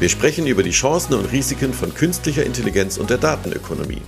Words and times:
Wir 0.00 0.08
sprechen 0.08 0.46
über 0.46 0.62
die 0.62 0.70
Chancen 0.70 1.12
und 1.12 1.30
Risiken 1.30 1.74
von 1.74 1.92
künstlicher 1.92 2.46
Intelligenz 2.46 2.96
und 2.96 3.10
der 3.10 3.18
Datenökonomie. 3.18 4.00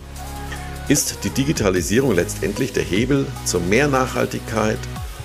Ist 0.88 1.18
die 1.23 1.29
Digitalisierung 1.29 2.15
letztendlich 2.15 2.73
der 2.73 2.82
Hebel 2.82 3.26
zu 3.45 3.60
mehr 3.60 3.88
Nachhaltigkeit 3.88 4.79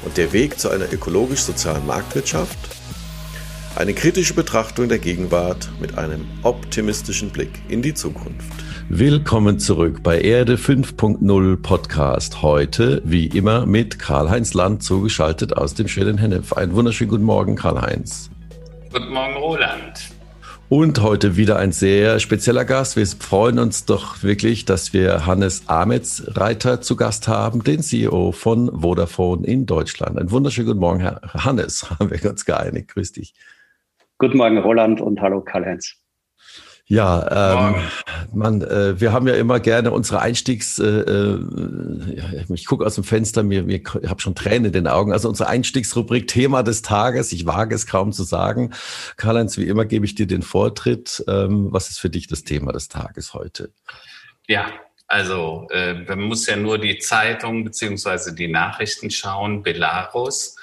und 0.03 0.17
der 0.17 0.33
Weg 0.33 0.59
zu 0.59 0.69
einer 0.69 0.91
ökologisch-sozialen 0.91 1.87
Marktwirtschaft? 1.87 2.57
Eine 3.77 3.93
kritische 3.93 4.33
Betrachtung 4.33 4.89
der 4.89 4.99
Gegenwart 4.99 5.69
mit 5.79 5.97
einem 5.97 6.25
optimistischen 6.43 7.29
Blick 7.29 7.61
in 7.69 7.81
die 7.81 7.93
Zukunft. 7.93 8.51
Willkommen 8.89 9.59
zurück 9.59 10.03
bei 10.03 10.19
Erde 10.19 10.57
5.0 10.57 11.61
Podcast. 11.61 12.41
Heute, 12.41 13.01
wie 13.05 13.27
immer, 13.27 13.65
mit 13.65 13.99
Karl-Heinz 13.99 14.53
Land 14.53 14.83
zugeschaltet 14.83 15.55
aus 15.55 15.75
dem 15.75 15.87
schönen 15.87 16.17
Hennef. 16.17 16.51
Einen 16.51 16.73
wunderschönen 16.73 17.09
guten 17.09 17.23
Morgen, 17.23 17.55
Karl-Heinz. 17.55 18.29
Guten 18.91 19.13
Morgen, 19.13 19.35
Roland. 19.35 20.06
Und 20.69 21.01
heute 21.01 21.37
wieder 21.37 21.57
ein 21.59 21.71
sehr 21.71 22.19
spezieller 22.19 22.65
Gast. 22.65 22.97
Wir 22.97 23.07
freuen 23.07 23.57
uns 23.57 23.85
doch 23.85 24.21
wirklich, 24.21 24.65
dass 24.65 24.91
wir 24.91 25.25
Hannes 25.25 25.63
Ametsreiter 25.67 26.81
zu 26.81 26.97
Gast 26.97 27.29
haben, 27.29 27.63
den 27.63 27.81
CEO 27.81 28.33
von 28.33 28.81
Vodafone 28.81 29.47
in 29.47 29.65
Deutschland. 29.65 30.19
Einen 30.19 30.29
wunderschönen 30.29 30.67
guten 30.67 30.81
Morgen, 30.81 30.99
Herr 30.99 31.21
Hannes. 31.33 31.89
Haben 31.99 32.11
wir 32.11 32.29
uns 32.29 32.43
geeinigt. 32.43 32.89
Grüß 32.89 33.13
dich. 33.13 33.33
Guten 34.17 34.35
Morgen, 34.35 34.57
Roland, 34.57 34.99
und 34.99 35.21
hallo, 35.21 35.39
Karl-Heinz. 35.39 35.95
Ja, 36.89 37.75
ähm, 37.75 37.75
man, 38.33 38.61
äh, 38.61 38.99
wir 38.99 39.11
haben 39.11 39.27
ja 39.27 39.35
immer 39.35 39.59
gerne 39.59 39.91
unsere 39.91 40.21
Einstiegs, 40.21 40.79
äh, 40.79 40.85
äh, 40.85 42.45
ich 42.53 42.65
gucke 42.65 42.85
aus 42.85 42.95
dem 42.95 43.03
Fenster, 43.03 43.43
mir, 43.43 43.63
mir 43.63 43.75
ich 43.75 44.09
habe 44.09 44.21
schon 44.21 44.35
Tränen 44.35 44.65
in 44.65 44.71
den 44.71 44.87
Augen, 44.87 45.11
also 45.11 45.27
unsere 45.27 45.49
Einstiegsrubrik 45.49 46.29
Thema 46.29 46.63
des 46.63 46.83
Tages, 46.83 47.33
ich 47.33 47.45
wage 47.45 47.75
es 47.75 47.87
kaum 47.87 48.13
zu 48.13 48.23
sagen. 48.23 48.71
Karl-Heinz, 49.17 49.57
wie 49.57 49.67
immer 49.67 49.83
gebe 49.83 50.05
ich 50.05 50.15
dir 50.15 50.27
den 50.27 50.41
Vortritt. 50.41 51.25
Ähm, 51.27 51.67
was 51.71 51.89
ist 51.89 51.99
für 51.99 52.09
dich 52.09 52.27
das 52.27 52.45
Thema 52.45 52.71
des 52.71 52.87
Tages 52.87 53.33
heute? 53.33 53.71
Ja, 54.47 54.71
also 55.07 55.67
äh, 55.71 55.93
man 55.93 56.21
muss 56.21 56.47
ja 56.47 56.55
nur 56.55 56.77
die 56.77 56.99
Zeitung 56.99 57.65
beziehungsweise 57.65 58.33
die 58.33 58.47
Nachrichten 58.47 59.11
schauen. 59.11 59.61
Belarus 59.61 60.56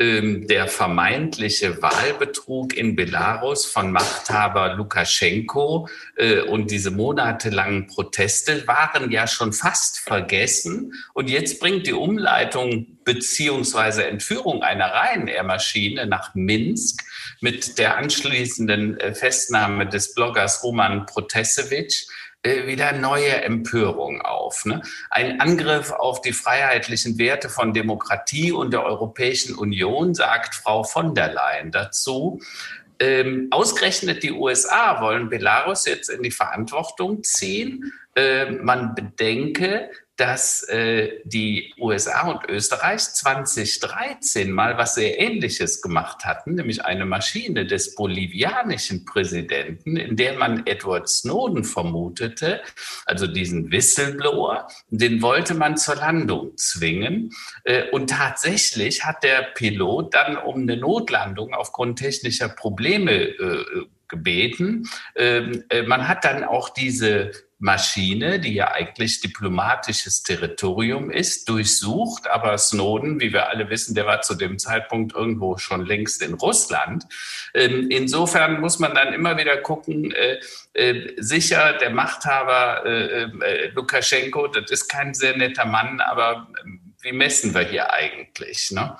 der 0.00 0.66
vermeintliche 0.66 1.82
Wahlbetrug 1.82 2.74
in 2.74 2.96
Belarus 2.96 3.66
von 3.66 3.92
Machthaber 3.92 4.74
Lukaschenko 4.74 5.90
äh, 6.16 6.40
und 6.40 6.70
diese 6.70 6.90
monatelangen 6.90 7.86
Proteste 7.86 8.66
waren 8.66 9.10
ja 9.10 9.26
schon 9.26 9.52
fast 9.52 9.98
vergessen. 9.98 10.94
Und 11.12 11.28
jetzt 11.28 11.60
bringt 11.60 11.86
die 11.86 11.92
Umleitung 11.92 12.98
beziehungsweise 13.04 14.06
Entführung 14.06 14.62
einer 14.62 14.90
Ryanair-Maschine 14.90 16.06
nach 16.06 16.34
Minsk 16.34 17.02
mit 17.42 17.76
der 17.76 17.98
anschließenden 17.98 18.98
äh, 18.98 19.14
Festnahme 19.14 19.86
des 19.86 20.14
Bloggers 20.14 20.62
Roman 20.64 21.04
Protasevich 21.04 22.06
äh, 22.08 22.29
wieder 22.42 22.92
neue 22.92 23.42
Empörung 23.42 24.22
auf. 24.22 24.64
Ne? 24.64 24.82
Ein 25.10 25.40
Angriff 25.40 25.90
auf 25.92 26.22
die 26.22 26.32
freiheitlichen 26.32 27.18
Werte 27.18 27.48
von 27.48 27.74
Demokratie 27.74 28.52
und 28.52 28.72
der 28.72 28.84
Europäischen 28.84 29.54
Union, 29.54 30.14
sagt 30.14 30.54
Frau 30.54 30.82
von 30.82 31.14
der 31.14 31.32
Leyen 31.32 31.70
dazu. 31.70 32.40
Ähm, 32.98 33.48
ausgerechnet 33.50 34.22
die 34.22 34.32
USA 34.32 35.00
wollen 35.00 35.28
Belarus 35.28 35.86
jetzt 35.86 36.10
in 36.10 36.22
die 36.22 36.30
Verantwortung 36.30 37.22
ziehen. 37.22 37.92
Äh, 38.14 38.50
man 38.50 38.94
bedenke, 38.94 39.90
dass 40.20 40.68
äh, 40.68 41.20
die 41.24 41.72
USA 41.78 42.28
und 42.28 42.44
Österreich 42.50 43.00
2013 43.00 44.50
mal 44.52 44.76
was 44.76 44.96
sehr 44.96 45.18
Ähnliches 45.18 45.80
gemacht 45.80 46.26
hatten, 46.26 46.56
nämlich 46.56 46.84
eine 46.84 47.06
Maschine 47.06 47.64
des 47.64 47.94
bolivianischen 47.94 49.06
Präsidenten, 49.06 49.96
in 49.96 50.16
der 50.16 50.36
man 50.36 50.66
Edward 50.66 51.08
Snowden 51.08 51.64
vermutete, 51.64 52.60
also 53.06 53.26
diesen 53.26 53.72
Whistleblower, 53.72 54.68
den 54.90 55.22
wollte 55.22 55.54
man 55.54 55.78
zur 55.78 55.96
Landung 55.96 56.54
zwingen. 56.58 57.32
Äh, 57.64 57.88
und 57.90 58.10
tatsächlich 58.10 59.06
hat 59.06 59.24
der 59.24 59.40
Pilot 59.54 60.12
dann 60.12 60.36
um 60.36 60.60
eine 60.60 60.76
Notlandung 60.76 61.54
aufgrund 61.54 61.98
technischer 61.98 62.50
Probleme 62.50 63.12
äh, 63.12 63.64
gebeten. 64.08 64.86
Ähm, 65.16 65.64
äh, 65.70 65.82
man 65.82 66.08
hat 66.08 66.26
dann 66.26 66.44
auch 66.44 66.68
diese 66.68 67.30
Maschine, 67.60 68.40
die 68.40 68.54
ja 68.54 68.72
eigentlich 68.72 69.20
diplomatisches 69.20 70.22
Territorium 70.22 71.10
ist, 71.10 71.46
durchsucht. 71.48 72.26
Aber 72.26 72.56
Snowden, 72.56 73.20
wie 73.20 73.34
wir 73.34 73.50
alle 73.50 73.68
wissen, 73.68 73.94
der 73.94 74.06
war 74.06 74.22
zu 74.22 74.34
dem 74.34 74.58
Zeitpunkt 74.58 75.14
irgendwo 75.14 75.58
schon 75.58 75.84
längst 75.84 76.22
in 76.22 76.34
Russland. 76.34 77.04
Ähm, 77.54 77.88
insofern 77.90 78.60
muss 78.60 78.78
man 78.78 78.94
dann 78.94 79.12
immer 79.12 79.36
wieder 79.36 79.58
gucken, 79.58 80.10
äh, 80.10 80.40
äh, 80.72 81.12
sicher, 81.18 81.74
der 81.74 81.90
Machthaber 81.90 82.86
äh, 82.86 83.68
Lukaschenko, 83.74 84.48
das 84.48 84.70
ist 84.70 84.88
kein 84.88 85.12
sehr 85.12 85.36
netter 85.36 85.66
Mann, 85.66 86.00
aber 86.00 86.48
ähm, 86.64 86.94
wie 87.02 87.12
messen 87.12 87.52
wir 87.54 87.62
hier 87.62 87.92
eigentlich? 87.92 88.70
Ne? 88.70 88.96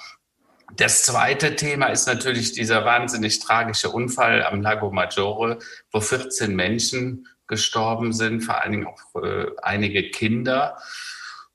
Das 0.77 1.03
zweite 1.03 1.57
Thema 1.57 1.87
ist 1.87 2.07
natürlich 2.07 2.53
dieser 2.53 2.85
wahnsinnig 2.85 3.41
tragische 3.41 3.91
Unfall 3.91 4.45
am 4.45 4.61
Lago 4.61 4.91
Maggiore, 4.91 5.59
wo 5.91 6.01
14 6.01 6.55
Menschen 6.55 7.27
gestorben 7.51 8.15
sind, 8.15 8.41
vor 8.41 8.63
allen 8.63 8.73
Dingen 8.73 8.87
auch 8.87 9.23
äh, 9.23 9.47
einige 9.61 10.11
Kinder. 10.11 10.79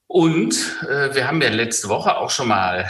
Und 0.06 0.53
äh, 0.88 1.16
wir 1.16 1.28
haben 1.28 1.41
ja 1.41 1.50
letzte 1.50 1.89
Woche 1.89 2.17
auch 2.17 2.29
schon 2.29 2.50
mal 2.50 2.88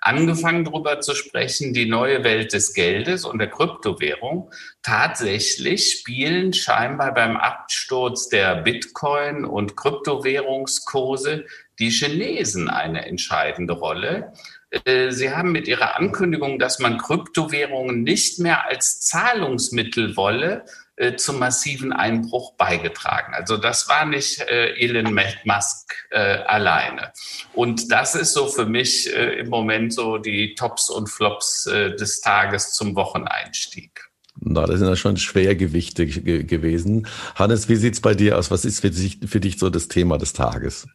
angefangen 0.00 0.64
darüber 0.64 1.00
zu 1.00 1.14
sprechen, 1.14 1.72
die 1.72 1.86
neue 1.86 2.24
Welt 2.24 2.52
des 2.52 2.74
Geldes 2.74 3.24
und 3.24 3.38
der 3.38 3.50
Kryptowährung. 3.50 4.50
Tatsächlich 4.82 5.92
spielen 5.92 6.52
scheinbar 6.52 7.14
beim 7.14 7.36
Absturz 7.36 8.28
der 8.28 8.62
Bitcoin- 8.62 9.44
und 9.44 9.76
Kryptowährungskurse 9.76 11.46
die 11.78 11.90
Chinesen 11.90 12.68
eine 12.68 13.06
entscheidende 13.06 13.74
Rolle. 13.74 14.32
Äh, 14.70 15.10
Sie 15.10 15.30
haben 15.30 15.52
mit 15.52 15.68
Ihrer 15.68 15.96
Ankündigung, 15.96 16.58
dass 16.58 16.78
man 16.78 16.98
Kryptowährungen 16.98 18.02
nicht 18.02 18.38
mehr 18.38 18.66
als 18.66 19.00
Zahlungsmittel 19.00 20.16
wolle, 20.16 20.64
äh, 20.98 21.16
zum 21.16 21.38
massiven 21.38 21.92
Einbruch 21.92 22.54
beigetragen. 22.54 23.32
Also 23.34 23.56
das 23.56 23.88
war 23.88 24.04
nicht 24.04 24.40
äh, 24.40 24.74
Elon 24.74 25.14
Musk 25.44 25.94
äh, 26.10 26.18
alleine. 26.18 27.12
Und 27.54 27.92
das 27.92 28.14
ist 28.14 28.32
so 28.32 28.48
für 28.48 28.66
mich 28.66 29.14
äh, 29.14 29.38
im 29.38 29.48
Moment 29.48 29.94
so 29.94 30.18
die 30.18 30.54
Tops 30.56 30.90
und 30.90 31.08
Flops 31.08 31.66
äh, 31.66 31.94
des 31.94 32.20
Tages 32.20 32.72
zum 32.72 32.96
Wocheneinstieg. 32.96 34.08
Na, 34.40 34.66
das 34.66 34.78
sind 34.78 34.88
ja 34.88 34.96
schon 34.96 35.16
Schwergewichte 35.16 36.06
gewesen. 36.06 37.06
Hannes, 37.34 37.68
wie 37.68 37.76
sieht's 37.76 38.00
bei 38.00 38.14
dir 38.14 38.38
aus? 38.38 38.50
Was 38.50 38.64
ist 38.64 38.80
für 38.80 38.90
dich, 38.90 39.18
für 39.26 39.40
dich 39.40 39.58
so 39.58 39.70
das 39.70 39.88
Thema 39.88 40.18
des 40.18 40.32
Tages? 40.32 40.86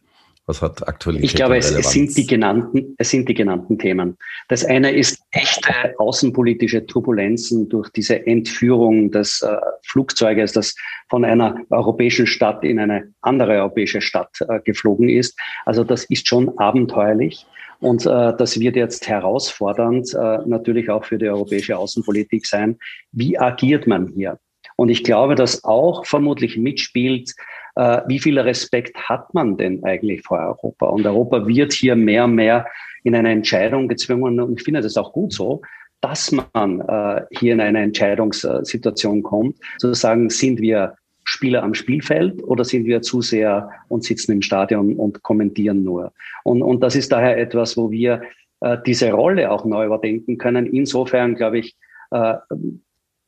Was 0.46 0.60
hat 0.60 0.86
Aktualität? 0.86 1.30
Ich 1.30 1.34
glaube, 1.34 1.56
es, 1.56 1.70
es, 1.70 1.90
sind 1.90 2.14
die 2.16 2.26
genannten, 2.26 2.94
es 2.98 3.08
sind 3.08 3.28
die 3.28 3.34
genannten 3.34 3.78
Themen. 3.78 4.18
Das 4.48 4.62
eine 4.62 4.90
ist 4.90 5.22
echte 5.30 5.98
außenpolitische 5.98 6.84
Turbulenzen 6.84 7.68
durch 7.70 7.88
diese 7.90 8.26
Entführung 8.26 9.10
des 9.10 9.40
äh, 9.40 9.56
Flugzeuges, 9.86 10.52
das 10.52 10.74
von 11.08 11.24
einer 11.24 11.56
europäischen 11.70 12.26
Stadt 12.26 12.62
in 12.62 12.78
eine 12.78 13.14
andere 13.22 13.52
europäische 13.52 14.02
Stadt 14.02 14.36
äh, 14.46 14.60
geflogen 14.60 15.08
ist. 15.08 15.38
Also 15.64 15.82
das 15.82 16.04
ist 16.04 16.28
schon 16.28 16.58
abenteuerlich. 16.58 17.46
Und 17.80 18.04
äh, 18.04 18.32
das 18.36 18.60
wird 18.60 18.76
jetzt 18.76 19.08
herausfordernd 19.08 20.12
äh, 20.12 20.38
natürlich 20.46 20.90
auch 20.90 21.04
für 21.04 21.16
die 21.16 21.28
europäische 21.28 21.78
Außenpolitik 21.78 22.46
sein. 22.46 22.78
Wie 23.12 23.38
agiert 23.38 23.86
man 23.86 24.08
hier? 24.08 24.38
Und 24.76 24.88
ich 24.88 25.04
glaube, 25.04 25.34
dass 25.34 25.64
auch 25.64 26.04
vermutlich 26.04 26.56
mitspielt, 26.56 27.32
äh, 27.76 28.00
wie 28.06 28.18
viel 28.18 28.38
Respekt 28.38 28.96
hat 28.96 29.32
man 29.34 29.56
denn 29.56 29.82
eigentlich 29.84 30.22
vor 30.22 30.38
Europa? 30.38 30.86
Und 30.86 31.06
Europa 31.06 31.46
wird 31.46 31.72
hier 31.72 31.96
mehr 31.96 32.24
und 32.24 32.34
mehr 32.34 32.66
in 33.02 33.14
eine 33.14 33.30
Entscheidung 33.30 33.88
gezwungen. 33.88 34.40
Und 34.40 34.58
ich 34.58 34.64
finde 34.64 34.80
das 34.80 34.96
auch 34.96 35.12
gut 35.12 35.32
so, 35.32 35.62
dass 36.00 36.32
man 36.32 36.80
äh, 36.80 37.22
hier 37.30 37.54
in 37.54 37.60
eine 37.60 37.82
Entscheidungssituation 37.82 39.22
kommt, 39.22 39.58
zu 39.78 39.94
sagen, 39.94 40.28
sind 40.30 40.60
wir 40.60 40.94
Spieler 41.24 41.62
am 41.62 41.72
Spielfeld 41.72 42.42
oder 42.44 42.64
sind 42.64 42.84
wir 42.84 43.00
zu 43.00 43.22
sehr 43.22 43.70
und 43.88 44.04
sitzen 44.04 44.32
im 44.32 44.42
Stadion 44.42 44.96
und 44.96 45.22
kommentieren 45.22 45.82
nur? 45.82 46.12
Und, 46.44 46.62
und 46.62 46.82
das 46.82 46.94
ist 46.94 47.10
daher 47.10 47.38
etwas, 47.38 47.76
wo 47.78 47.90
wir 47.90 48.22
äh, 48.60 48.76
diese 48.84 49.12
Rolle 49.12 49.50
auch 49.50 49.64
neu 49.64 49.86
überdenken 49.86 50.36
können. 50.36 50.66
Insofern 50.66 51.34
glaube 51.34 51.60
ich, 51.60 51.74
äh, 52.10 52.34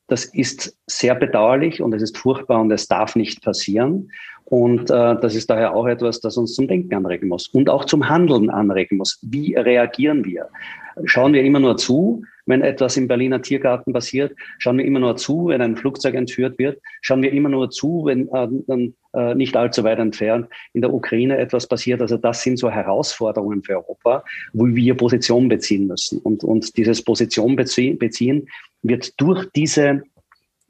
das 0.09 0.25
ist 0.25 0.77
sehr 0.87 1.15
bedauerlich 1.15 1.83
und 1.83 1.93
es 1.93 2.03
ist 2.03 2.17
furchtbar 2.17 2.61
und 2.61 2.71
es 2.71 2.87
darf 2.87 3.17
nicht 3.17 3.43
passieren. 3.43 4.11
Und 4.45 4.91
äh, 4.91 5.17
das 5.21 5.35
ist 5.35 5.51
daher 5.51 5.75
auch 5.75 5.87
etwas, 5.87 6.21
das 6.21 6.37
uns 6.37 6.55
zum 6.55 6.69
Denken 6.69 6.95
anregen 6.95 7.29
muss 7.29 7.49
und 7.49 7.69
auch 7.69 7.85
zum 7.85 8.09
Handeln 8.09 8.49
anregen 8.49 8.99
muss. 8.99 9.19
Wie 9.23 9.57
reagieren 9.57 10.25
wir? 10.25 10.49
Schauen 11.05 11.33
wir 11.33 11.43
immer 11.43 11.59
nur 11.59 11.77
zu, 11.77 12.23
wenn 12.47 12.63
etwas 12.63 12.97
im 12.97 13.09
Berliner 13.09 13.43
Tiergarten 13.43 13.93
passiert? 13.93 14.37
Schauen 14.59 14.79
wir 14.79 14.85
immer 14.85 15.01
nur 15.01 15.17
zu, 15.17 15.49
wenn 15.49 15.61
ein 15.61 15.77
Flugzeug 15.77 16.15
entführt 16.15 16.59
wird? 16.59 16.81
Schauen 17.01 17.23
wir 17.23 17.33
immer 17.33 17.49
nur 17.49 17.71
zu, 17.71 18.05
wenn 18.05 18.29
äh, 18.29 18.93
äh, 19.17 19.35
nicht 19.35 19.57
allzu 19.57 19.83
weit 19.85 19.99
entfernt 19.99 20.49
in 20.73 20.83
der 20.83 20.93
Ukraine 20.93 21.39
etwas 21.39 21.67
passiert? 21.67 22.01
Also 22.01 22.17
das 22.17 22.43
sind 22.43 22.59
so 22.59 22.71
Herausforderungen 22.71 23.63
für 23.63 23.77
Europa, 23.77 24.25
wo 24.53 24.67
wir 24.67 24.95
Position 24.95 25.49
beziehen 25.49 25.87
müssen. 25.87 26.19
Und, 26.19 26.45
und 26.45 26.77
dieses 26.77 27.03
Position 27.03 27.57
beziehen 27.57 28.49
wird 28.83 29.21
durch 29.21 29.47
diese 29.55 30.03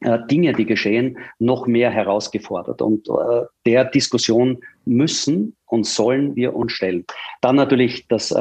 äh, 0.01 0.19
Dinge, 0.31 0.53
die 0.53 0.67
geschehen, 0.67 1.19
noch 1.39 1.67
mehr 1.67 1.91
herausgefordert. 1.91 2.81
Und 2.81 3.09
äh, 3.09 3.43
der 3.67 3.85
Diskussion 3.85 4.59
müssen 4.85 5.57
und 5.67 5.87
sollen 5.87 6.37
wir 6.37 6.55
uns 6.55 6.73
stellen. 6.73 7.05
Dann 7.41 7.57
natürlich 7.57 8.07
das 8.09 8.33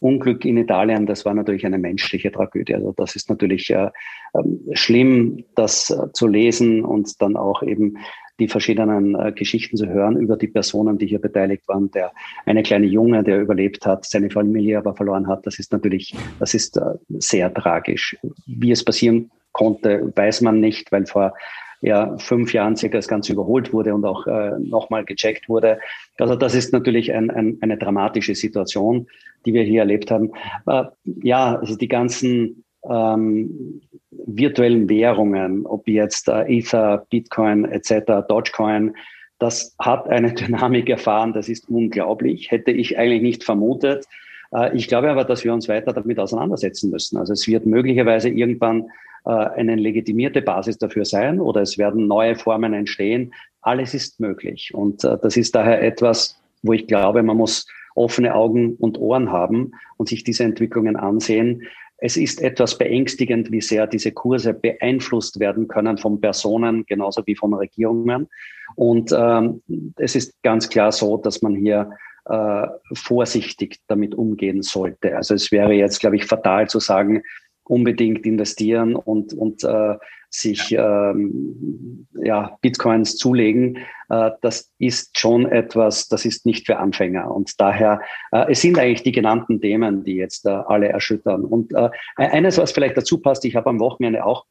Unglück 0.00 0.44
in 0.44 0.56
Italien, 0.56 1.06
das 1.06 1.24
war 1.24 1.34
natürlich 1.34 1.66
eine 1.66 1.78
menschliche 1.78 2.30
Tragödie. 2.30 2.74
Also 2.74 2.92
das 2.96 3.16
ist 3.16 3.28
natürlich 3.28 3.70
äh, 3.70 3.90
ähm, 4.34 4.60
schlimm, 4.72 5.44
das 5.54 5.94
zu 6.12 6.26
lesen 6.28 6.84
und 6.84 7.20
dann 7.20 7.36
auch 7.36 7.62
eben 7.62 7.98
die 8.38 8.48
verschiedenen 8.48 9.14
äh, 9.14 9.32
Geschichten 9.32 9.76
zu 9.76 9.88
hören 9.88 10.16
über 10.16 10.36
die 10.36 10.48
Personen, 10.48 10.98
die 10.98 11.06
hier 11.06 11.20
beteiligt 11.20 11.66
waren. 11.68 11.90
Der 11.90 12.12
eine 12.46 12.62
kleine 12.62 12.86
Junge, 12.86 13.22
der 13.24 13.40
überlebt 13.40 13.84
hat, 13.86 14.04
seine 14.04 14.30
Familie 14.30 14.78
aber 14.78 14.94
verloren 14.94 15.26
hat. 15.26 15.46
Das 15.46 15.58
ist 15.58 15.72
natürlich, 15.72 16.14
das 16.38 16.54
ist 16.54 16.76
äh, 16.76 16.94
sehr 17.18 17.52
tragisch. 17.52 18.16
Wie 18.46 18.70
es 18.70 18.84
passieren 18.84 19.30
konnte, 19.52 20.12
weiß 20.14 20.42
man 20.42 20.60
nicht, 20.60 20.92
weil 20.92 21.06
vor 21.06 21.34
ja, 21.80 22.16
fünf 22.18 22.52
Jahren 22.52 22.76
circa 22.76 22.98
das 22.98 23.08
Ganze 23.08 23.32
überholt 23.32 23.72
wurde 23.72 23.94
und 23.94 24.04
auch 24.04 24.26
äh, 24.26 24.58
nochmal 24.58 25.04
gecheckt 25.04 25.48
wurde. 25.48 25.78
Also 26.18 26.34
das 26.34 26.54
ist 26.54 26.72
natürlich 26.72 27.12
ein, 27.12 27.30
ein, 27.30 27.58
eine 27.60 27.78
dramatische 27.78 28.34
Situation, 28.34 29.06
die 29.46 29.52
wir 29.52 29.62
hier 29.62 29.80
erlebt 29.80 30.10
haben. 30.10 30.32
Äh, 30.66 30.84
ja, 31.04 31.56
also 31.56 31.76
die 31.76 31.88
ganzen 31.88 32.64
ähm, 32.84 33.80
virtuellen 34.10 34.88
Währungen, 34.88 35.66
ob 35.66 35.88
jetzt 35.88 36.28
äh, 36.28 36.44
Ether, 36.44 37.06
Bitcoin 37.10 37.64
etc., 37.64 38.26
Dogecoin, 38.28 38.94
das 39.38 39.74
hat 39.78 40.08
eine 40.08 40.32
Dynamik 40.34 40.88
erfahren, 40.88 41.32
das 41.32 41.48
ist 41.48 41.68
unglaublich, 41.68 42.50
hätte 42.50 42.70
ich 42.70 42.98
eigentlich 42.98 43.22
nicht 43.22 43.44
vermutet. 43.44 44.06
Äh, 44.52 44.76
ich 44.76 44.88
glaube 44.88 45.10
aber, 45.10 45.24
dass 45.24 45.44
wir 45.44 45.52
uns 45.52 45.68
weiter 45.68 45.92
damit 45.92 46.18
auseinandersetzen 46.18 46.90
müssen. 46.90 47.16
Also 47.16 47.32
es 47.32 47.46
wird 47.46 47.66
möglicherweise 47.66 48.28
irgendwann 48.28 48.86
äh, 49.24 49.30
eine 49.30 49.76
legitimierte 49.76 50.42
Basis 50.42 50.78
dafür 50.78 51.04
sein 51.04 51.40
oder 51.40 51.62
es 51.62 51.78
werden 51.78 52.06
neue 52.06 52.34
Formen 52.34 52.74
entstehen. 52.74 53.32
Alles 53.60 53.94
ist 53.94 54.20
möglich. 54.20 54.72
Und 54.74 55.04
äh, 55.04 55.18
das 55.20 55.36
ist 55.36 55.54
daher 55.54 55.82
etwas, 55.82 56.40
wo 56.62 56.72
ich 56.72 56.86
glaube, 56.86 57.22
man 57.22 57.36
muss 57.36 57.66
offene 57.94 58.34
Augen 58.34 58.74
und 58.76 58.98
Ohren 58.98 59.32
haben 59.32 59.72
und 59.96 60.08
sich 60.08 60.22
diese 60.24 60.44
Entwicklungen 60.44 60.96
ansehen. 60.96 61.64
Es 61.98 62.16
ist 62.16 62.40
etwas 62.40 62.78
beängstigend, 62.78 63.50
wie 63.50 63.60
sehr 63.60 63.86
diese 63.86 64.12
Kurse 64.12 64.54
beeinflusst 64.54 65.40
werden 65.40 65.66
können 65.66 65.98
von 65.98 66.20
Personen, 66.20 66.86
genauso 66.86 67.26
wie 67.26 67.34
von 67.34 67.52
Regierungen. 67.54 68.28
Und 68.76 69.12
ähm, 69.12 69.62
es 69.96 70.14
ist 70.14 70.40
ganz 70.42 70.68
klar 70.68 70.92
so, 70.92 71.16
dass 71.16 71.42
man 71.42 71.56
hier 71.56 71.90
äh, 72.26 72.66
vorsichtig 72.94 73.80
damit 73.88 74.14
umgehen 74.14 74.62
sollte. 74.62 75.16
Also 75.16 75.34
es 75.34 75.50
wäre 75.50 75.72
jetzt, 75.72 75.98
glaube 75.98 76.16
ich, 76.16 76.24
fatal 76.24 76.68
zu 76.68 76.78
sagen, 76.78 77.22
unbedingt 77.64 78.24
investieren 78.26 78.94
und, 78.94 79.32
und 79.32 79.64
äh, 79.64 79.96
sich 80.30 80.72
ähm, 80.72 82.06
ja, 82.22 82.56
Bitcoins 82.60 83.16
zulegen, 83.16 83.78
äh, 84.10 84.30
das 84.42 84.72
ist 84.78 85.18
schon 85.18 85.46
etwas, 85.46 86.08
das 86.08 86.24
ist 86.24 86.46
nicht 86.46 86.66
für 86.66 86.78
Anfänger. 86.78 87.30
Und 87.30 87.60
daher, 87.60 88.00
äh, 88.32 88.50
es 88.50 88.60
sind 88.60 88.78
eigentlich 88.78 89.02
die 89.02 89.12
genannten 89.12 89.60
Themen, 89.60 90.04
die 90.04 90.16
jetzt 90.16 90.46
äh, 90.46 90.50
alle 90.50 90.88
erschüttern. 90.88 91.44
Und 91.44 91.72
äh, 91.74 91.90
eines, 92.16 92.58
was 92.58 92.72
vielleicht 92.72 92.96
dazu 92.96 93.18
passt, 93.20 93.44
ich 93.44 93.56
habe 93.56 93.70
am 93.70 93.80
Wochenende 93.80 94.24
auch 94.24 94.44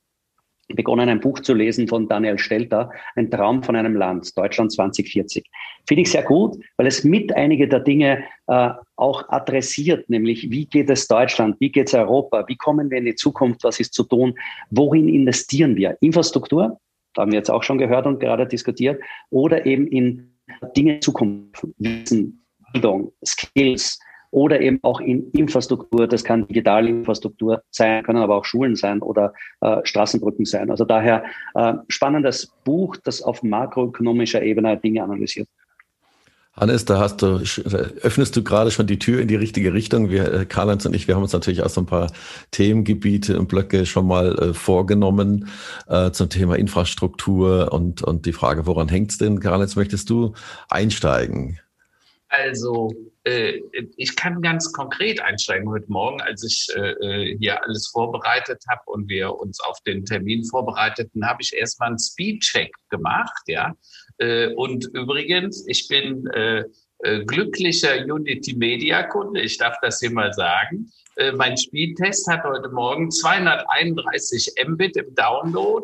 begonnen, 0.75 1.09
ein 1.09 1.19
Buch 1.19 1.39
zu 1.39 1.53
lesen 1.53 1.87
von 1.87 2.07
Daniel 2.07 2.37
Stelter, 2.37 2.91
Ein 3.15 3.31
Traum 3.31 3.63
von 3.63 3.75
einem 3.75 3.95
Land, 3.95 4.37
Deutschland 4.37 4.71
2040. 4.71 5.45
Finde 5.87 6.01
ich 6.01 6.11
sehr 6.11 6.23
gut, 6.23 6.57
weil 6.77 6.87
es 6.87 7.03
mit 7.03 7.33
einige 7.35 7.67
der 7.67 7.79
Dinge 7.79 8.23
äh, 8.47 8.69
auch 8.95 9.27
adressiert, 9.29 10.09
nämlich 10.09 10.49
wie 10.51 10.65
geht 10.65 10.89
es 10.89 11.07
Deutschland, 11.07 11.55
wie 11.59 11.71
geht 11.71 11.87
es 11.87 11.93
Europa, 11.93 12.45
wie 12.47 12.57
kommen 12.57 12.89
wir 12.89 12.97
in 12.97 13.05
die 13.05 13.15
Zukunft, 13.15 13.63
was 13.63 13.79
ist 13.79 13.93
zu 13.93 14.03
tun, 14.03 14.33
worin 14.69 15.07
investieren 15.07 15.75
wir? 15.75 15.97
Infrastruktur, 16.01 16.79
da 17.13 17.21
haben 17.21 17.31
wir 17.31 17.39
jetzt 17.39 17.49
auch 17.49 17.63
schon 17.63 17.77
gehört 17.77 18.05
und 18.05 18.19
gerade 18.19 18.45
diskutiert, 18.45 19.01
oder 19.29 19.65
eben 19.65 19.87
in 19.87 20.33
Dinge 20.75 20.99
Zukunft, 20.99 21.65
Wissen, 21.77 22.45
Bildung, 22.73 23.11
Skills, 23.25 23.99
oder 24.31 24.61
eben 24.61 24.79
auch 24.83 24.99
in 24.99 25.31
Infrastruktur. 25.31 26.07
Das 26.07 26.23
kann 26.23 26.47
digitale 26.47 26.89
Infrastruktur 26.89 27.61
sein, 27.69 28.03
können 28.03 28.19
aber 28.19 28.35
auch 28.35 28.45
Schulen 28.45 28.75
sein 28.75 29.01
oder 29.01 29.33
äh, 29.61 29.77
Straßenbrücken 29.83 30.45
sein. 30.45 30.69
Also 30.69 30.85
daher 30.85 31.23
äh, 31.55 31.73
spannendes 31.87 32.51
Buch, 32.63 32.95
das 33.03 33.21
auf 33.21 33.43
makroökonomischer 33.43 34.41
Ebene 34.41 34.77
Dinge 34.77 35.03
analysiert. 35.03 35.47
Hannes, 36.57 36.85
da 36.85 36.99
hast 36.99 37.21
du, 37.21 37.39
öffnest 38.01 38.35
du 38.35 38.43
gerade 38.43 38.71
schon 38.71 38.87
die 38.87 38.97
Tür 38.97 39.21
in 39.21 39.27
die 39.27 39.35
richtige 39.35 39.73
Richtung. 39.73 40.09
Wir, 40.09 40.33
äh, 40.33 40.45
Karl-Heinz 40.45 40.87
und 40.87 40.95
ich, 40.95 41.07
wir 41.07 41.15
haben 41.15 41.21
uns 41.21 41.33
natürlich 41.33 41.61
auch 41.61 41.69
so 41.69 41.81
ein 41.81 41.85
paar 41.85 42.11
Themengebiete 42.49 43.37
und 43.39 43.47
Blöcke 43.47 43.85
schon 43.85 44.07
mal 44.07 44.35
äh, 44.39 44.53
vorgenommen 44.55 45.49
äh, 45.87 46.09
zum 46.09 46.29
Thema 46.29 46.55
Infrastruktur 46.55 47.71
und, 47.71 48.01
und 48.01 48.25
die 48.25 48.33
Frage, 48.33 48.65
woran 48.65 48.89
hängt's 48.89 49.19
denn? 49.19 49.39
Karl-Heinz, 49.39 49.75
möchtest 49.75 50.09
du 50.09 50.33
einsteigen? 50.67 51.59
Also 52.29 52.91
äh, 53.23 53.61
ich 53.95 54.15
kann 54.15 54.41
ganz 54.41 54.71
konkret 54.73 55.21
einsteigen 55.21 55.69
heute 55.69 55.89
Morgen, 55.89 56.21
als 56.21 56.43
ich 56.43 56.67
äh, 56.75 56.91
äh, 56.91 57.37
hier 57.37 57.63
alles 57.63 57.87
vorbereitet 57.87 58.61
habe 58.69 58.81
und 58.85 59.07
wir 59.07 59.33
uns 59.33 59.59
auf 59.61 59.79
den 59.81 60.03
Termin 60.03 60.43
vorbereiteten, 60.43 61.25
habe 61.25 61.41
ich 61.41 61.53
erstmal 61.53 61.89
einen 61.89 61.99
Speedcheck 61.99 62.73
gemacht, 62.89 63.43
ja. 63.47 63.73
und 64.55 64.85
übrigens, 64.93 65.65
ich 65.67 65.87
bin 65.87 66.27
glücklicher 67.25 68.03
Unity 68.05 68.55
Media 68.55 69.03
Kunde, 69.03 69.41
ich 69.41 69.57
darf 69.57 69.75
das 69.81 69.99
hier 69.99 70.11
mal 70.11 70.33
sagen. 70.33 70.91
Mein 71.35 71.57
Speedtest 71.57 72.27
hat 72.27 72.43
heute 72.43 72.69
Morgen 72.69 73.09
231 73.09 74.53
Mbit 74.67 74.97
im 74.97 75.15
Download, 75.15 75.83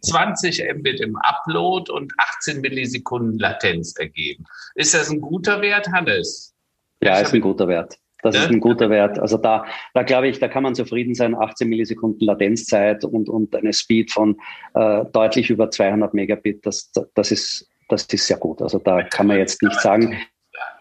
20 0.00 0.64
Mbit 0.76 1.00
im 1.00 1.14
Upload 1.16 1.92
und 1.92 2.10
18 2.16 2.62
Millisekunden 2.62 3.38
Latenz 3.38 3.94
ergeben. 3.98 4.44
Ist 4.74 4.94
das 4.94 5.10
ein 5.10 5.20
guter 5.20 5.60
Wert, 5.60 5.88
Hannes? 5.92 6.54
Ja, 7.02 7.18
ist 7.18 7.34
ein 7.34 7.42
guter 7.42 7.68
Wert. 7.68 7.98
Das 8.22 8.36
ja? 8.36 8.42
ist 8.42 8.50
ein 8.50 8.60
guter 8.60 8.88
Wert. 8.88 9.18
Also 9.18 9.36
da, 9.36 9.66
da 9.94 10.04
glaube 10.04 10.28
ich, 10.28 10.38
da 10.38 10.48
kann 10.48 10.62
man 10.62 10.74
zufrieden 10.74 11.14
sein. 11.14 11.34
18 11.34 11.68
Millisekunden 11.68 12.24
Latenzzeit 12.24 13.04
und, 13.04 13.28
und 13.28 13.54
eine 13.54 13.72
Speed 13.72 14.12
von 14.12 14.40
äh, 14.74 15.04
deutlich 15.12 15.50
über 15.50 15.70
200 15.70 16.14
Megabit. 16.14 16.64
Das, 16.64 16.92
das 17.14 17.30
ist, 17.32 17.68
das 17.88 18.04
ist 18.04 18.26
sehr 18.26 18.38
gut. 18.38 18.62
Also 18.62 18.78
da 18.78 19.02
kann 19.02 19.26
man 19.26 19.38
jetzt 19.38 19.62
nicht 19.62 19.78
sagen. 19.80 20.16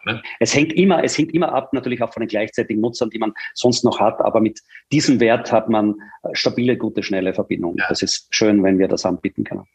Ne? 0.05 0.21
Es 0.39 0.55
hängt 0.55 0.73
immer, 0.73 1.03
es 1.03 1.17
hängt 1.17 1.33
immer 1.33 1.53
ab, 1.53 1.73
natürlich 1.73 2.01
auch 2.01 2.13
von 2.13 2.21
den 2.21 2.29
gleichzeitigen 2.29 2.81
Nutzern, 2.81 3.09
die 3.09 3.19
man 3.19 3.33
sonst 3.53 3.83
noch 3.83 3.99
hat. 3.99 4.19
Aber 4.21 4.39
mit 4.39 4.59
diesem 4.91 5.19
Wert 5.19 5.51
hat 5.51 5.69
man 5.69 5.95
stabile, 6.33 6.77
gute, 6.77 7.03
schnelle 7.03 7.33
Verbindungen. 7.33 7.77
Ja. 7.77 7.85
Das 7.89 8.01
ist 8.01 8.27
schön, 8.31 8.63
wenn 8.63 8.79
wir 8.79 8.87
das 8.87 9.05
anbieten 9.05 9.43
können. 9.43 9.65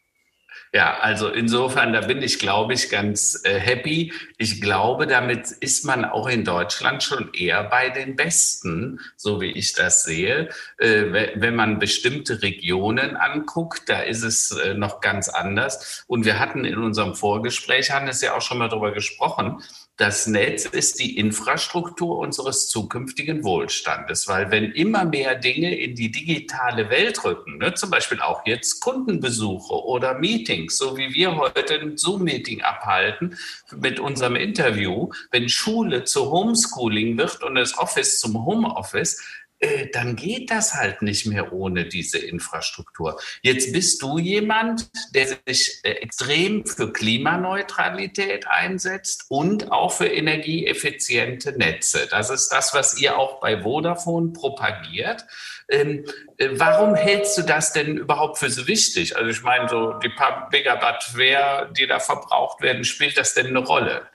Ja, 0.73 0.99
also 1.00 1.28
insofern, 1.28 1.92
da 1.92 2.02
bin 2.02 2.23
ich, 2.23 2.38
glaube 2.38 2.75
ich, 2.75 2.90
ganz 2.90 3.40
äh, 3.45 3.59
happy. 3.59 4.12
Ich 4.37 4.61
glaube, 4.61 5.06
damit 5.06 5.50
ist 5.61 5.85
man 5.87 6.04
auch 6.04 6.28
in 6.28 6.45
Deutschland 6.45 7.02
schon 7.02 7.33
eher 7.33 7.64
bei 7.64 7.88
den 7.88 8.16
Besten, 8.16 9.00
so 9.16 9.40
wie 9.40 9.52
ich 9.52 9.73
das 9.75 10.04
sehe. 10.04 10.50
Äh, 10.78 11.30
wenn 11.37 11.54
man 11.54 11.78
bestimmte 11.78 12.42
Regionen 12.42 13.16
anguckt, 13.16 13.88
da 13.88 14.00
ist 14.00 14.23
es 14.23 14.50
äh, 14.50 14.75
noch 14.75 15.00
ganz 15.00 15.28
anders. 15.28 16.04
Und 16.09 16.25
wir 16.25 16.38
hatten 16.38 16.64
in 16.64 16.78
unserem 16.78 17.14
Vorgespräch, 17.14 17.92
haben 17.92 18.09
es 18.09 18.21
ja 18.21 18.37
auch 18.37 18.42
schon 18.42 18.59
mal 18.59 18.68
darüber 18.68 18.92
gesprochen, 18.92 19.62
das 19.97 20.26
Netz 20.26 20.67
ist 20.67 21.00
die 21.00 21.17
Infrastruktur 21.17 22.19
unseres 22.19 22.69
zukünftigen 22.69 23.45
Wohlstandes, 23.45 24.29
weil 24.29 24.50
wenn 24.50 24.73
immer 24.73 25.07
mehr 25.07 25.35
Dinge 25.37 25.75
in 25.75 25.95
die 25.95 26.11
digitale 26.11 26.91
Welt 26.91 27.25
rücken, 27.25 27.57
ne, 27.57 27.73
zum 27.73 27.91
Beispiel 27.91 28.21
auch 28.21 28.43
jetzt 28.45 28.81
Kundenbesuche 28.81 29.73
oder 29.73 30.19
Meetings, 30.19 30.76
so 30.76 30.99
wie 30.99 31.15
wir 31.15 31.37
heute 31.37 31.81
ein 31.81 31.97
Zoom-Meeting 31.97 32.61
abhalten 32.61 33.38
mit 33.81 33.99
unserem 33.99 34.37
Interview, 34.37 35.11
wenn 35.31 35.49
Schule 35.49 36.05
zu 36.05 36.31
Homeschooling 36.31 37.17
wird 37.17 37.43
und 37.43 37.55
das 37.55 37.79
Office 37.79 38.21
zum 38.21 38.45
Homeoffice, 38.45 39.23
äh, 39.59 39.87
dann 39.91 40.17
geht 40.17 40.51
das 40.51 40.75
halt 40.75 41.01
nicht 41.01 41.27
mehr 41.27 41.53
ohne 41.53 41.87
diese 41.87 42.19
Infrastruktur. 42.19 43.19
Jetzt 43.41 43.73
bist 43.73 44.03
du 44.03 44.19
jemand, 44.19 44.91
der 45.15 45.29
sich 45.47 45.81
äh, 45.83 45.93
extrem 45.93 46.67
für 46.67 46.93
Klimaneutralität 46.93 48.47
einsetzt 48.49 49.25
und 49.29 49.73
auch 49.73 49.93
für 49.93 50.09
energieeffiziente 50.09 51.53
Netze. 51.53 52.07
Das 52.11 52.29
ist 52.29 52.51
das, 52.51 52.75
was 52.75 53.01
ihr 53.01 53.17
auch 53.19 53.41
bei 53.41 53.63
Vodafone 53.63 54.33
propagiert. 54.33 55.25
Ähm, 55.69 56.05
äh, 56.37 56.51
warum 56.53 56.95
hältst 56.95 57.39
du 57.39 57.43
das 57.43 57.73
denn 57.73 57.97
überhaupt 57.97 58.39
für 58.39 58.51
so 58.51 58.67
wichtig? 58.67 59.17
Also 59.17 59.31
ich 59.31 59.43
meine, 59.43 59.69
so 59.69 59.95
die 59.95 60.11
paar 60.11 60.49
Megawatt, 60.53 61.13
wer, 61.15 61.67
die 61.67 61.87
da 61.87 61.99
verbraucht 61.99 62.61
werden, 62.61 62.85
spielt 62.85 63.17
das 63.17 63.33
denn 63.33 63.47
eine 63.47 63.61
Rolle? 63.61 64.07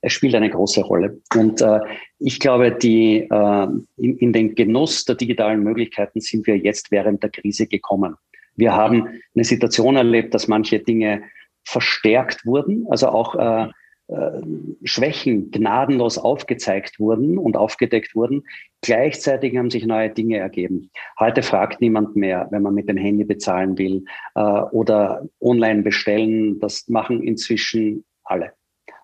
Es 0.00 0.12
spielt 0.12 0.34
eine 0.34 0.50
große 0.50 0.82
Rolle. 0.82 1.20
Und 1.34 1.60
äh, 1.60 1.80
ich 2.18 2.38
glaube, 2.40 2.72
die, 2.72 3.26
äh, 3.30 3.66
in, 3.96 4.16
in 4.18 4.32
den 4.32 4.54
Genuss 4.54 5.04
der 5.04 5.16
digitalen 5.16 5.62
Möglichkeiten 5.62 6.20
sind 6.20 6.46
wir 6.46 6.56
jetzt 6.56 6.90
während 6.90 7.22
der 7.22 7.30
Krise 7.30 7.66
gekommen. 7.66 8.16
Wir 8.54 8.74
haben 8.74 9.08
eine 9.34 9.44
Situation 9.44 9.96
erlebt, 9.96 10.34
dass 10.34 10.48
manche 10.48 10.80
Dinge 10.80 11.22
verstärkt 11.64 12.46
wurden, 12.46 12.86
also 12.88 13.08
auch 13.08 13.34
äh, 13.34 13.68
äh, 14.08 14.40
Schwächen 14.84 15.50
gnadenlos 15.50 16.16
aufgezeigt 16.16 16.98
wurden 16.98 17.36
und 17.36 17.56
aufgedeckt 17.56 18.14
wurden. 18.14 18.44
Gleichzeitig 18.80 19.56
haben 19.56 19.70
sich 19.70 19.84
neue 19.84 20.10
Dinge 20.10 20.38
ergeben. 20.38 20.90
Heute 21.18 21.42
fragt 21.42 21.80
niemand 21.80 22.16
mehr, 22.16 22.48
wenn 22.50 22.62
man 22.62 22.74
mit 22.74 22.88
dem 22.88 22.96
Handy 22.96 23.24
bezahlen 23.24 23.76
will 23.76 24.04
äh, 24.34 24.40
oder 24.40 25.28
online 25.40 25.82
bestellen. 25.82 26.58
Das 26.58 26.88
machen 26.88 27.22
inzwischen 27.22 28.04
alle. 28.24 28.52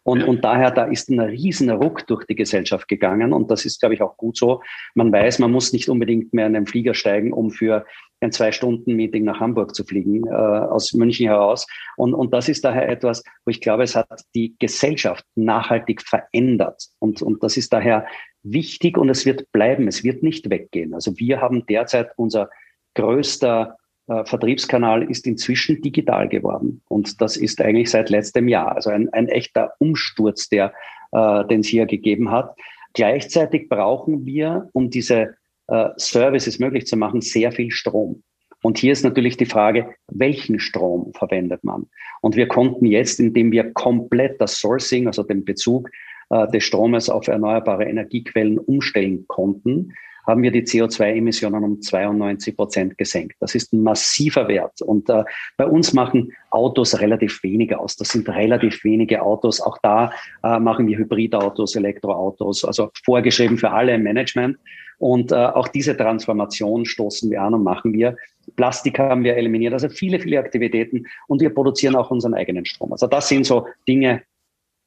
Und, 0.05 0.21
ja. 0.21 0.27
und 0.27 0.45
daher, 0.45 0.71
da 0.71 0.85
ist 0.85 1.09
ein 1.09 1.19
riesen 1.19 1.71
Ruck 1.71 2.07
durch 2.07 2.27
die 2.27 2.35
Gesellschaft 2.35 2.89
gegangen. 2.89 3.33
Und 3.33 3.51
das 3.51 3.65
ist, 3.65 3.81
glaube 3.81 3.95
ich, 3.95 4.03
auch 4.03 4.17
gut 4.17 4.37
so. 4.37 4.63
Man 4.95 5.11
weiß, 5.11 5.39
man 5.39 5.51
muss 5.51 5.73
nicht 5.73 5.89
unbedingt 5.89 6.33
mehr 6.33 6.47
in 6.47 6.55
einen 6.55 6.67
Flieger 6.67 6.95
steigen, 6.95 7.33
um 7.33 7.51
für 7.51 7.87
ein 8.21 8.31
Zwei-Stunden-Meeting 8.31 9.25
nach 9.25 9.41
Hamburg 9.41 9.75
zu 9.75 9.85
fliegen, 9.85 10.27
äh, 10.27 10.31
aus 10.31 10.93
München 10.93 11.27
heraus. 11.27 11.67
Und, 11.97 12.15
und 12.15 12.33
das 12.33 12.49
ist 12.49 12.65
daher 12.65 12.89
etwas, 12.89 13.23
wo 13.45 13.51
ich 13.51 13.61
glaube, 13.61 13.83
es 13.83 13.97
hat 13.97 14.09
die 14.35 14.55
Gesellschaft 14.59 15.25
nachhaltig 15.35 16.03
verändert. 16.03 16.85
Und, 16.99 17.23
und 17.23 17.43
das 17.43 17.57
ist 17.57 17.73
daher 17.73 18.07
wichtig 18.43 18.99
und 18.99 19.09
es 19.09 19.25
wird 19.25 19.51
bleiben. 19.53 19.89
Es 19.89 20.05
wird 20.05 20.23
nicht 20.23 20.51
weggehen. 20.51 20.95
Also 20.95 21.19
wir 21.19 21.41
haben 21.41 21.65
derzeit 21.67 22.11
unser 22.17 22.51
größter 22.95 23.77
äh, 24.09 24.25
Vertriebskanal 24.25 25.03
ist 25.11 25.27
inzwischen 25.27 25.81
digital 25.81 26.29
geworden. 26.29 26.83
Und 26.89 27.21
das 27.21 27.37
ist 27.37 27.61
eigentlich 27.61 27.91
seit 27.91 28.11
letztem 28.11 28.49
Jahr. 28.49 28.75
Also 28.75 28.91
ein, 28.91 29.09
ein 29.13 29.29
echter 29.29 29.73
Umsturz, 29.79 30.49
der, 30.49 30.73
äh, 31.13 31.45
den 31.47 31.61
es 31.61 31.69
hier 31.69 31.87
gegeben 31.87 32.31
hat. 32.31 32.57
Gleichzeitig 32.93 33.69
brauchen 33.69 34.25
wir, 34.27 34.69
um 34.73 34.91
diese 34.91 35.37
äh, 35.69 35.89
Services 35.97 36.59
möglich 36.59 36.87
zu 36.87 36.97
machen, 36.97 37.21
sehr 37.21 37.51
viel 37.51 37.71
Strom. 37.71 38.23
Und 38.63 38.79
hier 38.79 38.93
ist 38.93 39.05
natürlich 39.05 39.37
die 39.37 39.47
Frage, 39.47 39.95
welchen 40.09 40.59
Strom 40.59 41.13
verwendet 41.15 41.65
man? 41.65 41.87
Und 42.23 42.35
wir 42.35 42.49
konnten 42.49 42.87
jetzt, 42.87 43.21
indem 43.21 43.53
wir 43.53 43.73
komplett 43.73 44.41
das 44.41 44.59
Sourcing, 44.59 45.07
also 45.07 45.23
den 45.23 45.45
Bezug 45.45 45.91
äh, 46.31 46.47
des 46.49 46.65
Stromes 46.65 47.11
auf 47.11 47.29
erneuerbare 47.29 47.85
Energiequellen 47.85 48.59
umstellen 48.59 49.27
konnten, 49.29 49.93
haben 50.27 50.43
wir 50.43 50.51
die 50.51 50.63
CO2-Emissionen 50.63 51.63
um 51.65 51.81
92 51.81 52.57
Prozent 52.57 52.99
gesenkt. 52.99 53.37
Das 53.41 53.55
ist 53.55 53.73
ein 53.73 53.83
massiver 53.83 54.49
Wert. 54.49 54.81
Und 54.83 55.09
äh, 55.09 55.25
bei 55.57 55.67
uns 55.67 55.93
machen 55.93 56.33
Autos 56.51 57.01
relativ 57.01 57.43
wenig 57.43 57.75
aus. 57.77 57.97
Das 57.97 58.09
sind 58.09 58.29
relativ 58.29 58.85
wenige 58.85 59.23
Autos. 59.23 59.61
Auch 59.61 59.79
da 59.83 60.13
äh, 60.43 60.59
machen 60.59 60.87
wir 60.87 60.99
Hybridautos, 60.99 61.77
Elektroautos, 61.77 62.65
also 62.65 62.91
vorgeschrieben 63.05 63.59
für 63.59 63.71
alle 63.71 63.95
im 63.95 64.03
Management. 64.03 64.59
Und 64.99 65.33
äh, 65.33 65.35
auch 65.35 65.69
diese 65.69 65.97
Transformation 65.97 66.87
stoßen 66.87 67.31
wir 67.31 67.43
an 67.43 67.55
und 67.55 67.65
machen 67.65 67.93
wir. 67.93 68.17
Plastik 68.57 68.99
haben 68.99 69.25
wir 69.25 69.37
eliminiert, 69.37 69.73
also 69.73 69.89
viele, 69.89 70.21
viele 70.21 70.39
Aktivitäten. 70.39 71.07
Und 71.27 71.41
wir 71.41 71.51
produzieren 71.51 71.97
auch 71.97 72.11
unseren 72.11 72.35
eigenen 72.35 72.65
Strom. 72.65 72.93
Also 72.93 73.07
das 73.07 73.29
sind 73.29 73.45
so 73.45 73.67
Dinge. 73.89 74.23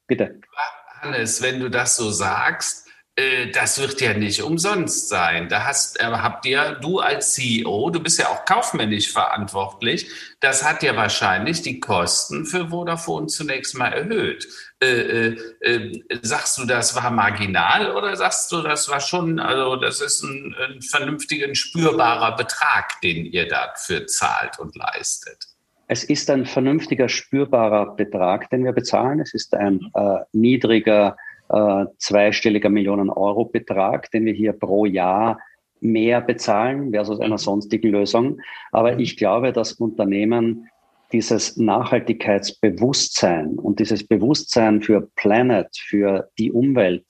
Bitte. 0.06 0.40
Hannes, 1.02 1.42
wenn 1.42 1.60
du 1.60 1.68
das 1.68 1.96
so 1.96 2.10
sagst, 2.10 2.87
das 3.52 3.80
wird 3.80 4.00
ja 4.00 4.14
nicht 4.14 4.42
umsonst 4.42 5.08
sein. 5.08 5.48
Da 5.48 5.64
hast, 5.64 5.98
äh, 6.00 6.04
habt 6.04 6.46
ihr, 6.46 6.78
du 6.80 7.00
als 7.00 7.34
CEO, 7.34 7.90
du 7.90 8.00
bist 8.00 8.18
ja 8.18 8.28
auch 8.28 8.44
kaufmännisch 8.44 9.10
verantwortlich, 9.10 10.08
das 10.40 10.64
hat 10.64 10.82
ja 10.84 10.94
wahrscheinlich 10.94 11.62
die 11.62 11.80
Kosten 11.80 12.46
für 12.46 12.68
Vodafone 12.68 13.26
zunächst 13.26 13.76
mal 13.76 13.92
erhöht. 13.92 14.46
Äh, 14.80 14.86
äh, 14.86 15.36
äh, 15.62 16.02
sagst 16.22 16.58
du, 16.58 16.64
das 16.64 16.94
war 16.94 17.10
marginal 17.10 17.90
oder 17.90 18.14
sagst 18.14 18.52
du, 18.52 18.62
das 18.62 18.88
war 18.88 19.00
schon, 19.00 19.40
also 19.40 19.74
das 19.74 20.00
ist 20.00 20.22
ein, 20.22 20.54
ein 20.54 20.82
vernünftiger, 20.82 21.52
spürbarer 21.52 22.36
Betrag, 22.36 23.00
den 23.00 23.26
ihr 23.26 23.48
dafür 23.48 24.06
zahlt 24.06 24.60
und 24.60 24.76
leistet? 24.76 25.44
Es 25.88 26.04
ist 26.04 26.30
ein 26.30 26.46
vernünftiger, 26.46 27.08
spürbarer 27.08 27.96
Betrag, 27.96 28.50
den 28.50 28.64
wir 28.64 28.72
bezahlen. 28.72 29.20
Es 29.20 29.34
ist 29.34 29.54
ein 29.54 29.80
äh, 29.94 30.18
niedriger 30.32 31.16
äh, 31.48 31.86
zweistelliger 31.98 32.68
Millionen 32.68 33.10
Euro 33.10 33.44
Betrag, 33.44 34.10
den 34.10 34.24
wir 34.24 34.34
hier 34.34 34.52
pro 34.52 34.86
Jahr 34.86 35.38
mehr 35.80 36.20
bezahlen 36.20 36.90
versus 36.90 37.20
einer 37.20 37.38
sonstigen 37.38 37.90
Lösung. 37.90 38.40
Aber 38.72 38.98
ich 38.98 39.16
glaube, 39.16 39.52
dass 39.52 39.72
Unternehmen 39.72 40.68
dieses 41.12 41.56
Nachhaltigkeitsbewusstsein 41.56 43.58
und 43.58 43.80
dieses 43.80 44.06
Bewusstsein 44.06 44.82
für 44.82 45.08
Planet, 45.16 45.68
für 45.76 46.28
die 46.38 46.52
Umwelt 46.52 47.06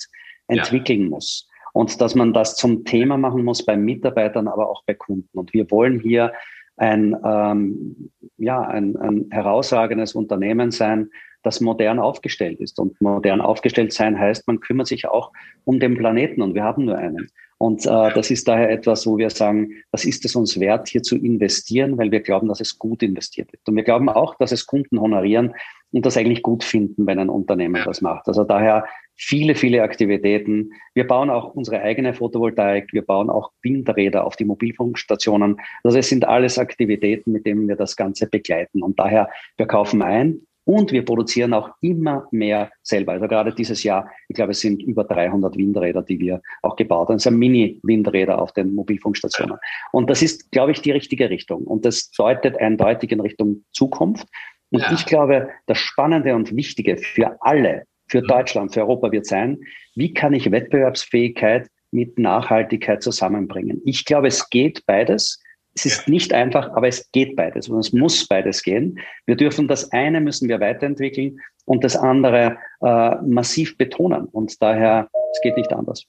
entwickeln 0.47 1.05
ja. 1.05 1.09
muss. 1.09 1.49
Und 1.73 2.01
dass 2.01 2.15
man 2.15 2.33
das 2.33 2.57
zum 2.57 2.85
Thema 2.85 3.17
machen 3.17 3.45
muss 3.45 3.65
bei 3.65 3.77
Mitarbeitern, 3.77 4.49
aber 4.49 4.71
auch 4.71 4.85
bei 4.85 4.95
Kunden. 4.95 5.39
Und 5.39 5.53
wir 5.53 5.71
wollen 5.71 6.01
hier 6.01 6.33
ein, 6.77 7.17
ähm, 7.25 8.11
ja, 8.37 8.61
ein, 8.61 8.97
ein 8.97 9.27
herausragendes 9.31 10.15
Unternehmen 10.15 10.71
sein, 10.71 11.11
das 11.43 11.61
modern 11.61 11.99
aufgestellt 11.99 12.61
ist. 12.61 12.79
Und 12.79 13.01
modern 13.01 13.41
aufgestellt 13.41 13.93
sein 13.93 14.19
heißt, 14.19 14.47
man 14.47 14.61
kümmert 14.61 14.87
sich 14.87 15.07
auch 15.07 15.33
um 15.65 15.81
den 15.81 15.97
Planeten 15.97 16.43
und 16.43 16.55
wir 16.55 16.65
haben 16.65 16.85
nur 16.85 16.97
einen. 16.99 17.31
Und 17.59 17.85
äh, 17.87 18.13
das 18.15 18.31
ist 18.31 18.47
daher 18.47 18.71
etwas, 18.71 19.07
wo 19.07 19.19
wir 19.19 19.31
sagen, 19.31 19.73
das 19.91 20.05
ist 20.05 20.25
es 20.25 20.37
uns 20.37 20.61
wert, 20.61 20.89
hier 20.89 21.03
zu 21.03 21.17
investieren, 21.17 21.99
weil 21.99 22.13
wir 22.13 22.21
glauben, 22.21 22.49
dass 22.49 22.61
es 22.61 22.79
gut 22.79 23.03
investiert 23.03 23.53
wird. 23.53 23.69
Und 23.69 23.75
wir 23.75 23.83
glauben 23.83 24.09
auch, 24.09 24.37
dass 24.37 24.53
es 24.53 24.67
Kunden 24.67 25.01
honorieren 25.01 25.55
und 25.91 26.07
das 26.07 26.17
eigentlich 26.17 26.43
gut 26.43 26.63
finden, 26.63 27.07
wenn 27.07 27.19
ein 27.19 27.31
Unternehmen 27.31 27.83
das 27.85 28.01
macht. 28.01 28.29
Also 28.29 28.45
daher 28.45 28.85
viele, 29.17 29.57
viele 29.57 29.83
Aktivitäten. 29.83 30.71
Wir 30.95 31.07
bauen 31.07 31.31
auch 31.31 31.55
unsere 31.55 31.81
eigene 31.83 32.15
Photovoltaik, 32.15 32.93
wir 32.93 33.03
bauen 33.03 33.29
auch 33.29 33.51
Windräder 33.63 34.25
auf 34.25 34.37
die 34.37 34.45
Mobilfunkstationen. 34.45 35.61
Also 35.83 35.99
es 35.99 36.09
sind 36.09 36.27
alles 36.27 36.59
Aktivitäten, 36.59 37.33
mit 37.33 37.45
denen 37.45 37.67
wir 37.67 37.77
das 37.77 37.97
Ganze 37.97 38.29
begleiten. 38.29 38.83
Und 38.83 38.99
daher, 39.01 39.29
wir 39.57 39.67
kaufen 39.67 40.03
ein, 40.03 40.47
und 40.69 40.93
wir 40.93 41.03
produzieren 41.03 41.55
auch 41.55 41.71
immer 41.81 42.29
mehr 42.31 42.71
selber. 42.83 43.13
Also 43.13 43.27
gerade 43.27 43.55
dieses 43.55 43.83
Jahr, 43.85 44.11
ich 44.29 44.37
glaube, 44.37 44.53
es 44.53 44.61
sind 44.61 44.83
über 44.83 45.03
300 45.03 45.57
Windräder, 45.57 46.03
die 46.03 46.21
wir 46.21 46.43
auch 46.61 46.77
gebaut 46.77 47.09
haben. 47.09 47.17
Es 47.17 47.23
sind 47.23 47.39
Mini-Windräder 47.39 48.39
auf 48.39 48.53
den 48.53 48.75
Mobilfunkstationen. 48.75 49.57
Und 49.93 50.11
das 50.11 50.21
ist, 50.21 50.53
glaube 50.53 50.73
ich, 50.73 50.83
die 50.83 50.91
richtige 50.91 51.31
Richtung. 51.31 51.65
Und 51.65 51.87
das 51.87 52.11
deutet 52.11 52.61
eindeutig 52.61 53.11
in 53.13 53.21
Richtung 53.21 53.65
Zukunft. 53.73 54.29
Und 54.71 54.83
ja. 54.83 54.93
ich 54.93 55.07
glaube, 55.07 55.49
das 55.65 55.79
Spannende 55.79 56.35
und 56.35 56.55
Wichtige 56.55 56.99
für 56.99 57.39
alle, 57.41 57.85
für 58.07 58.21
mhm. 58.21 58.27
Deutschland, 58.27 58.75
für 58.75 58.83
Europa 58.83 59.11
wird 59.11 59.25
sein, 59.25 59.57
wie 59.95 60.13
kann 60.13 60.35
ich 60.35 60.51
Wettbewerbsfähigkeit 60.51 61.67
mit 61.93 62.19
Nachhaltigkeit 62.19 63.03
zusammenbringen? 63.03 63.81
Ich 63.87 64.05
glaube, 64.05 64.27
es 64.27 64.51
geht 64.51 64.85
beides. 64.85 65.43
Es 65.79 65.87
ist 65.87 66.07
ja. 66.07 66.11
nicht 66.11 66.33
einfach, 66.33 66.71
aber 66.73 66.89
es 66.89 67.09
geht 67.13 67.37
beides 67.37 67.69
und 67.69 67.79
es 67.79 67.93
muss 67.93 68.27
beides 68.27 68.65
gehen. 68.65 68.99
Wir 69.27 69.37
dürfen 69.37 69.69
das 69.69 69.93
eine 69.93 70.21
müssen 70.21 70.49
wir 70.49 70.59
weiterentwickeln 70.59 71.41
und 71.67 71.85
das 71.85 71.95
andere 71.95 72.57
äh, 72.81 73.15
massiv 73.23 73.79
betonen 73.79 74.25
und 74.25 74.61
daher 74.61 75.09
es 75.33 75.41
geht 75.41 75.57
nicht 75.57 75.73
anders. 75.73 76.05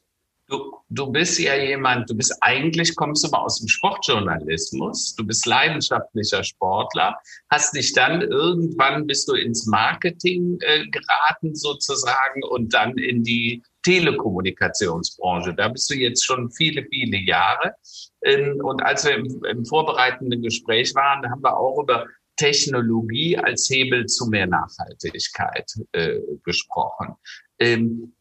Du, 0.47 0.73
du 0.89 1.11
bist 1.11 1.38
ja 1.38 1.53
jemand, 1.53 2.09
du 2.09 2.15
bist 2.15 2.35
eigentlich, 2.41 2.95
kommst 2.95 3.23
du 3.23 3.29
mal 3.29 3.43
aus 3.43 3.59
dem 3.59 3.67
Sportjournalismus, 3.67 5.13
du 5.15 5.23
bist 5.23 5.45
leidenschaftlicher 5.45 6.43
Sportler, 6.43 7.15
hast 7.51 7.75
dich 7.75 7.93
dann 7.93 8.21
irgendwann, 8.21 9.05
bist 9.05 9.29
du 9.29 9.35
ins 9.35 9.67
Marketing 9.67 10.57
äh, 10.61 10.88
geraten 10.88 11.53
sozusagen 11.53 12.41
und 12.49 12.73
dann 12.73 12.97
in 12.97 13.21
die 13.23 13.61
Telekommunikationsbranche. 13.83 15.53
Da 15.53 15.67
bist 15.67 15.91
du 15.91 15.93
jetzt 15.93 16.25
schon 16.25 16.49
viele, 16.49 16.83
viele 16.89 17.17
Jahre. 17.17 17.75
Und 18.21 18.83
als 18.83 19.05
wir 19.05 19.15
im, 19.15 19.43
im 19.45 19.65
vorbereitenden 19.65 20.41
Gespräch 20.41 20.93
waren, 20.95 21.29
haben 21.29 21.41
wir 21.41 21.57
auch 21.57 21.81
über 21.81 22.05
Technologie 22.35 23.38
als 23.38 23.69
Hebel 23.69 24.05
zu 24.05 24.27
mehr 24.27 24.47
Nachhaltigkeit 24.47 25.71
äh, 25.91 26.19
gesprochen. 26.43 27.15
Ähm, 27.59 28.13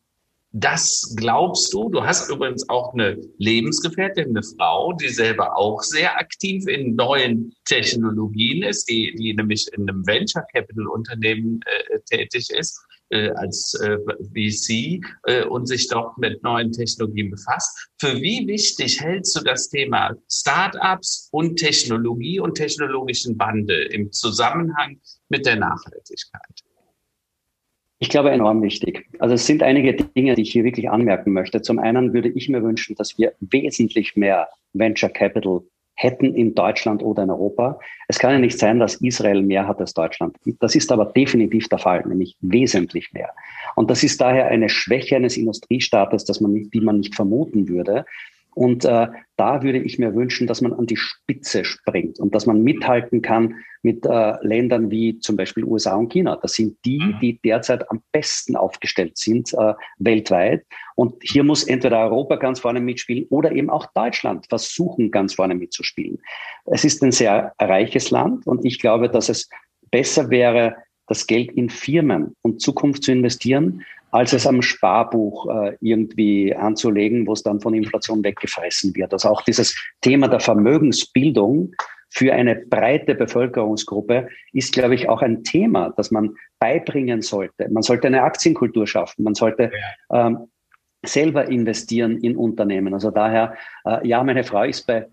das 0.50 1.14
glaubst 1.16 1.72
du? 1.74 1.90
Du 1.90 2.02
hast 2.02 2.30
übrigens 2.30 2.68
auch 2.68 2.94
eine 2.94 3.20
Lebensgefährtin, 3.36 4.30
eine 4.30 4.42
Frau, 4.42 4.92
die 4.94 5.08
selber 5.08 5.56
auch 5.56 5.82
sehr 5.82 6.16
aktiv 6.18 6.66
in 6.66 6.96
neuen 6.96 7.54
Technologien 7.66 8.62
ist, 8.62 8.88
die, 8.88 9.14
die 9.16 9.34
nämlich 9.34 9.68
in 9.74 9.88
einem 9.88 10.06
Venture 10.06 10.44
Capital 10.52 10.86
Unternehmen 10.86 11.60
äh, 11.66 12.00
tätig 12.00 12.50
ist 12.50 12.88
äh, 13.10 13.30
als 13.30 13.74
äh, 13.74 13.98
VC 14.34 15.04
äh, 15.24 15.44
und 15.44 15.66
sich 15.66 15.88
doch 15.88 16.16
mit 16.16 16.42
neuen 16.42 16.72
Technologien 16.72 17.30
befasst. 17.30 17.90
Für 17.98 18.20
wie 18.20 18.46
wichtig 18.46 19.00
hältst 19.00 19.36
du 19.36 19.42
das 19.42 19.68
Thema 19.68 20.14
Startups 20.30 21.28
und 21.32 21.56
Technologie 21.56 22.40
und 22.40 22.54
technologischen 22.54 23.38
Wandel 23.38 23.86
im 23.92 24.12
Zusammenhang 24.12 25.00
mit 25.28 25.46
der 25.46 25.56
Nachhaltigkeit? 25.56 26.64
Ich 28.00 28.10
glaube, 28.10 28.30
enorm 28.30 28.62
wichtig. 28.62 29.08
Also 29.18 29.34
es 29.34 29.46
sind 29.46 29.62
einige 29.62 29.92
Dinge, 29.94 30.36
die 30.36 30.42
ich 30.42 30.52
hier 30.52 30.62
wirklich 30.62 30.88
anmerken 30.88 31.32
möchte. 31.32 31.62
Zum 31.62 31.80
einen 31.80 32.12
würde 32.12 32.28
ich 32.28 32.48
mir 32.48 32.62
wünschen, 32.62 32.94
dass 32.94 33.18
wir 33.18 33.34
wesentlich 33.40 34.14
mehr 34.14 34.48
Venture 34.72 35.10
Capital 35.10 35.62
hätten 35.98 36.32
in 36.34 36.54
Deutschland 36.54 37.02
oder 37.02 37.24
in 37.24 37.30
Europa. 37.30 37.80
Es 38.06 38.20
kann 38.20 38.30
ja 38.30 38.38
nicht 38.38 38.56
sein, 38.56 38.78
dass 38.78 38.94
Israel 38.96 39.42
mehr 39.42 39.66
hat 39.66 39.80
als 39.80 39.94
Deutschland. 39.94 40.36
Das 40.60 40.76
ist 40.76 40.92
aber 40.92 41.06
definitiv 41.06 41.68
der 41.68 41.78
Fall, 41.78 42.06
nämlich 42.06 42.36
wesentlich 42.40 43.12
mehr. 43.12 43.30
Und 43.74 43.90
das 43.90 44.04
ist 44.04 44.20
daher 44.20 44.46
eine 44.46 44.68
Schwäche 44.68 45.16
eines 45.16 45.36
Industriestaates, 45.36 46.24
dass 46.24 46.40
man 46.40 46.70
die 46.70 46.80
man 46.80 46.98
nicht 46.98 47.16
vermuten 47.16 47.68
würde. 47.68 48.04
Und 48.58 48.84
äh, 48.84 49.06
da 49.36 49.62
würde 49.62 49.78
ich 49.78 50.00
mir 50.00 50.16
wünschen, 50.16 50.48
dass 50.48 50.60
man 50.60 50.72
an 50.72 50.86
die 50.86 50.96
Spitze 50.96 51.64
springt 51.64 52.18
und 52.18 52.34
dass 52.34 52.44
man 52.44 52.60
mithalten 52.60 53.22
kann 53.22 53.54
mit 53.82 54.04
äh, 54.04 54.34
Ländern 54.44 54.90
wie 54.90 55.20
zum 55.20 55.36
Beispiel 55.36 55.62
USA 55.62 55.94
und 55.94 56.08
China. 56.08 56.34
Das 56.42 56.54
sind 56.54 56.76
die, 56.84 56.98
mhm. 56.98 57.20
die 57.22 57.38
derzeit 57.40 57.88
am 57.88 58.02
besten 58.10 58.56
aufgestellt 58.56 59.16
sind 59.16 59.54
äh, 59.54 59.74
weltweit. 59.98 60.66
Und 60.96 61.14
hier 61.22 61.44
muss 61.44 61.62
entweder 61.62 62.00
Europa 62.00 62.34
ganz 62.34 62.58
vorne 62.58 62.80
mitspielen 62.80 63.26
oder 63.30 63.52
eben 63.52 63.70
auch 63.70 63.86
Deutschland 63.94 64.46
versuchen, 64.48 65.12
ganz 65.12 65.34
vorne 65.34 65.54
mitzuspielen. 65.54 66.18
Es 66.64 66.84
ist 66.84 67.00
ein 67.04 67.12
sehr 67.12 67.52
reiches 67.60 68.10
Land 68.10 68.44
und 68.48 68.64
ich 68.64 68.80
glaube, 68.80 69.08
dass 69.08 69.28
es 69.28 69.48
besser 69.92 70.30
wäre, 70.30 70.74
das 71.06 71.28
Geld 71.28 71.52
in 71.52 71.70
Firmen 71.70 72.34
und 72.42 72.60
Zukunft 72.60 73.04
zu 73.04 73.12
investieren, 73.12 73.84
als 74.10 74.32
es 74.32 74.46
am 74.46 74.62
Sparbuch 74.62 75.48
äh, 75.48 75.76
irgendwie 75.80 76.54
anzulegen, 76.54 77.26
wo 77.26 77.32
es 77.32 77.42
dann 77.42 77.60
von 77.60 77.74
Inflation 77.74 78.24
weggefressen 78.24 78.94
wird. 78.94 79.12
Also 79.12 79.28
auch 79.28 79.42
dieses 79.42 79.76
Thema 80.00 80.28
der 80.28 80.40
Vermögensbildung 80.40 81.72
für 82.10 82.32
eine 82.32 82.56
breite 82.56 83.14
Bevölkerungsgruppe 83.14 84.28
ist, 84.52 84.72
glaube 84.72 84.94
ich, 84.94 85.08
auch 85.08 85.20
ein 85.20 85.44
Thema, 85.44 85.92
das 85.96 86.10
man 86.10 86.34
beibringen 86.58 87.20
sollte. 87.20 87.68
Man 87.70 87.82
sollte 87.82 88.06
eine 88.06 88.22
Aktienkultur 88.22 88.86
schaffen. 88.86 89.24
Man 89.24 89.34
sollte 89.34 89.70
ähm, 90.12 90.48
selber 91.04 91.48
investieren 91.48 92.18
in 92.18 92.36
Unternehmen. 92.36 92.94
Also 92.94 93.10
daher, 93.10 93.54
äh, 93.84 94.06
ja, 94.06 94.22
meine 94.24 94.42
Frau 94.42 94.64
ist 94.64 94.86
bei 94.86 95.06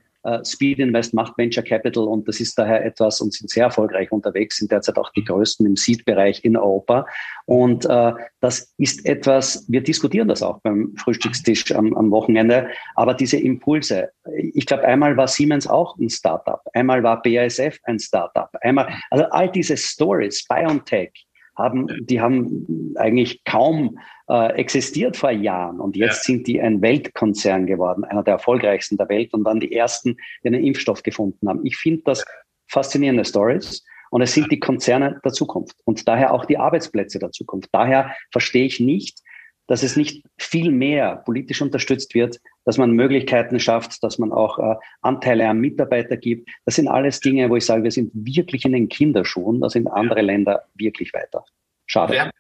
Speed 0.44 0.80
Invest 0.80 1.14
macht 1.14 1.38
Venture 1.38 1.64
Capital 1.64 2.06
und 2.06 2.28
das 2.28 2.40
ist 2.40 2.58
daher 2.58 2.84
etwas 2.86 3.22
und 3.22 3.34
sind 3.34 3.50
sehr 3.50 3.66
erfolgreich 3.66 4.12
unterwegs, 4.12 4.58
sind 4.58 4.72
derzeit 4.72 4.98
auch 4.98 5.12
die 5.12 5.24
größten 5.24 5.66
im 5.66 5.76
Seed-Bereich 5.76 6.44
in 6.44 6.58
Europa. 6.58 7.06
Und 7.46 7.86
äh, 7.86 8.14
das 8.40 8.74
ist 8.78 9.06
etwas, 9.06 9.66
wir 9.68 9.82
diskutieren 9.82 10.28
das 10.28 10.42
auch 10.42 10.62
beim 10.62 10.94
Frühstückstisch 10.98 11.74
am, 11.74 11.96
am 11.96 12.12
Wochenende, 12.12 12.70
aber 12.96 13.14
diese 13.14 13.38
Impulse, 13.38 14.10
ich 14.36 14.66
glaube, 14.66 14.84
einmal 14.84 15.18
war 15.18 15.28
Siemens 15.28 15.68
auch 15.68 15.98
ein 15.98 16.10
Startup, 16.10 16.62
einmal 16.74 17.04
war 17.04 17.22
BASF 17.22 17.78
ein 17.84 18.00
Startup, 18.00 18.50
einmal, 18.62 18.88
also 19.12 19.26
all 19.26 19.52
diese 19.52 19.78
Stories, 19.78 20.46
BioNTech, 20.48 21.25
haben, 21.58 21.88
die 22.02 22.22
haben 22.22 22.94
eigentlich 22.98 23.44
kaum 23.44 23.98
äh, 24.30 24.54
existiert 24.54 25.18
vor 25.18 25.32
Jahren 25.32 25.80
und 25.80 25.96
jetzt 25.96 26.28
ja. 26.28 26.34
sind 26.34 26.48
die 26.48 26.62
ein 26.62 26.82
Weltkonzern 26.82 27.66
geworden, 27.66 28.04
einer 28.04 28.24
der 28.24 28.36
erfolgreichsten 28.36 28.98
der 28.98 29.10
Welt 29.10 29.34
und 29.34 29.44
dann 29.44 29.60
die 29.60 29.74
ersten, 29.74 30.18
die 30.44 30.48
einen 30.48 30.64
Impfstoff 30.64 31.04
gefunden 31.04 31.48
haben. 31.48 31.66
Ich 31.66 31.78
finde 31.78 32.02
das 32.06 32.26
faszinierende 32.68 33.26
Stories 33.26 33.84
und 34.12 34.22
es 34.22 34.34
sind 34.34 34.52
die 34.52 34.60
Konzerne 34.60 35.20
der 35.24 35.32
Zukunft 35.32 35.78
und 35.86 36.08
daher 36.08 36.34
auch 36.34 36.46
die 36.46 36.58
Arbeitsplätze 36.58 37.20
der 37.20 37.32
Zukunft. 37.32 37.70
Daher 37.72 38.16
verstehe 38.32 38.66
ich 38.66 38.80
nicht, 38.80 39.20
dass 39.68 39.84
es 39.84 39.96
nicht 39.96 40.24
viel 40.38 40.72
mehr 40.72 41.18
politisch 41.18 41.62
unterstützt 41.62 42.14
wird, 42.14 42.40
dass 42.66 42.78
man 42.78 42.92
Möglichkeiten 42.92 43.60
schafft, 43.60 44.04
dass 44.04 44.18
man 44.18 44.32
auch 44.32 44.60
äh, 44.60 44.76
Anteile 45.02 45.48
an 45.48 45.60
Mitarbeiter 45.60 46.18
gibt. 46.18 46.50
Das 46.66 46.76
sind 46.76 46.88
alles 46.88 47.20
Dinge, 47.20 47.50
wo 47.50 47.56
ich 47.56 47.66
sage, 47.66 47.84
wir 47.84 47.92
sind 47.92 48.12
wirklich 48.14 48.66
in 48.66 48.74
den 48.74 48.90
Kinderschuhen. 48.90 49.62
Da 49.62 49.70
sind 49.70 49.88
andere 49.88 50.22
Länder 50.22 50.64
wirklich 50.76 51.14
weiter. 51.14 51.46
Schade. 51.88 52.16
Ja. 52.16 52.32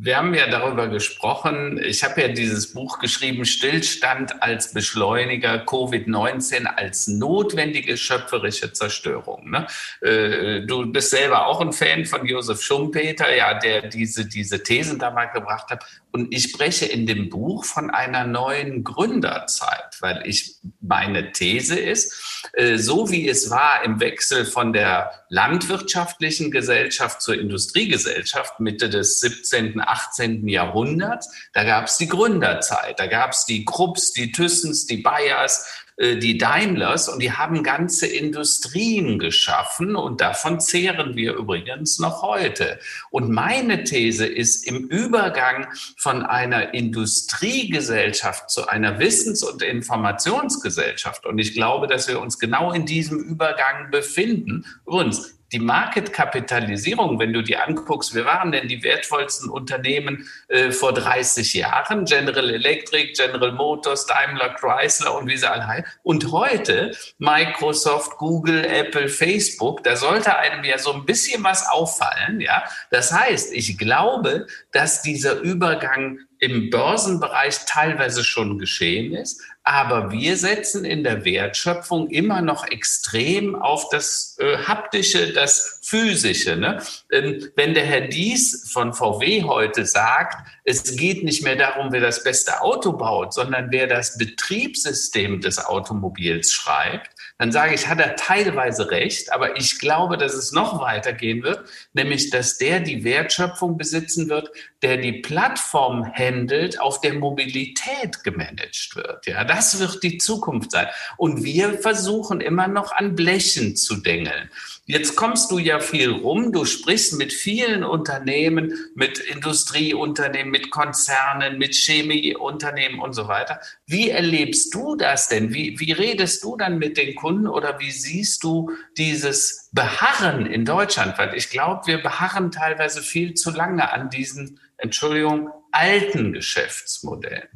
Wir 0.00 0.16
haben 0.16 0.32
ja 0.32 0.46
darüber 0.48 0.86
gesprochen. 0.86 1.80
Ich 1.82 2.04
habe 2.04 2.20
ja 2.22 2.28
dieses 2.28 2.72
Buch 2.72 3.00
geschrieben, 3.00 3.44
Stillstand 3.44 4.44
als 4.44 4.72
Beschleuniger, 4.72 5.64
Covid-19 5.64 6.66
als 6.66 7.08
notwendige 7.08 7.96
schöpferische 7.96 8.72
Zerstörung. 8.72 9.50
Ne? 9.50 9.66
Äh, 10.00 10.64
du 10.66 10.86
bist 10.92 11.10
selber 11.10 11.48
auch 11.48 11.60
ein 11.60 11.72
Fan 11.72 12.04
von 12.04 12.24
Josef 12.24 12.62
Schumpeter, 12.62 13.34
ja, 13.34 13.54
der 13.54 13.88
diese, 13.88 14.24
diese 14.24 14.62
Thesen 14.62 15.00
da 15.00 15.10
gebracht 15.24 15.68
hat. 15.70 15.84
Und 16.12 16.32
ich 16.32 16.44
spreche 16.44 16.86
in 16.86 17.06
dem 17.06 17.28
Buch 17.28 17.64
von 17.64 17.90
einer 17.90 18.24
neuen 18.24 18.84
Gründerzeit, 18.84 19.96
weil 20.00 20.22
ich 20.26 20.56
meine 20.80 21.32
These 21.32 21.78
ist, 21.78 22.48
äh, 22.52 22.76
so 22.76 23.10
wie 23.10 23.28
es 23.28 23.50
war 23.50 23.84
im 23.84 24.00
Wechsel 24.00 24.44
von 24.44 24.72
der 24.72 25.24
landwirtschaftlichen 25.28 26.50
Gesellschaft 26.50 27.20
zur 27.20 27.38
Industriegesellschaft 27.38 28.60
Mitte 28.60 28.88
des 28.88 29.20
17., 29.20 29.80
18. 29.90 30.46
Jahrhunderts, 30.48 31.30
da 31.52 31.64
gab 31.64 31.86
es 31.86 31.96
die 31.96 32.08
Gründerzeit, 32.08 32.98
da 32.98 33.06
gab 33.06 33.32
es 33.32 33.44
die 33.44 33.64
Krupps, 33.64 34.12
die 34.12 34.32
Thyssens, 34.32 34.86
die 34.86 34.98
Bayers, 34.98 35.66
äh, 35.98 36.16
die 36.16 36.38
Daimlers 36.38 37.08
und 37.08 37.20
die 37.20 37.32
haben 37.32 37.62
ganze 37.62 38.06
Industrien 38.06 39.18
geschaffen 39.18 39.96
und 39.96 40.20
davon 40.20 40.60
zehren 40.60 41.16
wir 41.16 41.34
übrigens 41.34 41.98
noch 41.98 42.22
heute. 42.22 42.78
Und 43.10 43.30
meine 43.30 43.84
These 43.84 44.26
ist, 44.26 44.66
im 44.66 44.86
Übergang 44.88 45.66
von 45.96 46.22
einer 46.24 46.72
Industriegesellschaft 46.72 48.48
zu 48.50 48.68
einer 48.68 48.98
Wissens- 49.00 49.42
und 49.42 49.62
Informationsgesellschaft, 49.62 51.26
und 51.26 51.38
ich 51.38 51.54
glaube, 51.54 51.88
dass 51.88 52.06
wir 52.06 52.20
uns 52.20 52.38
genau 52.38 52.72
in 52.72 52.86
diesem 52.86 53.18
Übergang 53.18 53.90
befinden, 53.90 54.66
übrigens, 54.86 55.37
die 55.52 55.58
Marketkapitalisierung, 55.58 57.18
wenn 57.18 57.32
du 57.32 57.42
die 57.42 57.56
anguckst, 57.56 58.14
wir 58.14 58.24
waren 58.24 58.52
denn 58.52 58.68
die 58.68 58.82
wertvollsten 58.82 59.48
Unternehmen 59.48 60.28
äh, 60.48 60.70
vor 60.70 60.92
30 60.92 61.54
Jahren? 61.54 62.04
General 62.04 62.50
Electric, 62.50 63.12
General 63.14 63.52
Motors, 63.52 64.06
Daimler, 64.06 64.54
Chrysler 64.54 65.16
und 65.16 65.26
wie 65.26 65.36
sie 65.36 65.50
alle 65.50 65.66
heißen. 65.66 65.86
Und 66.02 66.30
heute 66.32 66.94
Microsoft, 67.18 68.18
Google, 68.18 68.64
Apple, 68.64 69.08
Facebook, 69.08 69.82
da 69.84 69.96
sollte 69.96 70.36
einem 70.36 70.64
ja 70.64 70.78
so 70.78 70.92
ein 70.92 71.06
bisschen 71.06 71.42
was 71.44 71.66
auffallen, 71.68 72.40
ja. 72.40 72.64
Das 72.90 73.12
heißt, 73.12 73.52
ich 73.54 73.78
glaube, 73.78 74.46
dass 74.72 75.02
dieser 75.02 75.40
Übergang 75.40 76.18
im 76.40 76.70
Börsenbereich 76.70 77.64
teilweise 77.66 78.22
schon 78.22 78.58
geschehen 78.58 79.12
ist, 79.12 79.42
aber 79.68 80.10
wir 80.10 80.38
setzen 80.38 80.86
in 80.86 81.04
der 81.04 81.26
Wertschöpfung 81.26 82.08
immer 82.08 82.40
noch 82.40 82.66
extrem 82.66 83.54
auf 83.54 83.90
das 83.90 84.34
äh, 84.38 84.56
haptische, 84.56 85.34
das 85.34 85.77
physische. 85.88 86.56
Ne? 86.56 86.82
Ähm, 87.10 87.48
wenn 87.56 87.72
der 87.72 87.84
Herr 87.84 88.02
Dies 88.02 88.70
von 88.70 88.92
VW 88.92 89.44
heute 89.44 89.86
sagt, 89.86 90.46
es 90.64 90.96
geht 90.96 91.24
nicht 91.24 91.42
mehr 91.42 91.56
darum, 91.56 91.92
wer 91.92 92.00
das 92.00 92.22
beste 92.22 92.60
Auto 92.60 92.92
baut, 92.92 93.32
sondern 93.32 93.68
wer 93.70 93.86
das 93.86 94.18
Betriebssystem 94.18 95.40
des 95.40 95.58
Automobils 95.64 96.52
schreibt, 96.52 97.10
dann 97.38 97.52
sage 97.52 97.74
ich, 97.74 97.86
hat 97.86 98.00
er 98.00 98.16
teilweise 98.16 98.90
recht, 98.90 99.32
aber 99.32 99.56
ich 99.56 99.78
glaube, 99.78 100.18
dass 100.18 100.34
es 100.34 100.52
noch 100.52 100.80
weitergehen 100.80 101.42
wird, 101.42 101.64
nämlich 101.92 102.30
dass 102.30 102.58
der 102.58 102.80
die 102.80 103.04
Wertschöpfung 103.04 103.78
besitzen 103.78 104.28
wird, 104.28 104.50
der 104.82 104.96
die 104.98 105.20
Plattform 105.20 106.12
handelt, 106.12 106.80
auf 106.80 107.00
der 107.00 107.14
Mobilität 107.14 108.24
gemanagt 108.24 108.94
wird. 108.94 109.26
Ja, 109.26 109.44
das 109.44 109.78
wird 109.78 110.02
die 110.02 110.18
Zukunft 110.18 110.72
sein. 110.72 110.88
Und 111.16 111.44
wir 111.44 111.78
versuchen 111.78 112.40
immer 112.40 112.68
noch 112.68 112.92
an 112.92 113.14
Blechen 113.14 113.76
zu 113.76 113.96
dengeln. 113.96 114.50
Jetzt 114.86 115.16
kommst 115.16 115.50
du 115.50 115.58
ja 115.58 115.77
viel 115.82 116.10
rum, 116.10 116.52
du 116.52 116.64
sprichst 116.64 117.18
mit 117.18 117.32
vielen 117.32 117.84
Unternehmen, 117.84 118.72
mit 118.94 119.18
Industrieunternehmen, 119.18 120.50
mit 120.50 120.70
Konzernen, 120.70 121.58
mit 121.58 121.74
Chemieunternehmen 121.74 123.00
und 123.00 123.12
so 123.14 123.28
weiter. 123.28 123.60
Wie 123.86 124.10
erlebst 124.10 124.74
du 124.74 124.96
das 124.96 125.28
denn? 125.28 125.52
Wie, 125.52 125.78
wie 125.80 125.92
redest 125.92 126.44
du 126.44 126.56
dann 126.56 126.78
mit 126.78 126.96
den 126.96 127.14
Kunden 127.14 127.46
oder 127.46 127.78
wie 127.80 127.90
siehst 127.90 128.44
du 128.44 128.70
dieses 128.96 129.70
Beharren 129.72 130.46
in 130.46 130.64
Deutschland? 130.64 131.18
Weil 131.18 131.34
ich 131.34 131.50
glaube, 131.50 131.86
wir 131.86 132.02
beharren 132.02 132.50
teilweise 132.50 133.02
viel 133.02 133.34
zu 133.34 133.50
lange 133.50 133.92
an 133.92 134.10
diesen, 134.10 134.60
Entschuldigung, 134.76 135.50
alten 135.72 136.32
Geschäftsmodellen. 136.32 137.48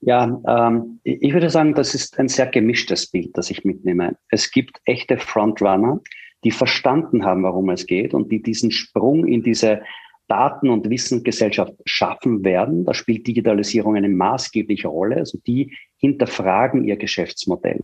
Ja, 0.00 0.40
ähm, 0.46 1.00
ich 1.02 1.32
würde 1.32 1.48
sagen, 1.48 1.74
das 1.74 1.94
ist 1.94 2.18
ein 2.18 2.28
sehr 2.28 2.46
gemischtes 2.46 3.06
Bild, 3.06 3.30
das 3.34 3.50
ich 3.50 3.64
mitnehme. 3.64 4.16
Es 4.28 4.50
gibt 4.50 4.80
echte 4.84 5.16
Frontrunner, 5.16 6.00
die 6.44 6.50
verstanden 6.50 7.24
haben, 7.24 7.42
warum 7.42 7.70
es 7.70 7.86
geht 7.86 8.14
und 8.14 8.30
die 8.30 8.42
diesen 8.42 8.70
Sprung 8.70 9.26
in 9.26 9.42
diese 9.42 9.82
Daten- 10.28 10.70
und 10.70 10.88
Wissensgesellschaft 10.88 11.74
schaffen 11.84 12.44
werden. 12.44 12.84
Da 12.84 12.94
spielt 12.94 13.26
Digitalisierung 13.26 13.96
eine 13.96 14.08
maßgebliche 14.08 14.88
Rolle. 14.88 15.16
Also 15.16 15.38
die 15.46 15.76
hinterfragen 15.98 16.84
ihr 16.84 16.96
Geschäftsmodell 16.96 17.80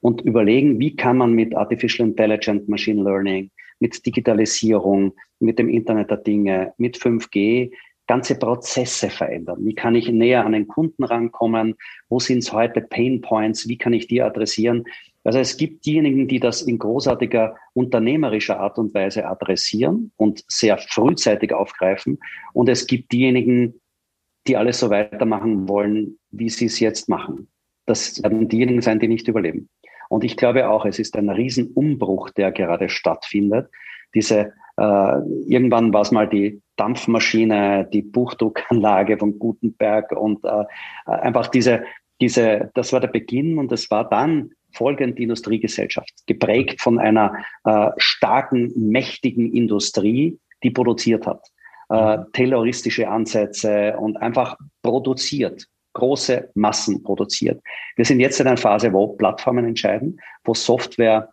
und 0.00 0.20
überlegen, 0.22 0.78
wie 0.78 0.96
kann 0.96 1.18
man 1.18 1.32
mit 1.32 1.54
Artificial 1.54 2.08
Intelligence, 2.08 2.68
Machine 2.68 3.02
Learning, 3.02 3.50
mit 3.80 4.04
Digitalisierung, 4.04 5.14
mit 5.38 5.58
dem 5.58 5.68
Internet 5.68 6.10
der 6.10 6.18
Dinge, 6.18 6.72
mit 6.76 6.96
5G 6.96 7.70
ganze 8.10 8.36
Prozesse 8.36 9.08
verändern. 9.08 9.64
Wie 9.64 9.74
kann 9.74 9.94
ich 9.94 10.10
näher 10.10 10.44
an 10.44 10.50
den 10.50 10.66
Kunden 10.66 11.04
rankommen? 11.04 11.76
Wo 12.08 12.18
sind 12.18 12.38
es 12.38 12.52
heute 12.52 12.80
Pain 12.80 13.20
Points? 13.20 13.68
Wie 13.68 13.78
kann 13.78 13.92
ich 13.92 14.08
die 14.08 14.20
adressieren? 14.20 14.82
Also 15.24 15.38
es 15.38 15.56
gibt 15.56 15.84
diejenigen, 15.84 16.28
die 16.28 16.40
das 16.40 16.62
in 16.62 16.78
großartiger 16.78 17.54
unternehmerischer 17.74 18.58
Art 18.58 18.78
und 18.78 18.94
Weise 18.94 19.26
adressieren 19.26 20.12
und 20.16 20.44
sehr 20.48 20.78
frühzeitig 20.78 21.52
aufgreifen. 21.52 22.18
Und 22.52 22.68
es 22.68 22.86
gibt 22.86 23.12
diejenigen, 23.12 23.80
die 24.46 24.56
alles 24.56 24.80
so 24.80 24.88
weitermachen 24.88 25.68
wollen, 25.68 26.18
wie 26.30 26.48
sie 26.48 26.66
es 26.66 26.80
jetzt 26.80 27.08
machen. 27.08 27.48
Das 27.86 28.22
werden 28.22 28.48
diejenigen 28.48 28.80
sein, 28.80 28.98
die 28.98 29.08
nicht 29.08 29.28
überleben. 29.28 29.68
Und 30.08 30.24
ich 30.24 30.36
glaube 30.36 30.68
auch, 30.68 30.86
es 30.86 30.98
ist 30.98 31.16
ein 31.16 31.28
Riesenumbruch, 31.28 32.30
der 32.30 32.50
gerade 32.50 32.88
stattfindet. 32.88 33.68
Diese 34.14 34.52
äh, 34.76 35.18
irgendwann 35.46 35.92
war 35.92 36.00
es 36.00 36.10
mal 36.10 36.28
die 36.28 36.62
Dampfmaschine, 36.76 37.88
die 37.92 38.02
Buchdruckanlage 38.02 39.18
von 39.18 39.38
Gutenberg 39.38 40.12
und 40.12 40.44
äh, 40.44 40.64
einfach 41.04 41.48
diese, 41.48 41.84
diese, 42.20 42.70
das 42.74 42.92
war 42.92 43.00
der 43.00 43.08
Beginn 43.08 43.58
und 43.58 43.70
es 43.72 43.90
war 43.90 44.08
dann 44.08 44.52
folgend 44.72 45.18
die 45.18 45.24
Industriegesellschaft, 45.24 46.12
geprägt 46.26 46.80
von 46.80 46.98
einer 46.98 47.34
äh, 47.64 47.90
starken, 47.96 48.72
mächtigen 48.76 49.52
Industrie, 49.52 50.38
die 50.62 50.70
produziert 50.70 51.26
hat, 51.26 51.46
äh, 51.88 52.18
terroristische 52.32 53.08
Ansätze 53.08 53.96
und 53.98 54.16
einfach 54.16 54.56
produziert, 54.82 55.66
große 55.94 56.50
Massen 56.54 57.02
produziert. 57.02 57.60
Wir 57.96 58.04
sind 58.04 58.20
jetzt 58.20 58.40
in 58.40 58.46
einer 58.46 58.56
Phase, 58.56 58.92
wo 58.92 59.08
Plattformen 59.08 59.64
entscheiden, 59.64 60.20
wo 60.44 60.54
Software 60.54 61.30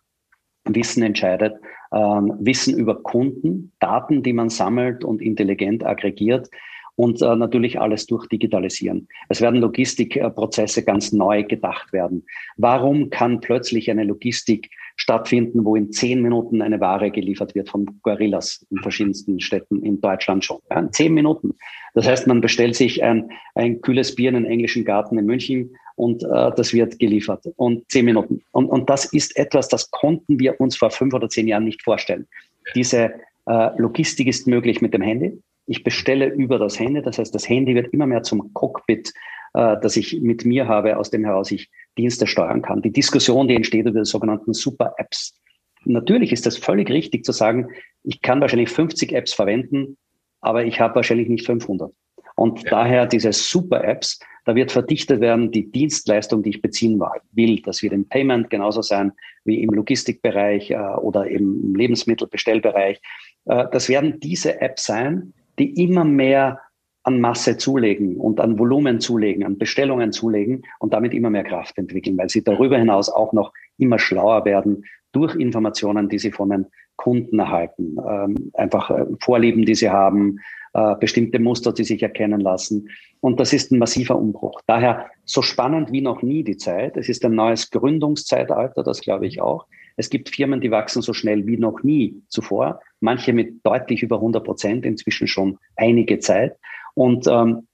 Wissen 0.66 1.04
entscheidet, 1.04 1.56
ähm, 1.94 2.34
Wissen 2.40 2.78
über 2.78 3.02
Kunden, 3.02 3.72
Daten, 3.80 4.24
die 4.24 4.34
man 4.34 4.50
sammelt 4.50 5.04
und 5.04 5.22
intelligent 5.22 5.86
aggregiert 5.86 6.50
und 6.98 7.22
äh, 7.22 7.36
natürlich 7.36 7.80
alles 7.80 8.08
durchdigitalisieren. 8.08 9.08
Es 9.30 9.40
werden 9.40 9.62
Logistikprozesse 9.62 10.84
ganz 10.84 11.14
neu 11.14 11.44
gedacht 11.44 11.94
werden. 11.94 12.26
Warum 12.58 13.12
kann 13.12 13.40
plötzlich 13.40 13.90
eine 13.90 14.04
Logistik 14.04 14.72
stattfinden, 14.96 15.64
wo 15.64 15.76
in 15.76 15.92
zehn 15.92 16.24
Minuten 16.24 16.60
eine 16.60 16.82
Ware 16.82 17.12
geliefert 17.12 17.54
wird 17.54 17.70
von 17.70 17.86
Gorillas 18.02 18.66
in 18.72 18.80
verschiedensten 18.80 19.40
Städten 19.40 19.84
in 19.84 20.02
Deutschland 20.02 20.44
schon? 20.44 20.58
Ja, 20.72 20.80
in 20.80 20.92
zehn 20.92 21.14
Minuten. 21.14 21.54
Das 21.94 22.08
heißt, 22.08 22.26
man 22.26 22.42
bestellt 22.42 22.76
sich 22.76 23.04
ein, 23.04 23.30
ein 23.54 23.80
kühles 23.82 24.16
Bier 24.16 24.30
in 24.30 24.36
einen 24.36 24.46
englischen 24.46 24.84
Garten 24.84 25.20
in 25.20 25.26
München 25.28 25.76
und 25.96 26.24
äh, 26.24 26.52
das 26.56 26.74
wird 26.74 26.98
geliefert. 26.98 27.46
Und 27.58 27.90
zehn 27.92 28.06
Minuten. 28.06 28.42
Und, 28.52 28.66
und 28.66 28.90
das 28.90 29.06
ist 29.06 29.38
etwas, 29.38 29.68
das 29.68 29.92
konnten 29.92 30.40
wir 30.40 30.60
uns 30.60 30.76
vor 30.76 30.90
fünf 30.90 31.14
oder 31.14 31.30
zehn 31.30 31.48
Jahren 31.48 31.66
nicht 31.66 31.84
vorstellen. 31.84 32.28
Diese 32.74 33.12
äh, 33.46 33.70
Logistik 33.80 34.28
ist 34.28 34.48
möglich 34.48 34.82
mit 34.82 34.96
dem 34.96 35.04
Handy. 35.04 35.40
Ich 35.68 35.84
bestelle 35.84 36.28
über 36.28 36.58
das 36.58 36.80
Handy, 36.80 37.02
das 37.02 37.20
heißt, 37.20 37.36
das 37.36 37.48
Handy 37.48 37.76
wird 37.76 37.94
immer 37.94 38.08
mehr 38.08 38.24
zum 38.24 38.54
Cockpit, 38.54 39.14
äh, 39.54 39.76
das 39.82 39.98
ich 39.98 40.22
mit 40.22 40.46
mir 40.46 40.68
habe, 40.68 40.98
aus 40.98 41.10
dem 41.10 41.24
heraus 41.26 41.52
ich 41.52 41.70
Dienste 41.98 42.26
steuern 42.26 42.62
kann. 42.62 42.82
Die 42.82 42.92
Diskussion, 42.92 43.48
die 43.48 43.56
entsteht 43.56 43.86
über 43.86 44.00
die 44.00 44.06
sogenannten 44.06 44.54
Super-Apps. 44.54 45.40
Natürlich 45.86 46.32
ist 46.32 46.46
das 46.46 46.58
völlig 46.58 46.90
richtig 46.90 47.24
zu 47.26 47.32
sagen, 47.32 47.70
ich 48.04 48.22
kann 48.22 48.42
wahrscheinlich 48.42 48.70
50 48.70 49.14
Apps 49.14 49.34
verwenden, 49.34 49.98
aber 50.42 50.66
ich 50.66 50.80
habe 50.80 50.96
wahrscheinlich 50.96 51.30
nicht 51.30 51.46
500. 51.46 51.92
Und 52.36 52.64
ja. 52.64 52.70
daher 52.70 53.06
diese 53.06 53.34
Super-Apps, 53.34 54.20
da 54.46 54.56
wird 54.56 54.72
verdichtet 54.72 55.20
werden 55.20 55.52
die 55.52 55.70
Dienstleistung, 55.72 56.44
die 56.44 56.52
ich 56.52 56.62
beziehen 56.62 57.02
will. 57.34 57.62
Das 57.64 57.82
wird 57.82 57.94
im 57.94 58.08
Payment 58.08 58.50
genauso 58.50 58.82
sein 58.82 59.12
wie 59.44 59.62
im 59.62 59.72
Logistikbereich 59.72 60.72
äh, 60.72 60.78
oder 60.78 61.28
im 61.28 61.76
Lebensmittelbestellbereich. 61.76 63.02
Äh, 63.46 63.66
das 63.72 63.90
werden 63.90 64.20
diese 64.20 64.62
Apps 64.62 64.86
sein, 64.86 65.34
die 65.60 65.84
immer 65.84 66.04
mehr 66.04 66.60
an 67.04 67.22
Masse 67.22 67.58
zulegen 67.58 68.18
und 68.18 68.42
an 68.42 68.60
Volumen 68.60 69.00
zulegen, 69.00 69.46
an 69.46 69.58
Bestellungen 69.58 70.12
zulegen 70.12 70.64
und 70.80 70.94
damit 70.94 71.14
immer 71.14 71.30
mehr 71.30 71.46
Kraft 71.46 71.78
entwickeln, 71.78 72.18
weil 72.18 72.30
sie 72.30 72.44
darüber 72.44 72.78
hinaus 72.78 73.10
auch 73.10 73.32
noch 73.32 73.54
immer 73.78 73.98
schlauer 73.98 74.44
werden 74.44 74.84
durch 75.14 75.36
Informationen, 75.36 76.10
die 76.10 76.20
sie 76.20 76.32
von 76.32 76.50
den 76.50 76.66
Kunden 76.98 77.40
erhalten, 77.40 77.96
ähm, 78.06 78.52
einfach 78.54 78.90
äh, 78.90 79.06
Vorlieben, 79.22 79.66
die 79.66 79.76
sie 79.76 79.90
haben, 79.90 80.40
äh, 80.74 80.96
bestimmte 81.00 81.40
Muster, 81.40 81.72
die 81.72 81.86
sich 81.86 82.04
erkennen 82.04 82.42
lassen. 82.42 82.90
Und 83.22 83.40
das 83.40 83.54
ist 83.54 83.72
ein 83.72 83.80
massiver 83.80 84.18
Umbruch. 84.18 84.60
Daher 84.68 85.10
so 85.24 85.42
spannend 85.42 85.92
wie 85.92 86.02
noch 86.02 86.22
nie 86.22 86.44
die 86.44 86.58
Zeit. 86.58 86.98
Es 86.98 87.08
ist 87.08 87.24
ein 87.24 87.36
neues 87.36 87.72
Gründungszeitalter, 87.72 88.84
das 88.84 89.02
glaube 89.02 89.28
ich 89.28 89.42
auch. 89.42 89.66
Es 89.98 90.10
gibt 90.10 90.30
Firmen, 90.30 90.62
die 90.62 90.72
wachsen 90.72 91.02
so 91.02 91.14
schnell 91.14 91.46
wie 91.48 91.58
noch 91.58 91.84
nie 91.84 92.22
zuvor, 92.30 92.80
manche 93.00 93.34
mit 93.34 93.66
deutlich 93.66 94.04
über 94.04 94.18
100 94.18 94.44
Prozent, 94.44 94.86
inzwischen 94.86 95.28
schon 95.28 95.58
einige 95.76 96.20
Zeit. 96.20 96.56
Und 96.94 97.28
ähm, 97.28 97.68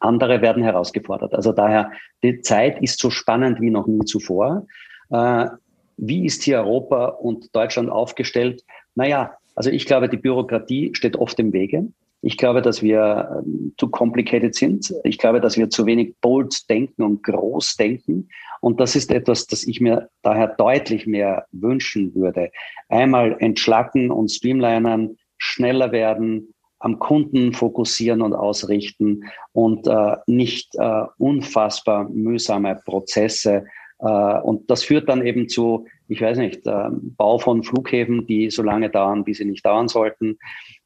andere 0.00 0.40
werden 0.40 0.62
herausgefordert. 0.62 1.34
Also 1.34 1.52
daher, 1.52 1.92
die 2.22 2.40
Zeit 2.40 2.82
ist 2.82 2.98
so 2.98 3.10
spannend 3.10 3.60
wie 3.60 3.70
noch 3.70 3.86
nie 3.86 4.04
zuvor. 4.04 4.66
Äh, 5.10 5.46
wie 5.98 6.24
ist 6.24 6.42
hier 6.42 6.58
Europa 6.58 7.06
und 7.06 7.54
Deutschland 7.54 7.90
aufgestellt? 7.90 8.64
Naja, 8.94 9.36
also 9.54 9.70
ich 9.70 9.86
glaube, 9.86 10.08
die 10.08 10.16
Bürokratie 10.16 10.92
steht 10.94 11.16
oft 11.16 11.38
im 11.38 11.52
Wege. 11.52 11.88
Ich 12.20 12.36
glaube, 12.36 12.62
dass 12.62 12.82
wir 12.82 13.42
ähm, 13.44 13.74
zu 13.78 13.88
complicated 13.88 14.54
sind. 14.54 14.92
Ich 15.04 15.18
glaube, 15.18 15.40
dass 15.40 15.56
wir 15.56 15.70
zu 15.70 15.86
wenig 15.86 16.16
bold 16.20 16.68
denken 16.68 17.02
und 17.02 17.22
groß 17.22 17.76
denken. 17.76 18.28
Und 18.60 18.80
das 18.80 18.96
ist 18.96 19.12
etwas, 19.12 19.46
das 19.46 19.66
ich 19.66 19.80
mir 19.80 20.08
daher 20.22 20.48
deutlich 20.48 21.06
mehr 21.06 21.46
wünschen 21.52 22.14
würde. 22.14 22.50
Einmal 22.88 23.36
entschlacken 23.38 24.10
und 24.10 24.30
streamlinen, 24.30 25.16
schneller 25.38 25.92
werden, 25.92 26.54
am 26.80 26.98
Kunden 26.98 27.52
fokussieren 27.52 28.22
und 28.22 28.34
ausrichten 28.34 29.24
und 29.52 29.86
äh, 29.86 30.16
nicht 30.26 30.74
äh, 30.76 31.04
unfassbar 31.18 32.08
mühsame 32.08 32.80
Prozesse. 32.84 33.64
Äh, 34.00 34.40
und 34.40 34.70
das 34.70 34.84
führt 34.84 35.08
dann 35.08 35.24
eben 35.26 35.48
zu, 35.48 35.86
ich 36.08 36.20
weiß 36.20 36.38
nicht, 36.38 36.66
äh, 36.66 36.88
Bau 36.90 37.38
von 37.38 37.62
Flughäfen, 37.62 38.26
die 38.26 38.50
so 38.50 38.62
lange 38.62 38.90
dauern, 38.90 39.26
wie 39.26 39.34
sie 39.34 39.44
nicht 39.44 39.64
dauern 39.64 39.88
sollten, 39.88 40.38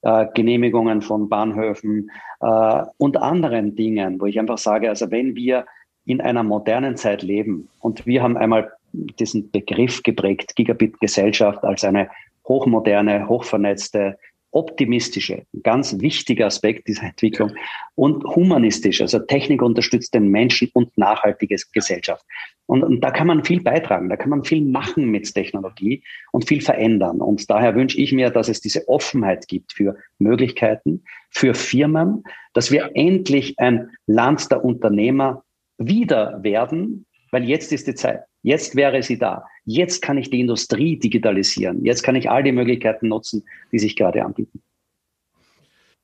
äh, 0.02 0.26
Genehmigungen 0.34 1.02
von 1.02 1.28
Bahnhöfen 1.28 2.10
äh, 2.40 2.82
und 2.98 3.16
anderen 3.16 3.76
Dingen, 3.76 4.20
wo 4.20 4.26
ich 4.26 4.38
einfach 4.38 4.58
sage, 4.58 4.88
also 4.88 5.10
wenn 5.10 5.36
wir 5.36 5.66
in 6.04 6.20
einer 6.20 6.42
modernen 6.42 6.96
Zeit 6.96 7.22
leben 7.22 7.68
und 7.78 8.06
wir 8.06 8.22
haben 8.22 8.36
einmal 8.36 8.72
diesen 8.92 9.50
Begriff 9.50 10.02
geprägt, 10.02 10.56
Gigabit-Gesellschaft 10.56 11.62
als 11.64 11.84
eine 11.84 12.10
hochmoderne, 12.46 13.28
hochvernetzte, 13.28 14.18
optimistische, 14.52 15.44
ganz 15.62 16.00
wichtiger 16.00 16.46
Aspekt 16.46 16.86
dieser 16.86 17.04
Entwicklung 17.04 17.52
und 17.94 18.24
humanistisch, 18.24 19.00
also 19.00 19.18
Technik 19.18 19.62
unterstützt 19.62 20.14
den 20.14 20.28
Menschen 20.28 20.70
und 20.74 20.96
nachhaltige 20.96 21.56
Gesellschaft. 21.72 22.24
Und, 22.66 22.84
und 22.84 23.00
da 23.00 23.10
kann 23.10 23.26
man 23.26 23.44
viel 23.44 23.62
beitragen, 23.62 24.08
da 24.08 24.16
kann 24.16 24.30
man 24.30 24.44
viel 24.44 24.62
machen 24.62 25.10
mit 25.10 25.34
Technologie 25.34 26.02
und 26.30 26.46
viel 26.46 26.60
verändern. 26.60 27.20
Und 27.20 27.50
daher 27.50 27.74
wünsche 27.74 27.98
ich 27.98 28.12
mir, 28.12 28.30
dass 28.30 28.48
es 28.48 28.60
diese 28.60 28.88
Offenheit 28.88 29.48
gibt 29.48 29.72
für 29.72 29.96
Möglichkeiten, 30.18 31.02
für 31.30 31.54
Firmen, 31.54 32.22
dass 32.52 32.70
wir 32.70 32.90
endlich 32.94 33.58
ein 33.58 33.90
Land 34.06 34.50
der 34.50 34.64
Unternehmer 34.64 35.44
wieder 35.78 36.42
werden, 36.42 37.06
weil 37.30 37.44
jetzt 37.44 37.72
ist 37.72 37.86
die 37.88 37.94
Zeit. 37.94 38.22
Jetzt 38.42 38.76
wäre 38.76 39.02
sie 39.02 39.18
da. 39.18 39.44
Jetzt 39.64 40.02
kann 40.02 40.18
ich 40.18 40.30
die 40.30 40.40
Industrie 40.40 40.98
digitalisieren. 40.98 41.84
Jetzt 41.84 42.02
kann 42.02 42.16
ich 42.16 42.28
all 42.30 42.42
die 42.42 42.52
Möglichkeiten 42.52 43.08
nutzen, 43.08 43.44
die 43.70 43.78
sich 43.78 43.96
gerade 43.96 44.24
anbieten. 44.24 44.60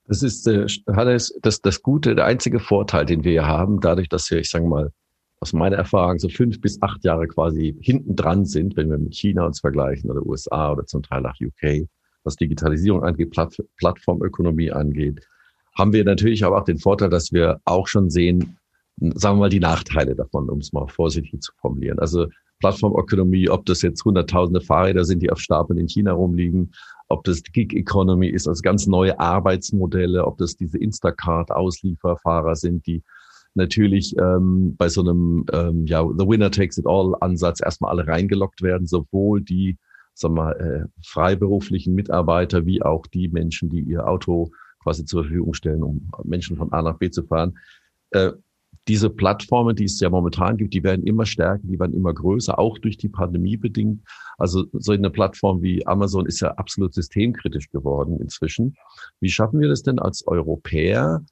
Das 0.07 0.23
ist, 0.23 0.47
äh, 0.47 0.66
Hannes, 0.88 1.38
das, 1.42 1.61
das 1.61 1.83
Gute, 1.83 2.14
der 2.14 2.25
einzige 2.25 2.61
Vorteil, 2.61 3.05
den 3.05 3.25
wir 3.25 3.33
hier 3.33 3.47
haben, 3.47 3.81
dadurch, 3.81 4.09
dass 4.09 4.31
wir, 4.31 4.38
ich 4.38 4.49
sage 4.49 4.66
mal, 4.66 4.90
aus 5.40 5.53
meiner 5.53 5.77
Erfahrung 5.77 6.18
so 6.18 6.29
fünf 6.29 6.61
bis 6.61 6.81
acht 6.83 7.05
Jahre 7.05 7.29
quasi 7.29 7.77
hinten 7.81 8.16
dran 8.16 8.44
sind, 8.44 8.77
wenn 8.77 8.90
wir 8.90 8.99
mit 8.99 9.14
China 9.14 9.47
uns 9.47 9.61
vergleichen 9.61 10.11
oder 10.11 10.25
USA 10.25 10.73
oder 10.73 10.87
zum 10.87 11.03
Teil 11.03 11.25
auch 11.27 11.35
UK, 11.40 11.87
was 12.25 12.37
Digitalisierung 12.37 13.05
angeht, 13.05 13.31
Platt, 13.31 13.57
Plattformökonomie 13.77 14.73
angeht, 14.73 15.21
haben 15.77 15.92
wir 15.92 16.05
natürlich 16.05 16.44
aber 16.44 16.59
auch 16.59 16.64
den 16.64 16.79
Vorteil, 16.79 17.11
dass 17.11 17.33
wir 17.33 17.61
auch 17.64 17.87
schon 17.87 18.11
sehen, 18.11 18.59
sagen 18.97 19.37
wir 19.37 19.42
mal, 19.42 19.49
die 19.49 19.61
Nachteile 19.61 20.16
davon, 20.16 20.49
um 20.49 20.59
es 20.59 20.73
mal 20.73 20.88
vorsichtig 20.88 21.40
zu 21.40 21.53
formulieren. 21.61 22.01
Also 22.01 22.27
Plattformökonomie, 22.59 23.49
ob 23.49 23.66
das 23.66 23.83
jetzt 23.83 24.05
hunderttausende 24.05 24.61
Fahrräder 24.61 25.05
sind, 25.05 25.23
die 25.23 25.31
auf 25.31 25.40
Stapeln 25.40 25.79
in 25.79 25.88
China 25.88 26.12
rumliegen, 26.12 26.73
ob 27.09 27.25
das 27.25 27.42
Gig 27.42 27.73
Economy 27.73 28.29
ist, 28.29 28.49
also 28.49 28.61
ganz 28.62 28.87
neue 28.87 29.18
Arbeitsmodelle, 29.18 30.27
ob 30.27 30.38
das 30.38 30.57
diese 30.57 30.79
Instacart-Auslieferfahrer 30.79 32.57
sind, 32.57 32.87
die 32.87 33.03
natürlich 33.55 34.16
ähm, 34.18 34.77
bei 34.77 34.88
so 34.88 35.01
einem 35.01 35.44
ähm, 35.53 35.87
ja, 35.87 36.03
The 36.03 36.27
Winner 36.27 36.51
Takes 36.51 36.79
It 36.79 36.87
All 36.87 37.14
Ansatz 37.21 37.61
erstmal 37.62 37.90
alle 37.90 38.07
reingelockt 38.07 38.62
werden, 38.62 38.87
sowohl 38.87 39.40
die 39.40 39.79
sagen 40.18 40.35
wir, 40.35 40.61
äh, 40.61 40.85
freiberuflichen 41.05 41.94
Mitarbeiter 41.94 42.66
wie 42.66 42.83
auch 42.83 43.07
die 43.07 43.29
Menschen, 43.29 43.71
die 43.71 43.81
ihr 43.81 44.07
Auto 44.07 44.51
quasi 44.83 45.05
zur 45.05 45.25
Verfügung 45.25 45.55
stellen, 45.55 45.83
um 45.83 46.11
Menschen 46.25 46.57
von 46.57 46.73
A 46.73 46.83
nach 46.83 46.99
B 46.99 47.11
zu 47.11 47.23
fahren. 47.23 47.59
Äh, 48.11 48.33
diese 48.88 49.11
Plattformen, 49.11 49.76
die 49.76 49.85
es 49.85 50.00
ja 50.00 50.09
momentan 50.09 50.57
gibt, 50.57 50.72
die 50.72 50.83
werden 50.83 51.07
immer 51.07 51.26
stärker, 51.26 51.62
die 51.62 51.78
werden 51.78 51.94
immer 51.94 52.14
größer, 52.14 52.59
auch 52.59 52.78
durch 52.78 52.96
die 52.96 53.11
Pandemie 53.11 53.59
bedingt. 53.59 54.02
Also 54.38 54.64
so 54.72 54.92
eine 54.92 55.11
Plattform 55.11 55.61
wie 55.61 55.87
Amazon 55.87 56.26
ist 56.26 56.40
ja 56.40 56.52
absolut 56.52 56.94
systemkritisch 56.94 57.68
geworden 57.70 58.18
inzwischen. 58.18 58.76
Wie 59.20 59.28
schaffen 59.28 59.61
wir 59.61 59.68
das 59.68 59.83
denn 59.83 59.98
als 59.98 60.26
Europäer, 60.26 61.22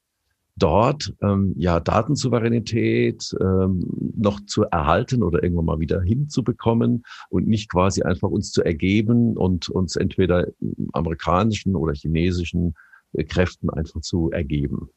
dort 0.56 1.12
ähm, 1.22 1.54
ja 1.56 1.80
Datensouveränität 1.80 3.34
ähm, 3.40 3.84
noch 4.16 4.40
zu 4.46 4.64
erhalten 4.64 5.22
oder 5.22 5.42
irgendwann 5.42 5.66
mal 5.66 5.80
wieder 5.80 6.00
hinzubekommen 6.00 7.04
und 7.28 7.46
nicht 7.46 7.70
quasi 7.70 8.02
einfach 8.02 8.30
uns 8.30 8.52
zu 8.52 8.62
ergeben 8.62 9.36
und 9.36 9.68
uns 9.68 9.96
entweder 9.96 10.46
amerikanischen 10.92 11.76
oder 11.76 11.92
chinesischen 11.92 12.74
äh, 13.12 13.24
Kräften 13.24 13.70
einfach 13.70 14.00
zu 14.00 14.30
ergeben. 14.30 14.88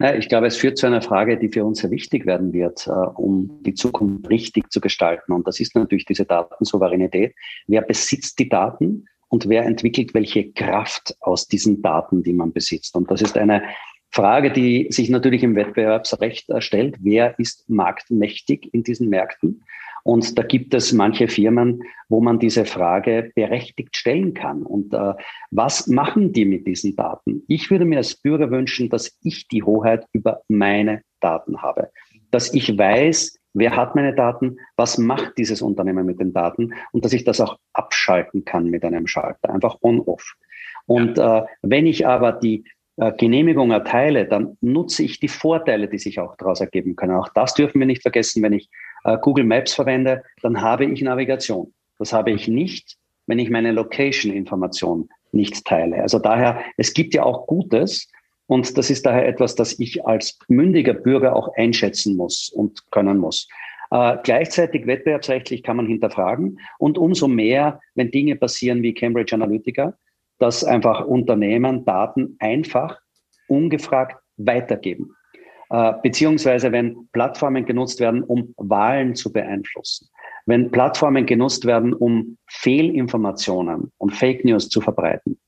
Ich 0.00 0.28
glaube, 0.28 0.46
es 0.46 0.56
führt 0.56 0.78
zu 0.78 0.86
einer 0.86 1.02
Frage, 1.02 1.36
die 1.38 1.48
für 1.48 1.64
uns 1.64 1.80
sehr 1.80 1.90
wichtig 1.90 2.24
werden 2.24 2.52
wird, 2.52 2.86
äh, 2.86 2.90
um 2.90 3.60
die 3.64 3.74
Zukunft 3.74 4.30
richtig 4.30 4.70
zu 4.70 4.80
gestalten. 4.80 5.32
Und 5.32 5.46
das 5.48 5.58
ist 5.58 5.74
natürlich 5.74 6.04
diese 6.04 6.24
Datensouveränität. 6.24 7.34
Wer 7.66 7.82
besitzt 7.82 8.38
die 8.38 8.48
Daten? 8.48 9.06
und 9.28 9.48
wer 9.48 9.64
entwickelt 9.64 10.14
welche 10.14 10.52
Kraft 10.52 11.16
aus 11.20 11.46
diesen 11.48 11.82
Daten, 11.82 12.22
die 12.22 12.32
man 12.32 12.52
besitzt. 12.52 12.96
Und 12.96 13.10
das 13.10 13.22
ist 13.22 13.36
eine 13.36 13.62
Frage, 14.10 14.50
die 14.50 14.88
sich 14.90 15.10
natürlich 15.10 15.42
im 15.42 15.54
Wettbewerbsrecht 15.54 16.46
stellt. 16.60 16.96
Wer 17.00 17.38
ist 17.38 17.68
marktmächtig 17.68 18.72
in 18.72 18.82
diesen 18.82 19.08
Märkten? 19.10 19.62
Und 20.08 20.38
da 20.38 20.42
gibt 20.42 20.72
es 20.72 20.94
manche 20.94 21.28
Firmen, 21.28 21.82
wo 22.08 22.22
man 22.22 22.38
diese 22.38 22.64
Frage 22.64 23.30
berechtigt 23.34 23.94
stellen 23.94 24.32
kann. 24.32 24.62
Und 24.62 24.94
äh, 24.94 25.12
was 25.50 25.86
machen 25.86 26.32
die 26.32 26.46
mit 26.46 26.66
diesen 26.66 26.96
Daten? 26.96 27.42
Ich 27.46 27.70
würde 27.70 27.84
mir 27.84 27.98
als 27.98 28.14
Bürger 28.14 28.50
wünschen, 28.50 28.88
dass 28.88 29.18
ich 29.22 29.48
die 29.48 29.62
Hoheit 29.62 30.06
über 30.14 30.40
meine 30.48 31.02
Daten 31.20 31.60
habe. 31.60 31.90
Dass 32.30 32.54
ich 32.54 32.78
weiß, 32.78 33.38
wer 33.52 33.76
hat 33.76 33.96
meine 33.96 34.14
Daten, 34.14 34.56
was 34.76 34.96
macht 34.96 35.36
dieses 35.36 35.60
Unternehmen 35.60 36.06
mit 36.06 36.20
den 36.20 36.32
Daten 36.32 36.72
und 36.92 37.04
dass 37.04 37.12
ich 37.12 37.24
das 37.24 37.42
auch 37.42 37.58
abschalten 37.74 38.46
kann 38.46 38.70
mit 38.70 38.86
einem 38.86 39.06
Schalter, 39.06 39.50
einfach 39.50 39.76
on-off. 39.82 40.36
Und 40.86 41.18
äh, 41.18 41.42
wenn 41.60 41.84
ich 41.84 42.06
aber 42.06 42.32
die 42.32 42.64
äh, 42.96 43.12
Genehmigung 43.12 43.70
erteile, 43.72 44.26
dann 44.26 44.56
nutze 44.62 45.02
ich 45.02 45.20
die 45.20 45.28
Vorteile, 45.28 45.86
die 45.86 45.98
sich 45.98 46.18
auch 46.18 46.34
daraus 46.36 46.62
ergeben 46.62 46.96
können. 46.96 47.14
Auch 47.14 47.28
das 47.28 47.52
dürfen 47.52 47.78
wir 47.78 47.86
nicht 47.86 48.00
vergessen. 48.00 48.42
Wenn 48.42 48.54
ich 48.54 48.70
Google 49.16 49.44
Maps 49.44 49.74
verwende, 49.74 50.22
dann 50.42 50.60
habe 50.60 50.84
ich 50.84 51.00
Navigation. 51.02 51.72
Das 51.98 52.12
habe 52.12 52.30
ich 52.30 52.48
nicht, 52.48 52.96
wenn 53.26 53.38
ich 53.38 53.50
meine 53.50 53.72
Location-Information 53.72 55.08
nicht 55.32 55.64
teile. 55.64 56.00
Also 56.02 56.18
daher, 56.18 56.60
es 56.76 56.94
gibt 56.94 57.14
ja 57.14 57.22
auch 57.22 57.46
Gutes. 57.46 58.08
Und 58.46 58.78
das 58.78 58.88
ist 58.88 59.04
daher 59.04 59.28
etwas, 59.28 59.54
das 59.54 59.78
ich 59.78 60.06
als 60.06 60.38
mündiger 60.48 60.94
Bürger 60.94 61.36
auch 61.36 61.54
einschätzen 61.56 62.16
muss 62.16 62.48
und 62.48 62.90
können 62.90 63.18
muss. 63.18 63.46
Äh, 63.90 64.16
gleichzeitig 64.22 64.86
wettbewerbsrechtlich 64.86 65.62
kann 65.62 65.76
man 65.76 65.86
hinterfragen 65.86 66.58
und 66.78 66.98
umso 66.98 67.28
mehr, 67.28 67.80
wenn 67.94 68.10
Dinge 68.10 68.36
passieren 68.36 68.82
wie 68.82 68.94
Cambridge 68.94 69.34
Analytica, 69.34 69.94
dass 70.38 70.64
einfach 70.64 71.04
Unternehmen 71.04 71.84
Daten 71.84 72.36
einfach, 72.38 72.98
ungefragt 73.48 74.16
weitergeben. 74.36 75.14
Äh, 75.70 75.92
beziehungsweise 76.02 76.72
wenn 76.72 77.08
Plattformen 77.12 77.66
genutzt 77.66 78.00
werden, 78.00 78.22
um 78.22 78.54
Wahlen 78.56 79.14
zu 79.14 79.32
beeinflussen. 79.32 80.08
Wenn 80.46 80.70
Plattformen 80.70 81.26
genutzt 81.26 81.66
werden, 81.66 81.92
um 81.92 82.38
Fehlinformationen 82.46 83.92
und 83.98 84.14
Fake 84.14 84.44
News 84.46 84.70
zu 84.70 84.80
verbreiten, 84.80 85.38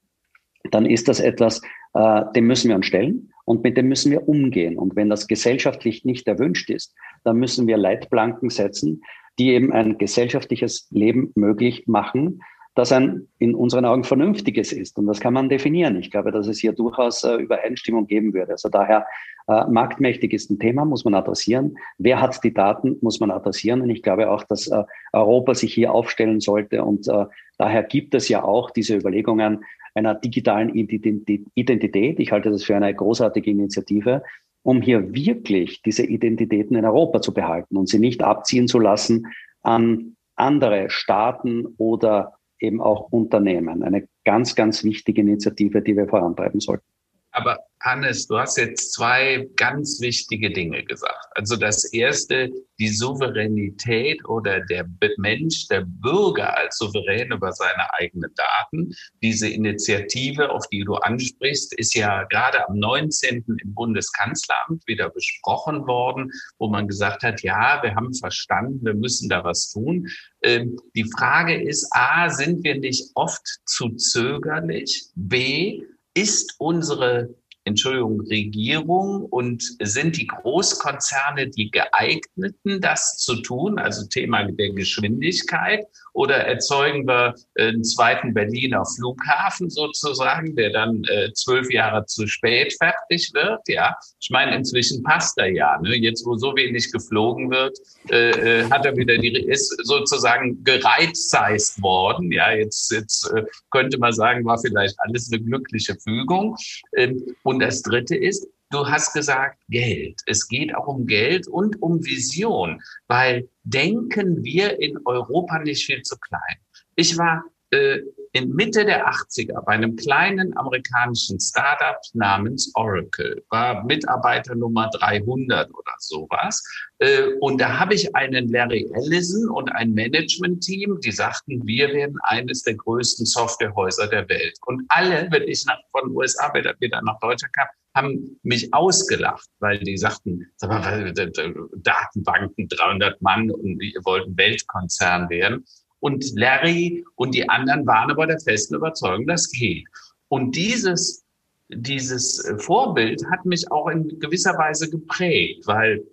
dann 0.71 0.85
ist 0.85 1.09
das 1.09 1.21
etwas, 1.21 1.63
äh, 1.95 2.23
dem 2.37 2.47
müssen 2.47 2.69
wir 2.69 2.77
uns 2.77 2.87
stellen 2.87 3.33
und 3.47 3.63
mit 3.63 3.79
dem 3.79 3.89
müssen 3.89 4.13
wir 4.13 4.29
umgehen. 4.29 4.77
Und 4.77 4.95
wenn 4.95 5.09
das 5.09 5.27
gesellschaftlich 5.27 6.05
nicht 6.05 6.29
erwünscht 6.29 6.69
ist, 6.69 6.95
dann 7.25 7.39
müssen 7.39 7.67
wir 7.67 7.79
Leitplanken 7.79 8.51
setzen, 8.51 9.01
die 9.39 9.55
eben 9.55 9.73
ein 9.73 9.97
gesellschaftliches 9.97 10.87
Leben 10.91 11.33
möglich 11.35 11.87
machen, 11.87 12.43
das 12.75 12.93
ein 12.93 13.29
in 13.39 13.55
unseren 13.55 13.85
Augen 13.85 14.05
vernünftiges 14.05 14.73
ist. 14.73 14.99
Und 14.99 15.07
das 15.07 15.21
kann 15.21 15.35
man 15.35 15.49
definieren. 15.49 15.97
Ich 15.97 16.11
glaube, 16.11 16.31
dass 16.31 16.47
es 16.47 16.59
hier 16.59 16.73
durchaus 16.73 17.25
äh, 17.25 17.35
Übereinstimmung 17.35 18.07
geben 18.07 18.33
würde. 18.33 18.53
Also 18.53 18.69
daher, 18.69 19.07
äh, 19.49 19.65
marktmächtig 19.67 20.33
ist 20.33 20.51
ein 20.51 20.59
Thema, 20.59 20.85
muss 20.85 21.05
man 21.05 21.15
adressieren. 21.15 21.77
Wer 21.99 22.21
hat 22.21 22.43
die 22.45 22.55
Daten, 22.55 22.97
muss 23.01 23.19
man 23.21 23.31
adressieren. 23.31 23.81
Und 23.81 23.91
ich 23.91 24.03
glaube 24.03 24.31
auch, 24.31 24.45
dass 24.45 24.69
äh, 24.69 24.85
Europa 25.13 25.55
sich 25.55 25.75
hier 25.75 25.93
aufstellen 25.93 26.41
sollte. 26.41 26.85
Und 26.85 27.09
äh, 27.09 27.27
daher 27.59 27.83
gibt 27.83 28.15
es 28.15 28.29
ja 28.29 28.45
auch 28.45 28.71
diese 28.71 28.97
Überlegungen 28.97 29.65
einer 29.95 30.15
digitalen 30.15 30.73
Identität. 30.73 32.21
Ich 32.21 32.31
halte 32.31 32.51
das 32.51 32.63
für 32.63 32.77
eine 32.77 32.95
großartige 32.95 33.51
Initiative 33.51 34.23
um 34.63 34.83
hier 34.83 35.15
wirklich 35.15 35.83
diese 35.83 36.05
Identitäten 36.05 36.77
in 36.77 36.85
Europa 36.85 37.23
zu 37.23 37.33
behalten 37.33 37.77
und 37.77 37.89
sie 37.89 37.99
nicht 37.99 38.23
abziehen 38.23 38.69
zu 38.69 38.79
lassen 38.79 39.27
an 39.63 40.17
andere 40.37 40.91
Staaten 40.91 41.67
oder 41.79 42.35
eben 42.61 42.81
auch 42.81 43.11
Unternehmen. 43.11 43.83
Eine 43.83 44.09
ganz, 44.25 44.55
ganz 44.55 44.85
wichtige 44.85 45.21
Initiative, 45.23 45.83
die 45.83 45.97
wir 45.97 46.09
vorantreiben 46.09 46.61
sollten. 46.61 46.87
Aber 47.33 47.59
Hannes, 47.83 48.27
du 48.27 48.39
hast 48.39 48.59
jetzt 48.59 48.93
zwei 48.93 49.49
ganz 49.57 50.01
wichtige 50.01 50.51
Dinge 50.51 50.85
gesagt. 50.85 51.27
Also 51.35 51.57
das 51.57 51.85
erste, 51.93 52.51
die 52.79 52.89
Souveränität 52.89 54.23
oder 54.29 54.61
der 54.61 54.87
Mensch, 55.17 55.67
der 55.69 55.85
Bürger 55.87 56.57
als 56.57 56.77
souverän 56.77 57.33
über 57.33 57.53
seine 57.53 57.93
eigenen 57.95 58.35
Daten. 58.35 58.95
Diese 59.23 59.49
Initiative, 59.49 60.51
auf 60.51 60.67
die 60.69 60.85
du 60.85 60.95
ansprichst, 60.97 61.73
ist 61.79 61.95
ja 61.95 62.25
gerade 62.25 62.69
am 62.69 62.79
19. 62.79 63.45
im 63.47 63.75
Bundeskanzleramt 63.75 64.87
wieder 64.87 65.09
besprochen 65.09 65.87
worden, 65.87 66.31
wo 66.59 66.69
man 66.69 66.87
gesagt 66.87 67.23
hat, 67.23 67.43
ja, 67.43 67.83
wir 67.83 67.95
haben 67.95 68.13
verstanden, 68.13 68.85
wir 68.85 68.95
müssen 68.95 69.31
da 69.31 69.43
was 69.43 69.71
tun. 69.71 70.07
Ähm, 70.43 70.77
die 70.95 71.11
Frage 71.17 71.63
ist, 71.63 71.89
a, 71.93 72.29
sind 72.29 72.63
wir 72.63 72.79
nicht 72.79 73.11
oft 73.15 73.61
zu 73.65 73.91
zögerlich? 73.97 75.07
B, 75.15 75.83
ist 76.15 76.57
unsere 76.59 77.35
Entschuldigung, 77.65 78.21
Regierung 78.23 79.27
und 79.27 79.63
sind 79.83 80.17
die 80.17 80.27
Großkonzerne 80.27 81.49
die 81.49 81.71
geeigneten, 81.71 82.81
das 82.81 83.19
zu 83.19 83.37
tun? 83.43 83.79
Also 83.79 84.07
Thema 84.07 84.45
der 84.45 84.71
Geschwindigkeit. 84.71 85.87
Oder 86.13 86.37
erzeugen 86.39 87.07
wir 87.07 87.35
einen 87.59 87.85
zweiten 87.85 88.35
Berliner 88.35 88.85
Flughafen 88.85 89.71
sozusagen, 89.71 90.57
der 90.57 90.71
dann 90.71 91.05
äh, 91.05 91.33
zwölf 91.35 91.71
Jahre 91.71 92.05
zu 92.07 92.27
spät 92.27 92.75
fertig 92.79 93.31
wird? 93.35 93.61
Ja, 93.69 93.97
ich 94.21 94.31
meine, 94.31 94.57
inzwischen 94.57 95.03
passt 95.03 95.39
er 95.39 95.53
ja. 95.53 95.79
Ne? 95.81 95.95
Jetzt, 95.97 96.27
wo 96.27 96.37
so 96.37 96.57
wenig 96.57 96.91
geflogen 96.91 97.51
wird, 97.51 97.79
äh, 98.11 98.31
äh 98.31 98.71
hat 98.71 98.87
er 98.87 98.97
wieder 98.97 99.19
die, 99.19 99.31
ist 99.33 99.69
sozusagen 99.85 100.63
gereizseist 100.65 101.81
worden. 101.81 102.33
Ja, 102.33 102.51
jetzt, 102.53 102.91
jetzt 102.91 103.31
äh, 103.33 103.45
könnte 103.71 103.99
man 103.99 104.13
sagen, 104.13 104.45
war 104.45 104.59
vielleicht 104.59 104.97
alles 104.99 105.31
eine 105.33 105.43
glückliche 105.43 105.97
Fügung. 106.03 106.57
Ähm, 106.97 107.37
und 107.51 107.59
das 107.59 107.83
Dritte 107.83 108.15
ist, 108.15 108.47
du 108.71 108.87
hast 108.87 109.13
gesagt 109.13 109.59
Geld. 109.69 110.21
Es 110.27 110.47
geht 110.47 110.73
auch 110.73 110.87
um 110.87 111.05
Geld 111.05 111.49
und 111.49 111.83
um 111.83 112.05
Vision, 112.05 112.81
weil 113.09 113.49
denken 113.65 114.45
wir 114.45 114.81
in 114.81 114.97
Europa 115.05 115.59
nicht 115.59 115.85
viel 115.85 116.01
zu 116.03 116.17
klein. 116.17 116.59
Ich 116.95 117.19
war 117.19 117.43
äh, 117.71 117.99
in 118.33 118.55
Mitte 118.55 118.85
der 118.85 119.09
80er 119.09 119.65
bei 119.65 119.73
einem 119.73 119.97
kleinen 119.97 120.57
amerikanischen 120.57 121.41
Startup 121.41 122.01
namens 122.15 122.71
Oracle, 122.75 123.43
war 123.51 123.85
Mitarbeiter 123.85 124.55
Nummer 124.55 124.89
300 124.99 125.69
oder 125.71 125.95
sowas. 125.99 126.63
Äh, 126.99 127.35
und 127.41 127.61
da 127.61 127.79
habe 127.79 127.95
ich 127.95 128.15
einen 128.15 128.49
Larry 128.49 128.89
Ellison 128.95 129.49
und 129.51 129.69
ein 129.71 129.93
Management-Team, 129.95 131.01
die 131.01 131.13
sagten, 131.13 131.67
wir 131.67 131.89
werden 131.93 132.17
eines 132.23 132.63
der 132.63 132.75
größten 132.75 133.27
Softwarehäuser 133.27 134.07
der 134.07 134.29
Welt. 134.29 134.57
Und 134.67 134.83
alle, 134.89 135.27
wenn 135.31 135.43
ich 135.43 135.65
nach, 135.67 135.79
von 135.91 136.11
USA 136.15 136.53
wieder 136.55 137.03
nach 137.03 137.19
Deutschland 137.21 137.53
kam, 137.55 137.67
haben 137.97 138.39
mich 138.45 138.73
ausgelacht, 138.73 139.49
weil 139.59 139.79
die 139.81 139.97
sagten, 139.97 140.47
sag 140.57 140.71
mal, 140.71 141.13
Datenbanken, 141.13 142.69
300 142.69 143.21
Mann 143.21 143.51
und 143.51 143.83
ihr 143.83 144.01
wollten 144.05 144.37
Weltkonzern 144.37 145.29
werden. 145.29 145.65
Und 146.01 146.25
Larry 146.35 147.05
und 147.17 147.35
die 147.35 147.49
anderen 147.49 147.87
waren 147.87 148.11
aber 148.11 148.27
der 148.27 148.41
festen 148.41 148.75
Überzeugung, 148.75 149.27
das 149.27 149.51
geht. 149.51 149.87
Und 150.29 150.57
dieses 150.57 151.25
dieses 151.73 152.53
Vorbild 152.59 153.23
hat 153.31 153.45
mich 153.45 153.71
auch 153.71 153.89
in 153.89 154.19
gewisser 154.19 154.57
Weise 154.59 154.91
geprägt, 154.91 155.67
weil 155.67 156.05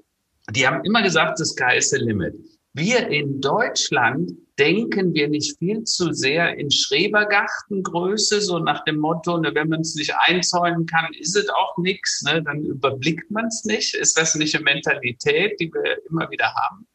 die 0.51 0.67
haben 0.67 0.83
immer 0.85 1.01
gesagt, 1.01 1.39
das 1.39 1.49
Sky 1.49 1.77
is 1.77 1.89
the 1.89 1.97
limit. 1.97 2.33
Wir 2.73 3.07
in 3.07 3.41
Deutschland 3.41 4.31
denken 4.59 5.13
wir 5.13 5.27
nicht 5.27 5.57
viel 5.57 5.83
zu 5.83 6.13
sehr 6.13 6.57
in 6.57 6.69
Schrebergartengröße, 6.69 8.41
so 8.41 8.59
nach 8.59 8.83
dem 8.85 8.99
Motto, 8.99 9.37
ne, 9.39 9.53
wenn 9.53 9.69
man 9.69 9.81
es 9.81 9.95
nicht 9.95 10.13
einzäunen 10.27 10.85
kann, 10.85 11.11
ist 11.19 11.35
es 11.35 11.49
auch 11.49 11.77
nichts, 11.77 12.21
ne, 12.23 12.41
dann 12.43 12.63
überblickt 12.63 13.29
man 13.31 13.47
es 13.47 13.65
nicht. 13.65 13.95
Ist 13.95 14.17
das 14.17 14.35
nicht 14.35 14.55
eine 14.55 14.63
Mentalität, 14.63 15.59
die 15.59 15.71
wir 15.73 15.97
immer 16.09 16.29
wieder 16.29 16.53
haben? 16.53 16.87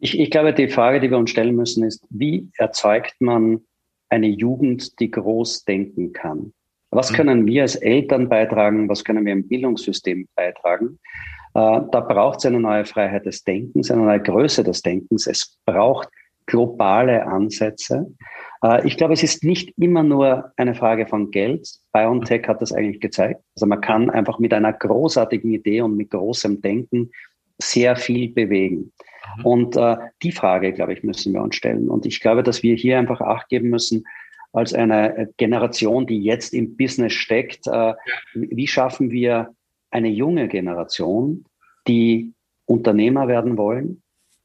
Ich, 0.00 0.18
ich 0.18 0.30
glaube, 0.30 0.54
die 0.54 0.68
Frage, 0.68 1.00
die 1.00 1.10
wir 1.10 1.18
uns 1.18 1.30
stellen 1.30 1.54
müssen, 1.54 1.84
ist, 1.84 2.04
wie 2.10 2.48
erzeugt 2.56 3.14
man 3.20 3.60
eine 4.08 4.28
Jugend, 4.28 4.98
die 4.98 5.10
groß 5.10 5.64
denken 5.64 6.12
kann? 6.12 6.52
Was 6.90 7.12
mhm. 7.12 7.16
können 7.16 7.46
wir 7.46 7.62
als 7.62 7.76
Eltern 7.76 8.28
beitragen? 8.28 8.88
Was 8.88 9.04
können 9.04 9.24
wir 9.24 9.32
im 9.32 9.46
Bildungssystem 9.46 10.26
beitragen? 10.34 10.98
Äh, 11.54 11.80
da 11.92 12.00
braucht 12.00 12.40
es 12.40 12.46
eine 12.46 12.60
neue 12.60 12.84
Freiheit 12.84 13.26
des 13.26 13.44
Denkens, 13.44 13.90
eine 13.90 14.02
neue 14.02 14.20
Größe 14.20 14.64
des 14.64 14.82
Denkens. 14.82 15.26
Es 15.26 15.58
braucht 15.64 16.08
globale 16.46 17.26
Ansätze. 17.26 18.06
Äh, 18.64 18.86
ich 18.86 18.96
glaube, 18.96 19.14
es 19.14 19.22
ist 19.22 19.44
nicht 19.44 19.72
immer 19.78 20.02
nur 20.02 20.52
eine 20.56 20.74
Frage 20.74 21.06
von 21.06 21.30
Geld. 21.30 21.68
BioNTech 21.92 22.48
hat 22.48 22.60
das 22.62 22.72
eigentlich 22.72 23.00
gezeigt. 23.00 23.40
Also 23.54 23.66
man 23.66 23.80
kann 23.80 24.10
einfach 24.10 24.38
mit 24.38 24.52
einer 24.52 24.72
großartigen 24.72 25.52
Idee 25.52 25.82
und 25.82 25.96
mit 25.96 26.10
großem 26.10 26.60
Denken 26.60 27.10
sehr 27.62 27.96
viel 27.96 28.32
bewegen. 28.32 28.92
Mhm. 29.36 29.46
Und 29.46 29.76
äh, 29.76 29.96
die 30.22 30.32
Frage, 30.32 30.72
glaube 30.72 30.92
ich, 30.92 31.02
müssen 31.02 31.32
wir 31.32 31.42
uns 31.42 31.56
stellen. 31.56 31.88
Und 31.88 32.06
ich 32.06 32.20
glaube, 32.20 32.42
dass 32.42 32.62
wir 32.62 32.74
hier 32.74 32.98
einfach 32.98 33.20
Acht 33.20 33.48
geben 33.48 33.70
müssen, 33.70 34.04
als 34.52 34.74
eine 34.74 35.28
Generation, 35.36 36.06
die 36.06 36.22
jetzt 36.22 36.54
im 36.54 36.76
Business 36.76 37.12
steckt, 37.12 37.66
äh, 37.66 37.94
wie 38.34 38.66
schaffen 38.66 39.10
wir 39.10 39.54
eine 39.90 40.08
junge 40.08 40.48
Generation, 40.48 41.44
die 41.86 42.32
Unternehmer 42.66 43.28
werden 43.28 43.56
wollen, 43.56 44.02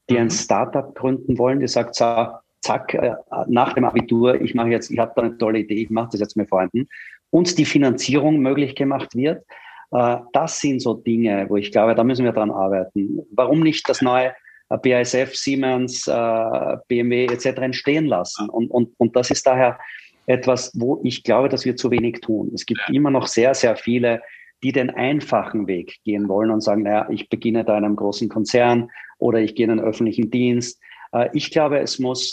die 0.08 0.18
ein 0.18 0.26
mhm. 0.26 0.30
Startup 0.30 0.94
gründen 0.94 1.38
wollen, 1.38 1.60
die 1.60 1.68
sagt, 1.68 1.96
so, 1.96 2.28
zack, 2.60 2.94
äh, 2.94 3.14
nach 3.48 3.74
dem 3.74 3.84
Abitur, 3.84 4.40
ich 4.40 4.54
mache 4.54 4.68
jetzt, 4.68 4.90
ich 4.90 4.98
habe 4.98 5.12
da 5.16 5.22
eine 5.22 5.38
tolle 5.38 5.60
Idee, 5.60 5.82
ich 5.82 5.90
mache 5.90 6.10
das 6.12 6.20
jetzt 6.20 6.36
mit 6.36 6.48
Freunden, 6.48 6.88
uns 7.30 7.54
die 7.54 7.64
Finanzierung 7.64 8.38
möglich 8.38 8.74
gemacht 8.74 9.14
wird. 9.14 9.44
Äh, 9.92 10.18
das 10.32 10.60
sind 10.60 10.80
so 10.80 10.94
Dinge, 10.94 11.46
wo 11.48 11.56
ich 11.56 11.72
glaube, 11.72 11.94
da 11.94 12.04
müssen 12.04 12.24
wir 12.24 12.32
dran 12.32 12.50
arbeiten. 12.50 13.20
Warum 13.30 13.60
nicht 13.60 13.88
das 13.88 14.02
neue 14.02 14.28
äh, 14.28 14.32
BASF, 14.68 15.34
Siemens, 15.34 16.04
BMW 16.04 17.26
etc. 17.26 17.46
entstehen 17.58 18.06
lassen? 18.06 18.48
Und, 18.48 18.68
und, 18.70 18.92
und 18.98 19.14
das 19.14 19.30
ist 19.30 19.46
daher 19.46 19.78
etwas, 20.26 20.72
wo 20.74 21.00
ich 21.04 21.22
glaube, 21.22 21.48
dass 21.48 21.64
wir 21.64 21.76
zu 21.76 21.90
wenig 21.90 22.20
tun. 22.20 22.50
Es 22.54 22.66
gibt 22.66 22.80
immer 22.90 23.10
noch 23.10 23.26
sehr, 23.28 23.54
sehr 23.54 23.76
viele 23.76 24.22
die 24.62 24.72
den 24.72 24.90
einfachen 24.90 25.66
Weg 25.66 25.98
gehen 26.04 26.28
wollen 26.28 26.50
und 26.50 26.60
sagen, 26.60 26.82
naja, 26.82 27.08
ich 27.10 27.28
beginne 27.28 27.64
da 27.64 27.76
in 27.76 27.84
einem 27.84 27.96
großen 27.96 28.28
Konzern 28.28 28.90
oder 29.18 29.38
ich 29.38 29.54
gehe 29.54 29.64
in 29.64 29.70
einen 29.70 29.80
öffentlichen 29.80 30.30
Dienst. 30.30 30.80
Äh, 31.12 31.28
ich 31.32 31.50
glaube, 31.50 31.78
es 31.78 31.98
muss 31.98 32.30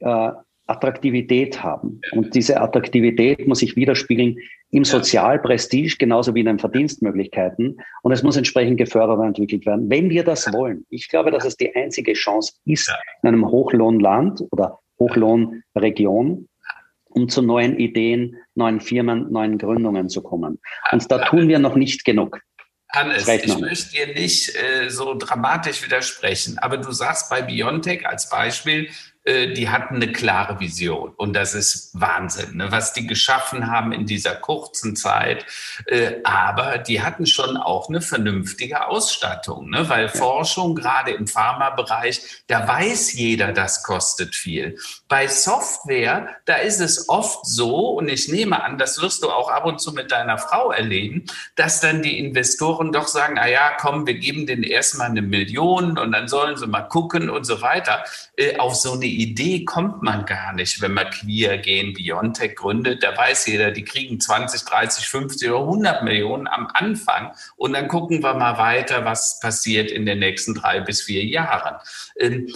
äh, 0.00 0.30
Attraktivität 0.66 1.62
haben. 1.62 2.00
Und 2.12 2.34
diese 2.34 2.60
Attraktivität 2.60 3.46
muss 3.46 3.58
sich 3.58 3.76
widerspiegeln 3.76 4.36
im 4.70 4.84
Sozialprestige 4.84 5.96
genauso 5.98 6.34
wie 6.34 6.40
in 6.40 6.46
den 6.46 6.58
Verdienstmöglichkeiten. 6.58 7.78
Und 8.02 8.12
es 8.12 8.22
muss 8.22 8.36
entsprechend 8.36 8.78
gefördert 8.78 9.18
und 9.18 9.26
entwickelt 9.26 9.66
werden. 9.66 9.90
Wenn 9.90 10.08
wir 10.08 10.24
das 10.24 10.52
wollen, 10.52 10.86
ich 10.88 11.08
glaube, 11.08 11.30
dass 11.30 11.44
es 11.44 11.56
die 11.56 11.74
einzige 11.74 12.14
Chance 12.14 12.54
ist, 12.64 12.92
in 13.22 13.28
einem 13.28 13.46
Hochlohnland 13.46 14.42
oder 14.50 14.78
Hochlohnregion 14.98 16.48
um 17.14 17.28
zu 17.28 17.42
neuen 17.42 17.78
Ideen, 17.78 18.36
neuen 18.54 18.80
Firmen, 18.80 19.30
neuen 19.30 19.58
Gründungen 19.58 20.08
zu 20.08 20.22
kommen. 20.22 20.58
Und 20.90 21.10
da 21.10 21.26
tun 21.26 21.48
wir 21.48 21.58
noch 21.58 21.76
nicht 21.76 22.04
genug. 22.04 22.40
Hannes, 22.90 23.26
ich 23.26 23.58
möchte 23.58 23.90
dir 23.92 24.14
nicht 24.14 24.54
äh, 24.54 24.90
so 24.90 25.14
dramatisch 25.14 25.82
widersprechen, 25.82 26.58
aber 26.58 26.76
du 26.76 26.92
sagst 26.92 27.30
bei 27.30 27.40
Biontech 27.40 28.06
als 28.06 28.28
Beispiel, 28.28 28.90
die 29.24 29.68
hatten 29.68 29.96
eine 29.96 30.10
klare 30.10 30.58
Vision. 30.58 31.12
Und 31.16 31.34
das 31.34 31.54
ist 31.54 31.90
Wahnsinn, 31.92 32.56
ne, 32.56 32.72
was 32.72 32.92
die 32.92 33.06
geschaffen 33.06 33.70
haben 33.70 33.92
in 33.92 34.04
dieser 34.04 34.34
kurzen 34.34 34.96
Zeit. 34.96 35.46
Äh, 35.86 36.14
aber 36.24 36.78
die 36.78 37.02
hatten 37.02 37.26
schon 37.26 37.56
auch 37.56 37.88
eine 37.88 38.00
vernünftige 38.00 38.88
Ausstattung, 38.88 39.70
ne, 39.70 39.88
weil 39.88 40.08
Forschung, 40.08 40.74
gerade 40.74 41.12
im 41.12 41.28
Pharmabereich, 41.28 42.42
da 42.48 42.66
weiß 42.66 43.12
jeder, 43.12 43.52
das 43.52 43.84
kostet 43.84 44.34
viel. 44.34 44.76
Bei 45.06 45.28
Software, 45.28 46.28
da 46.46 46.56
ist 46.56 46.80
es 46.80 47.08
oft 47.08 47.46
so, 47.46 47.90
und 47.90 48.08
ich 48.08 48.28
nehme 48.28 48.62
an, 48.62 48.76
das 48.76 49.00
wirst 49.00 49.22
du 49.22 49.30
auch 49.30 49.50
ab 49.50 49.66
und 49.66 49.80
zu 49.80 49.92
mit 49.92 50.10
deiner 50.10 50.38
Frau 50.38 50.72
erleben, 50.72 51.26
dass 51.54 51.80
dann 51.80 52.02
die 52.02 52.18
Investoren 52.18 52.90
doch 52.90 53.06
sagen, 53.06 53.38
ah 53.38 53.46
ja, 53.46 53.76
komm, 53.78 54.06
wir 54.06 54.14
geben 54.14 54.46
denen 54.46 54.64
erstmal 54.64 55.10
eine 55.10 55.22
Million 55.22 55.96
und 55.96 56.10
dann 56.10 56.26
sollen 56.26 56.56
sie 56.56 56.66
mal 56.66 56.82
gucken 56.82 57.30
und 57.30 57.44
so 57.44 57.60
weiter. 57.60 58.04
Äh, 58.36 58.56
auf 58.56 58.74
so 58.74 58.92
eine 58.92 59.11
Idee 59.12 59.64
kommt 59.64 60.02
man 60.02 60.26
gar 60.26 60.52
nicht, 60.52 60.80
wenn 60.80 60.94
man 60.94 61.10
Queer 61.10 61.58
gehen, 61.58 61.92
Biontech 61.92 62.56
gründet. 62.56 63.02
Da 63.02 63.16
weiß 63.16 63.46
jeder, 63.46 63.70
die 63.70 63.84
kriegen 63.84 64.20
20, 64.20 64.64
30, 64.64 65.08
50 65.08 65.50
oder 65.50 65.60
100 65.60 66.02
Millionen 66.04 66.46
am 66.46 66.68
Anfang. 66.72 67.32
Und 67.56 67.74
dann 67.74 67.88
gucken 67.88 68.22
wir 68.22 68.34
mal 68.34 68.58
weiter, 68.58 69.04
was 69.04 69.40
passiert 69.40 69.90
in 69.90 70.06
den 70.06 70.18
nächsten 70.18 70.54
drei 70.54 70.80
bis 70.80 71.02
vier 71.02 71.24
Jahren. 71.24 71.76
Ähm, 72.18 72.52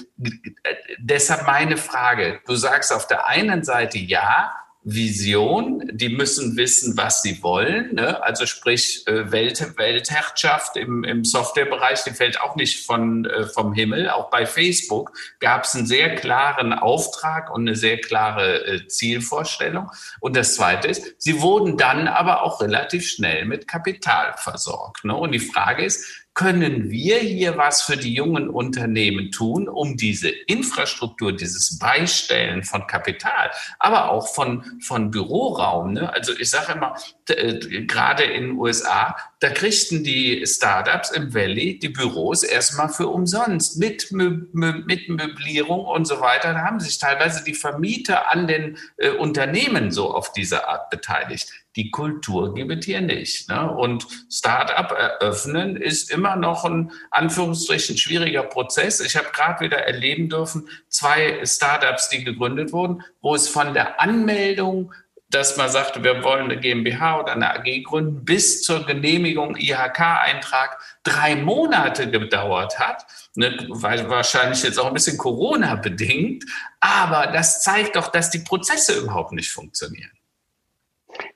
deshalb 0.98 1.46
meine 1.46 1.76
Frage. 1.76 2.40
Du 2.46 2.54
sagst 2.54 2.92
auf 2.92 3.06
der 3.06 3.26
einen 3.26 3.64
Seite 3.64 3.98
ja, 3.98 4.52
Vision, 4.88 5.82
die 5.92 6.08
müssen 6.10 6.56
wissen, 6.56 6.96
was 6.96 7.20
sie 7.20 7.42
wollen. 7.42 7.96
Ne? 7.96 8.22
Also 8.22 8.46
sprich 8.46 9.04
äh, 9.08 9.32
Welt, 9.32 9.76
Weltherrschaft 9.76 10.76
im, 10.76 11.02
im 11.02 11.24
Softwarebereich, 11.24 12.04
die 12.04 12.12
fällt 12.12 12.40
auch 12.40 12.54
nicht 12.54 12.86
von, 12.86 13.24
äh, 13.24 13.46
vom 13.48 13.72
Himmel. 13.72 14.08
Auch 14.08 14.30
bei 14.30 14.46
Facebook 14.46 15.12
gab 15.40 15.64
es 15.64 15.74
einen 15.74 15.86
sehr 15.86 16.14
klaren 16.14 16.72
Auftrag 16.72 17.52
und 17.52 17.62
eine 17.62 17.74
sehr 17.74 18.00
klare 18.00 18.64
äh, 18.64 18.86
Zielvorstellung. 18.86 19.90
Und 20.20 20.36
das 20.36 20.54
Zweite 20.54 20.86
ist, 20.86 21.16
sie 21.20 21.42
wurden 21.42 21.76
dann 21.76 22.06
aber 22.06 22.44
auch 22.44 22.60
relativ 22.60 23.08
schnell 23.08 23.44
mit 23.44 23.66
Kapital 23.66 24.34
versorgt. 24.36 25.04
Ne? 25.04 25.16
Und 25.16 25.32
die 25.32 25.40
Frage 25.40 25.84
ist, 25.84 26.25
können 26.36 26.90
wir 26.90 27.18
hier 27.18 27.56
was 27.56 27.80
für 27.80 27.96
die 27.96 28.12
jungen 28.12 28.50
Unternehmen 28.50 29.32
tun, 29.32 29.68
um 29.68 29.96
diese 29.96 30.28
Infrastruktur, 30.28 31.32
dieses 31.32 31.78
Beistellen 31.78 32.62
von 32.62 32.86
Kapital, 32.86 33.50
aber 33.78 34.10
auch 34.10 34.28
von, 34.34 34.62
von 34.82 35.10
Büroraum. 35.10 35.94
Ne? 35.94 36.12
Also 36.12 36.34
ich 36.38 36.50
sage 36.50 36.74
immer, 36.74 36.94
äh, 37.30 37.86
gerade 37.86 38.24
in 38.24 38.48
den 38.48 38.58
USA, 38.58 39.16
da 39.40 39.50
kriegten 39.50 40.02
die 40.02 40.46
Startups 40.46 41.10
im 41.10 41.34
Valley 41.34 41.78
die 41.78 41.90
Büros 41.90 42.42
erstmal 42.42 42.88
für 42.88 43.08
umsonst 43.08 43.78
mit, 43.78 44.10
mit 44.10 45.08
Möblierung 45.08 45.84
und 45.84 46.06
so 46.06 46.20
weiter. 46.20 46.54
Da 46.54 46.60
haben 46.60 46.80
sich 46.80 46.98
teilweise 46.98 47.44
die 47.44 47.52
Vermieter 47.52 48.30
an 48.30 48.46
den 48.46 48.78
äh, 48.96 49.10
Unternehmen 49.10 49.90
so 49.90 50.14
auf 50.14 50.32
diese 50.32 50.66
Art 50.68 50.88
beteiligt. 50.88 51.52
Die 51.76 51.90
Kultur 51.90 52.54
gibt 52.54 52.72
es 52.72 52.86
hier 52.86 53.02
nicht. 53.02 53.50
Ne? 53.50 53.70
Und 53.70 54.06
Start-up 54.30 54.92
eröffnen 54.92 55.76
ist 55.76 56.10
immer 56.10 56.36
noch 56.36 56.64
ein 56.64 56.90
Anführungsstrichen 57.10 57.98
schwieriger 57.98 58.42
Prozess. 58.42 59.00
Ich 59.00 59.16
habe 59.16 59.28
gerade 59.34 59.62
wieder 59.62 59.80
erleben 59.80 60.30
dürfen, 60.30 60.70
zwei 60.88 61.44
Startups, 61.44 62.08
die 62.08 62.24
gegründet 62.24 62.72
wurden, 62.72 63.02
wo 63.20 63.34
es 63.34 63.48
von 63.48 63.74
der 63.74 64.00
Anmeldung 64.00 64.94
dass 65.28 65.56
man 65.56 65.68
sagte, 65.68 66.04
wir 66.04 66.22
wollen 66.22 66.44
eine 66.44 66.58
GmbH 66.58 67.20
oder 67.20 67.32
eine 67.32 67.50
AG 67.50 67.82
gründen, 67.84 68.24
bis 68.24 68.62
zur 68.62 68.86
Genehmigung 68.86 69.56
IHK-Eintrag 69.56 70.78
drei 71.02 71.34
Monate 71.36 72.10
gedauert 72.10 72.78
hat. 72.78 73.04
Ne, 73.34 73.66
wahrscheinlich 73.68 74.62
jetzt 74.62 74.78
auch 74.78 74.86
ein 74.86 74.94
bisschen 74.94 75.18
Corona 75.18 75.74
bedingt. 75.74 76.44
Aber 76.80 77.32
das 77.32 77.62
zeigt 77.62 77.96
doch, 77.96 78.08
dass 78.08 78.30
die 78.30 78.38
Prozesse 78.38 79.00
überhaupt 79.00 79.32
nicht 79.32 79.50
funktionieren. 79.50 80.10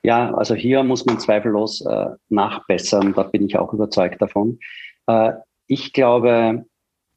Ja, 0.03 0.33
also 0.35 0.55
hier 0.55 0.83
muss 0.83 1.05
man 1.05 1.19
zweifellos 1.19 1.81
äh, 1.85 2.07
nachbessern. 2.29 3.13
Da 3.13 3.23
bin 3.23 3.45
ich 3.45 3.57
auch 3.57 3.73
überzeugt 3.73 4.21
davon. 4.21 4.59
Äh, 5.07 5.33
ich 5.67 5.93
glaube, 5.93 6.65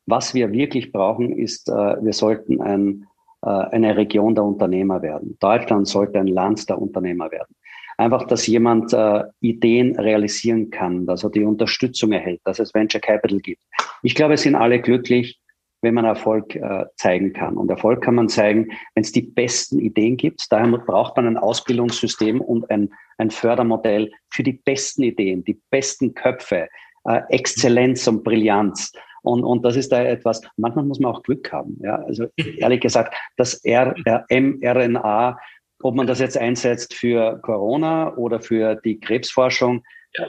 was 0.07 0.35
wir 0.35 0.53
wirklich 0.53 0.93
brauchen, 0.93 1.37
ist, 1.39 1.69
äh, 1.69 1.73
wir 1.73 2.13
sollten 2.13 2.61
ein, 2.61 3.07
eine 3.47 3.97
Region 3.97 4.35
der 4.35 4.45
Unternehmer 4.45 5.03
werden. 5.03 5.37
Deutschland 5.41 5.89
sollte 5.89 6.19
ein 6.19 6.27
Land 6.27 6.69
der 6.69 6.81
Unternehmer 6.81 7.31
werden. 7.31 7.55
Einfach, 7.97 8.27
dass 8.27 8.47
jemand 8.47 8.93
äh, 8.93 9.23
Ideen 9.41 9.97
realisieren 9.97 10.71
kann, 10.71 11.07
dass 11.07 11.23
er 11.23 11.31
die 11.31 11.45
Unterstützung 11.45 12.13
erhält, 12.13 12.41
dass 12.45 12.59
es 12.59 12.75
Venture 12.75 13.01
Capital 13.01 13.39
gibt. 13.39 13.63
Ich 14.03 14.15
glaube, 14.15 14.35
es 14.35 14.43
sind 14.43 14.57
alle 14.57 14.81
glücklich, 14.81 15.39
wenn 15.85 15.95
man 15.95 16.05
Erfolg 16.05 16.57
äh, 16.57 16.87
zeigen 16.97 17.33
kann. 17.33 17.57
Und 17.57 17.71
Erfolg 17.71 18.03
kann 18.03 18.17
man 18.17 18.29
zeigen, 18.29 18.69
wenn 18.95 19.05
es 19.05 19.13
die 19.13 19.23
besten 19.23 19.79
Ideen 19.79 20.17
gibt. 20.17 20.51
Daher 20.51 20.67
braucht 20.79 21.17
man 21.17 21.27
ein 21.27 21.37
Ausbildungssystem 21.37 22.41
und 22.41 22.69
ein, 22.71 22.93
ein 23.19 23.31
Fördermodell 23.31 24.11
für 24.31 24.43
die 24.43 24.55
besten 24.55 25.03
Ideen, 25.03 25.45
die 25.45 25.61
besten 25.71 26.15
Köpfe, 26.15 26.69
äh, 27.05 27.21
Exzellenz 27.29 28.09
und 28.09 28.25
Brillanz. 28.25 28.93
Und, 29.25 29.43
und 29.43 29.65
das 29.65 29.77
ist 29.77 29.91
da 29.91 30.03
etwas, 30.03 30.43
manchmal 30.57 30.85
muss 30.85 31.01
man 31.01 31.13
auch 31.13 31.23
Glück 31.23 31.51
haben. 31.53 31.79
Ja? 31.83 31.97
Also 31.97 32.27
ehrlich 32.37 32.81
gesagt, 32.81 33.15
das 33.37 33.55
R, 33.65 33.95
mRNA 34.31 35.39
ob 35.85 35.95
man 35.95 36.07
das 36.07 36.19
jetzt 36.19 36.39
einsetzt 36.39 36.95
für 36.95 37.39
Corona 37.43 38.17
oder 38.17 38.41
für 38.41 38.77
die 38.77 38.99
Krebsforschung, 38.99 39.85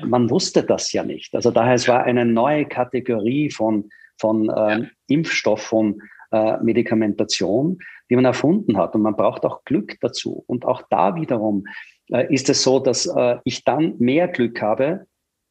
man 0.06 0.30
wusste 0.30 0.64
das 0.64 0.92
ja 0.92 1.04
nicht. 1.04 1.34
Also 1.34 1.50
daher, 1.50 1.76
es 1.76 1.88
war 1.88 2.04
eine 2.04 2.26
neue 2.26 2.66
Kategorie 2.66 3.50
von, 3.50 3.90
von 4.18 4.50
äh, 4.50 4.88
Impfstoff, 5.08 5.62
von 5.62 6.02
äh, 6.32 6.58
Medikamentation, 6.62 7.78
die 8.10 8.16
man 8.16 8.26
erfunden 8.26 8.78
hat. 8.78 8.96
Und 8.96 9.04
man 9.04 9.16
braucht 9.16 9.46
auch 9.46 9.64
Glück 9.64 9.96
dazu. 10.02 10.44
Und 10.48 10.66
auch 10.66 10.82
da 10.90 11.16
wiederum 11.16 11.64
äh, 12.12 12.34
ist 12.34 12.50
es 12.50 12.62
so, 12.62 12.80
dass 12.80 13.06
äh, 13.06 13.38
ich 13.46 13.64
dann 13.64 13.96
mehr 13.98 14.28
Glück 14.28 14.62
habe, 14.62 15.06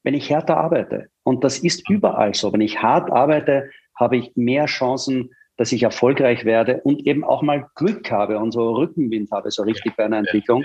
wenn 0.05 0.15
ich 0.15 0.31
härter 0.31 0.57
arbeite. 0.57 1.09
Und 1.25 1.43
das 1.43 1.59
ist 1.59 1.89
überall 1.91 2.35
so. 2.35 2.53
Wenn 2.53 2.61
ich 2.61 2.81
hart 2.81 3.11
arbeite, 3.11 3.71
habe 3.97 4.17
ich 4.17 4.33
mehr 4.37 4.67
Chancen, 4.67 5.31
dass 5.57 5.73
ich 5.73 5.83
erfolgreich 5.83 6.45
werde 6.45 6.81
und 6.83 7.07
eben 7.07 7.25
auch 7.25 7.43
mal 7.43 7.69
Glück 7.75 8.11
habe 8.11 8.39
und 8.39 8.53
so 8.53 8.75
Rückenwind 8.75 9.31
habe, 9.31 9.51
so 9.51 9.63
richtig 9.63 9.97
bei 9.97 10.05
einer 10.05 10.19
Entwicklung, 10.19 10.65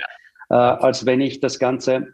äh, 0.49 0.55
als 0.55 1.05
wenn 1.05 1.21
ich 1.21 1.39
das 1.39 1.59
Ganze 1.59 2.07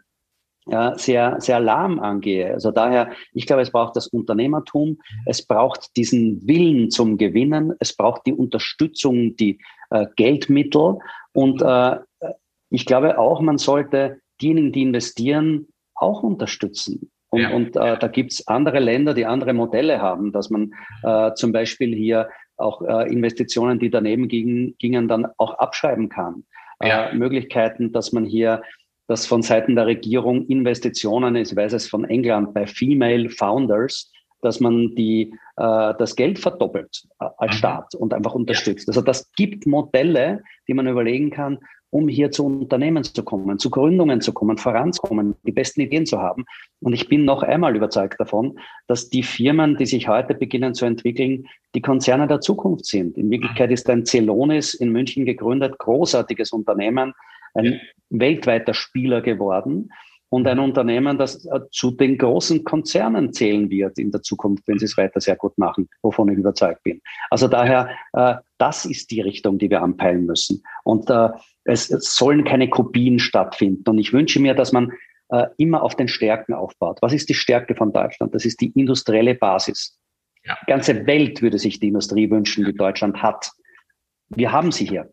ja, 0.68 0.98
sehr, 0.98 1.40
sehr 1.40 1.60
lahm 1.60 2.00
angehe. 2.00 2.52
Also 2.52 2.72
daher, 2.72 3.10
ich 3.32 3.46
glaube, 3.46 3.62
es 3.62 3.70
braucht 3.70 3.96
das 3.96 4.08
Unternehmertum, 4.08 4.90
mhm. 4.90 4.98
es 5.26 5.46
braucht 5.46 5.96
diesen 5.96 6.46
Willen 6.46 6.90
zum 6.90 7.18
Gewinnen, 7.18 7.72
es 7.78 7.96
braucht 7.96 8.26
die 8.26 8.34
Unterstützung, 8.34 9.36
die 9.36 9.58
äh, 9.90 10.06
Geldmittel 10.16 10.98
und 11.32 11.62
äh, 11.62 11.98
ich 12.70 12.84
glaube 12.84 13.18
auch, 13.18 13.40
man 13.40 13.58
sollte 13.58 14.20
diejenigen, 14.40 14.72
die 14.72 14.82
investieren, 14.82 15.68
auch 15.94 16.22
unterstützen. 16.22 17.10
Und, 17.36 17.42
ja. 17.42 17.50
und 17.50 17.76
äh, 17.76 17.98
da 17.98 18.08
gibt's 18.08 18.46
andere 18.48 18.78
Länder, 18.78 19.12
die 19.12 19.26
andere 19.26 19.52
Modelle 19.52 20.00
haben, 20.00 20.32
dass 20.32 20.48
man 20.48 20.72
äh, 21.02 21.34
zum 21.34 21.52
Beispiel 21.52 21.94
hier 21.94 22.28
auch 22.56 22.80
äh, 22.80 23.12
Investitionen, 23.12 23.78
die 23.78 23.90
daneben 23.90 24.28
gingen, 24.28 24.74
gingen, 24.78 25.06
dann 25.08 25.26
auch 25.36 25.58
abschreiben 25.58 26.08
kann. 26.08 26.44
Ja. 26.82 27.08
Äh, 27.08 27.14
Möglichkeiten, 27.14 27.92
dass 27.92 28.12
man 28.12 28.24
hier 28.24 28.62
dass 29.08 29.24
von 29.24 29.42
Seiten 29.42 29.76
der 29.76 29.86
Regierung 29.86 30.46
Investitionen, 30.46 31.36
ich 31.36 31.54
weiß 31.54 31.74
es 31.74 31.88
von 31.88 32.04
England, 32.06 32.54
bei 32.54 32.66
Female 32.66 33.30
Founders, 33.30 34.10
dass 34.42 34.58
man 34.58 34.96
die, 34.96 35.32
äh, 35.56 35.94
das 35.98 36.16
Geld 36.16 36.40
verdoppelt 36.40 37.04
äh, 37.20 37.26
als 37.38 37.52
mhm. 37.52 37.56
Staat 37.58 37.94
und 37.94 38.12
einfach 38.12 38.34
unterstützt. 38.34 38.88
Also 38.88 39.02
das 39.02 39.30
gibt 39.34 39.64
Modelle, 39.64 40.42
die 40.66 40.74
man 40.74 40.88
überlegen 40.88 41.30
kann, 41.30 41.58
um 41.96 42.08
hier 42.08 42.30
zu 42.30 42.44
Unternehmen 42.44 43.04
zu 43.04 43.22
kommen, 43.22 43.58
zu 43.58 43.70
Gründungen 43.70 44.20
zu 44.20 44.34
kommen, 44.34 44.58
voranzukommen, 44.58 45.34
die 45.44 45.52
besten 45.52 45.80
Ideen 45.80 46.04
zu 46.04 46.20
haben. 46.20 46.44
Und 46.80 46.92
ich 46.92 47.08
bin 47.08 47.24
noch 47.24 47.42
einmal 47.42 47.74
überzeugt 47.74 48.20
davon, 48.20 48.58
dass 48.86 49.08
die 49.08 49.22
Firmen, 49.22 49.78
die 49.78 49.86
sich 49.86 50.06
heute 50.06 50.34
beginnen 50.34 50.74
zu 50.74 50.84
entwickeln, 50.84 51.46
die 51.74 51.80
Konzerne 51.80 52.26
der 52.26 52.42
Zukunft 52.42 52.84
sind. 52.84 53.16
In 53.16 53.30
Wirklichkeit 53.30 53.70
ist 53.70 53.88
ein 53.88 54.04
Celonis 54.04 54.74
in 54.74 54.92
München 54.92 55.24
gegründet, 55.24 55.78
großartiges 55.78 56.52
Unternehmen, 56.52 57.14
ein 57.54 57.80
weltweiter 58.10 58.74
Spieler 58.74 59.22
geworden 59.22 59.88
und 60.28 60.46
ein 60.46 60.58
Unternehmen, 60.58 61.16
das 61.16 61.46
äh, 61.46 61.60
zu 61.70 61.92
den 61.92 62.18
großen 62.18 62.62
Konzernen 62.64 63.32
zählen 63.32 63.70
wird 63.70 63.98
in 63.98 64.10
der 64.10 64.20
Zukunft, 64.20 64.64
wenn 64.66 64.78
sie 64.78 64.84
es 64.84 64.98
weiter 64.98 65.22
sehr 65.22 65.36
gut 65.36 65.56
machen, 65.56 65.88
wovon 66.02 66.28
ich 66.28 66.36
überzeugt 66.36 66.82
bin. 66.82 67.00
Also 67.30 67.48
daher, 67.48 67.88
äh, 68.12 68.34
das 68.58 68.84
ist 68.84 69.10
die 69.12 69.22
Richtung, 69.22 69.56
die 69.56 69.70
wir 69.70 69.82
anpeilen 69.82 70.26
müssen. 70.26 70.62
Und 70.84 71.08
äh, 71.08 71.30
es, 71.66 71.90
es 71.90 72.16
sollen 72.16 72.44
keine 72.44 72.68
Kopien 72.68 73.18
stattfinden. 73.18 73.88
Und 73.90 73.98
ich 73.98 74.12
wünsche 74.12 74.40
mir, 74.40 74.54
dass 74.54 74.72
man 74.72 74.92
immer 75.56 75.82
auf 75.82 75.96
den 75.96 76.06
Stärken 76.06 76.54
aufbaut. 76.54 76.98
Was 77.02 77.12
ist 77.12 77.28
die 77.28 77.34
Stärke 77.34 77.74
von 77.74 77.92
Deutschland? 77.92 78.32
Das 78.32 78.44
ist 78.44 78.60
die 78.60 78.70
industrielle 78.78 79.34
Basis. 79.34 79.98
Ja. 80.44 80.56
Die 80.62 80.70
ganze 80.70 81.04
Welt 81.04 81.42
würde 81.42 81.58
sich 81.58 81.80
die 81.80 81.88
Industrie 81.88 82.30
wünschen, 82.30 82.64
die 82.64 82.72
Deutschland 82.72 83.20
hat. 83.20 83.50
Wir 84.28 84.52
haben 84.52 84.70
sie 84.70 84.84
hier. 84.84 85.10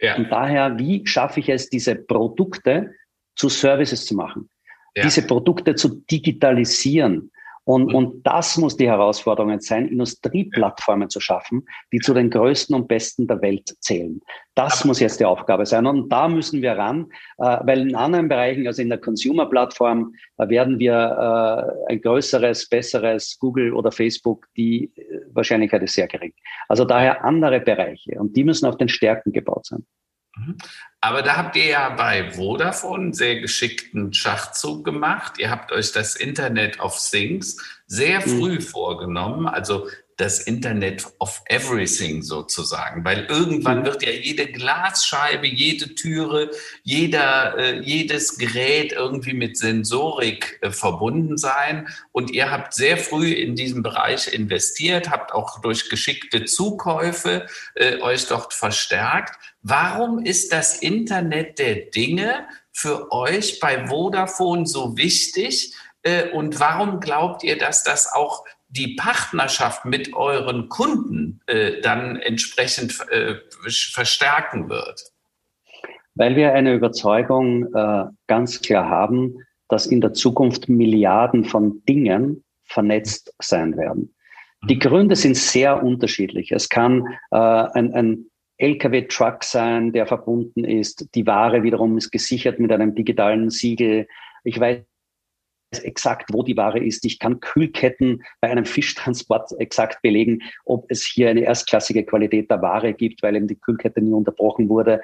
Ja. 0.00 0.16
Und 0.16 0.30
daher, 0.30 0.78
wie 0.78 1.06
schaffe 1.06 1.40
ich 1.40 1.50
es, 1.50 1.68
diese 1.68 1.94
Produkte 1.94 2.94
zu 3.36 3.50
Services 3.50 4.06
zu 4.06 4.14
machen? 4.14 4.48
Ja. 4.96 5.02
Diese 5.02 5.26
Produkte 5.26 5.74
zu 5.74 6.02
digitalisieren. 6.10 7.30
Und, 7.70 7.90
mhm. 7.90 7.94
und 7.94 8.26
das 8.26 8.56
muss 8.56 8.76
die 8.76 8.88
Herausforderung 8.88 9.60
sein, 9.60 9.86
Industrieplattformen 9.86 11.08
zu 11.08 11.20
schaffen, 11.20 11.64
die 11.92 12.00
zu 12.00 12.12
den 12.14 12.28
größten 12.28 12.74
und 12.74 12.88
besten 12.88 13.28
der 13.28 13.40
Welt 13.42 13.76
zählen. 13.78 14.20
Das 14.56 14.84
muss 14.84 14.98
jetzt 14.98 15.20
die 15.20 15.24
Aufgabe 15.24 15.64
sein. 15.64 15.86
Und 15.86 16.08
da 16.08 16.26
müssen 16.26 16.62
wir 16.62 16.72
ran, 16.72 17.06
äh, 17.38 17.58
weil 17.62 17.88
in 17.88 17.94
anderen 17.94 18.28
Bereichen, 18.28 18.66
also 18.66 18.82
in 18.82 18.88
der 18.88 18.98
Consumer-Plattform, 18.98 20.12
äh, 20.38 20.48
werden 20.48 20.80
wir 20.80 21.76
äh, 21.88 21.92
ein 21.92 22.00
größeres, 22.00 22.68
besseres 22.68 23.38
Google 23.38 23.72
oder 23.72 23.92
Facebook, 23.92 24.48
die 24.56 24.92
Wahrscheinlichkeit 25.32 25.84
ist 25.84 25.94
sehr 25.94 26.08
gering. 26.08 26.32
Also 26.68 26.84
daher 26.84 27.24
andere 27.24 27.60
Bereiche 27.60 28.18
und 28.18 28.36
die 28.36 28.42
müssen 28.42 28.66
auf 28.66 28.78
den 28.78 28.88
Stärken 28.88 29.30
gebaut 29.30 29.66
sein. 29.66 29.86
Mhm. 30.36 30.58
Aber 31.00 31.22
da 31.22 31.36
habt 31.36 31.56
ihr 31.56 31.66
ja 31.66 31.88
bei 31.90 32.30
Vodafone 32.30 33.04
einen 33.04 33.12
sehr 33.14 33.40
geschickten 33.40 34.12
Schachzug 34.12 34.84
gemacht. 34.84 35.38
Ihr 35.38 35.50
habt 35.50 35.72
euch 35.72 35.92
das 35.92 36.16
Internet 36.16 36.80
of 36.80 36.98
Things 36.98 37.82
sehr 37.86 38.20
mhm. 38.20 38.38
früh 38.38 38.54
mhm. 38.54 38.60
vorgenommen. 38.60 39.46
Also 39.46 39.88
das 40.20 40.40
Internet 40.40 41.06
of 41.18 41.40
Everything 41.46 42.22
sozusagen, 42.22 43.04
weil 43.04 43.24
irgendwann 43.24 43.80
mhm. 43.80 43.86
wird 43.86 44.02
ja 44.02 44.10
jede 44.10 44.46
Glasscheibe, 44.46 45.46
jede 45.46 45.94
Türe, 45.94 46.50
jeder, 46.82 47.56
äh, 47.56 47.80
jedes 47.80 48.36
Gerät 48.36 48.92
irgendwie 48.92 49.32
mit 49.32 49.56
Sensorik 49.56 50.58
äh, 50.60 50.70
verbunden 50.70 51.38
sein. 51.38 51.88
Und 52.12 52.30
ihr 52.30 52.50
habt 52.50 52.74
sehr 52.74 52.98
früh 52.98 53.32
in 53.32 53.54
diesem 53.54 53.82
Bereich 53.82 54.32
investiert, 54.32 55.10
habt 55.10 55.32
auch 55.32 55.60
durch 55.60 55.88
geschickte 55.88 56.44
Zukäufe 56.44 57.46
äh, 57.74 57.98
euch 58.00 58.26
dort 58.26 58.52
verstärkt. 58.52 59.36
Warum 59.62 60.24
ist 60.24 60.52
das 60.52 60.78
Internet 60.78 61.58
der 61.58 61.76
Dinge 61.76 62.46
für 62.72 63.10
euch 63.10 63.58
bei 63.60 63.86
Vodafone 63.86 64.66
so 64.66 64.96
wichtig? 64.96 65.74
Äh, 66.02 66.30
und 66.30 66.60
warum 66.60 67.00
glaubt 67.00 67.42
ihr, 67.42 67.58
dass 67.58 67.84
das 67.84 68.12
auch 68.12 68.44
die 68.70 68.94
Partnerschaft 68.94 69.84
mit 69.84 70.14
euren 70.14 70.68
Kunden 70.68 71.40
äh, 71.46 71.80
dann 71.80 72.16
entsprechend 72.16 72.98
äh, 73.10 73.36
verstärken 73.92 74.68
wird? 74.68 75.12
Weil 76.14 76.36
wir 76.36 76.52
eine 76.52 76.74
Überzeugung 76.74 77.72
äh, 77.74 78.04
ganz 78.26 78.60
klar 78.60 78.88
haben, 78.88 79.36
dass 79.68 79.86
in 79.86 80.00
der 80.00 80.12
Zukunft 80.12 80.68
Milliarden 80.68 81.44
von 81.44 81.82
Dingen 81.88 82.44
vernetzt 82.64 83.34
sein 83.40 83.76
werden. 83.76 84.14
Die 84.68 84.76
mhm. 84.76 84.80
Gründe 84.80 85.16
sind 85.16 85.36
sehr 85.36 85.82
unterschiedlich. 85.82 86.52
Es 86.52 86.68
kann 86.68 87.06
äh, 87.30 87.36
ein, 87.36 87.92
ein 87.94 88.26
LKW-Truck 88.58 89.42
sein, 89.42 89.92
der 89.92 90.06
verbunden 90.06 90.64
ist. 90.64 91.08
Die 91.14 91.26
Ware 91.26 91.62
wiederum 91.62 91.96
ist 91.96 92.10
gesichert 92.10 92.58
mit 92.58 92.70
einem 92.70 92.94
digitalen 92.94 93.50
Siegel. 93.50 94.06
Ich 94.44 94.60
weiß 94.60 94.80
exakt, 95.78 96.30
wo 96.32 96.42
die 96.42 96.56
Ware 96.56 96.78
ist. 96.78 97.04
Ich 97.04 97.18
kann 97.18 97.40
Kühlketten 97.40 98.22
bei 98.40 98.50
einem 98.50 98.64
Fischtransport 98.64 99.52
exakt 99.58 100.02
belegen, 100.02 100.42
ob 100.64 100.86
es 100.90 101.04
hier 101.04 101.30
eine 101.30 101.42
erstklassige 101.42 102.04
Qualität 102.04 102.50
der 102.50 102.60
Ware 102.62 102.92
gibt, 102.92 103.22
weil 103.22 103.36
eben 103.36 103.46
die 103.46 103.58
Kühlkette 103.58 104.00
nie 104.00 104.12
unterbrochen 104.12 104.68
wurde. 104.68 105.00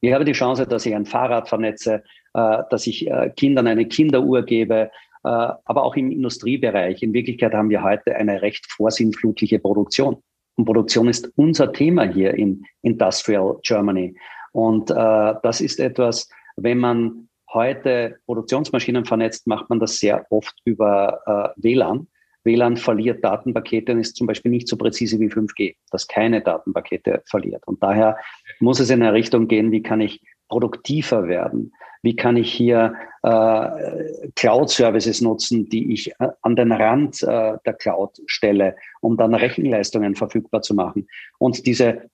Ich 0.00 0.12
habe 0.12 0.24
die 0.24 0.32
Chance, 0.32 0.66
dass 0.66 0.86
ich 0.86 0.94
ein 0.94 1.06
Fahrrad 1.06 1.48
vernetze, 1.48 2.02
äh, 2.34 2.58
dass 2.70 2.86
ich 2.86 3.08
äh, 3.08 3.30
Kindern 3.36 3.66
eine 3.66 3.86
Kinderuhr 3.86 4.42
gebe, 4.42 4.90
äh, 5.24 5.28
aber 5.28 5.82
auch 5.82 5.96
im 5.96 6.10
Industriebereich. 6.10 7.02
In 7.02 7.12
Wirklichkeit 7.12 7.52
haben 7.52 7.70
wir 7.70 7.82
heute 7.82 8.14
eine 8.14 8.42
recht 8.42 8.70
vorsinnflutliche 8.70 9.58
Produktion. 9.58 10.22
Und 10.56 10.64
Produktion 10.64 11.08
ist 11.08 11.32
unser 11.36 11.72
Thema 11.72 12.02
hier 12.02 12.34
in 12.34 12.64
Industrial 12.82 13.58
Germany. 13.62 14.16
Und 14.50 14.90
das 14.90 15.60
ist 15.60 15.78
etwas, 15.78 16.28
wenn 16.56 16.78
man 16.78 17.27
heute 17.52 18.18
Produktionsmaschinen 18.26 19.04
vernetzt, 19.04 19.46
macht 19.46 19.68
man 19.70 19.80
das 19.80 19.98
sehr 19.98 20.26
oft 20.30 20.54
über 20.64 21.54
äh, 21.56 21.62
WLAN. 21.62 22.08
WLAN 22.44 22.76
verliert 22.76 23.24
Datenpakete 23.24 23.92
und 23.92 24.00
ist 24.00 24.16
zum 24.16 24.26
Beispiel 24.26 24.50
nicht 24.50 24.68
so 24.68 24.76
präzise 24.76 25.18
wie 25.20 25.28
5G, 25.28 25.76
das 25.90 26.06
keine 26.06 26.40
Datenpakete 26.40 27.22
verliert. 27.26 27.66
Und 27.66 27.82
daher 27.82 28.16
muss 28.60 28.80
es 28.80 28.90
in 28.90 29.02
eine 29.02 29.12
Richtung 29.12 29.48
gehen, 29.48 29.72
wie 29.72 29.82
kann 29.82 30.00
ich 30.00 30.22
produktiver 30.48 31.28
werden? 31.28 31.72
Wie 32.02 32.16
kann 32.16 32.36
ich 32.36 32.52
hier 32.52 32.94
äh, 33.22 34.28
Cloud-Services 34.36 35.20
nutzen, 35.20 35.68
die 35.68 35.92
ich 35.92 36.12
äh, 36.20 36.28
an 36.42 36.54
den 36.54 36.72
Rand 36.72 37.22
äh, 37.22 37.56
der 37.66 37.74
Cloud 37.74 38.20
stelle, 38.26 38.76
um 39.00 39.16
dann 39.16 39.34
Rechenleistungen 39.34 40.14
verfügbar 40.14 40.62
zu 40.62 40.74
machen? 40.74 41.08
Und 41.38 41.66
diese 41.66 42.08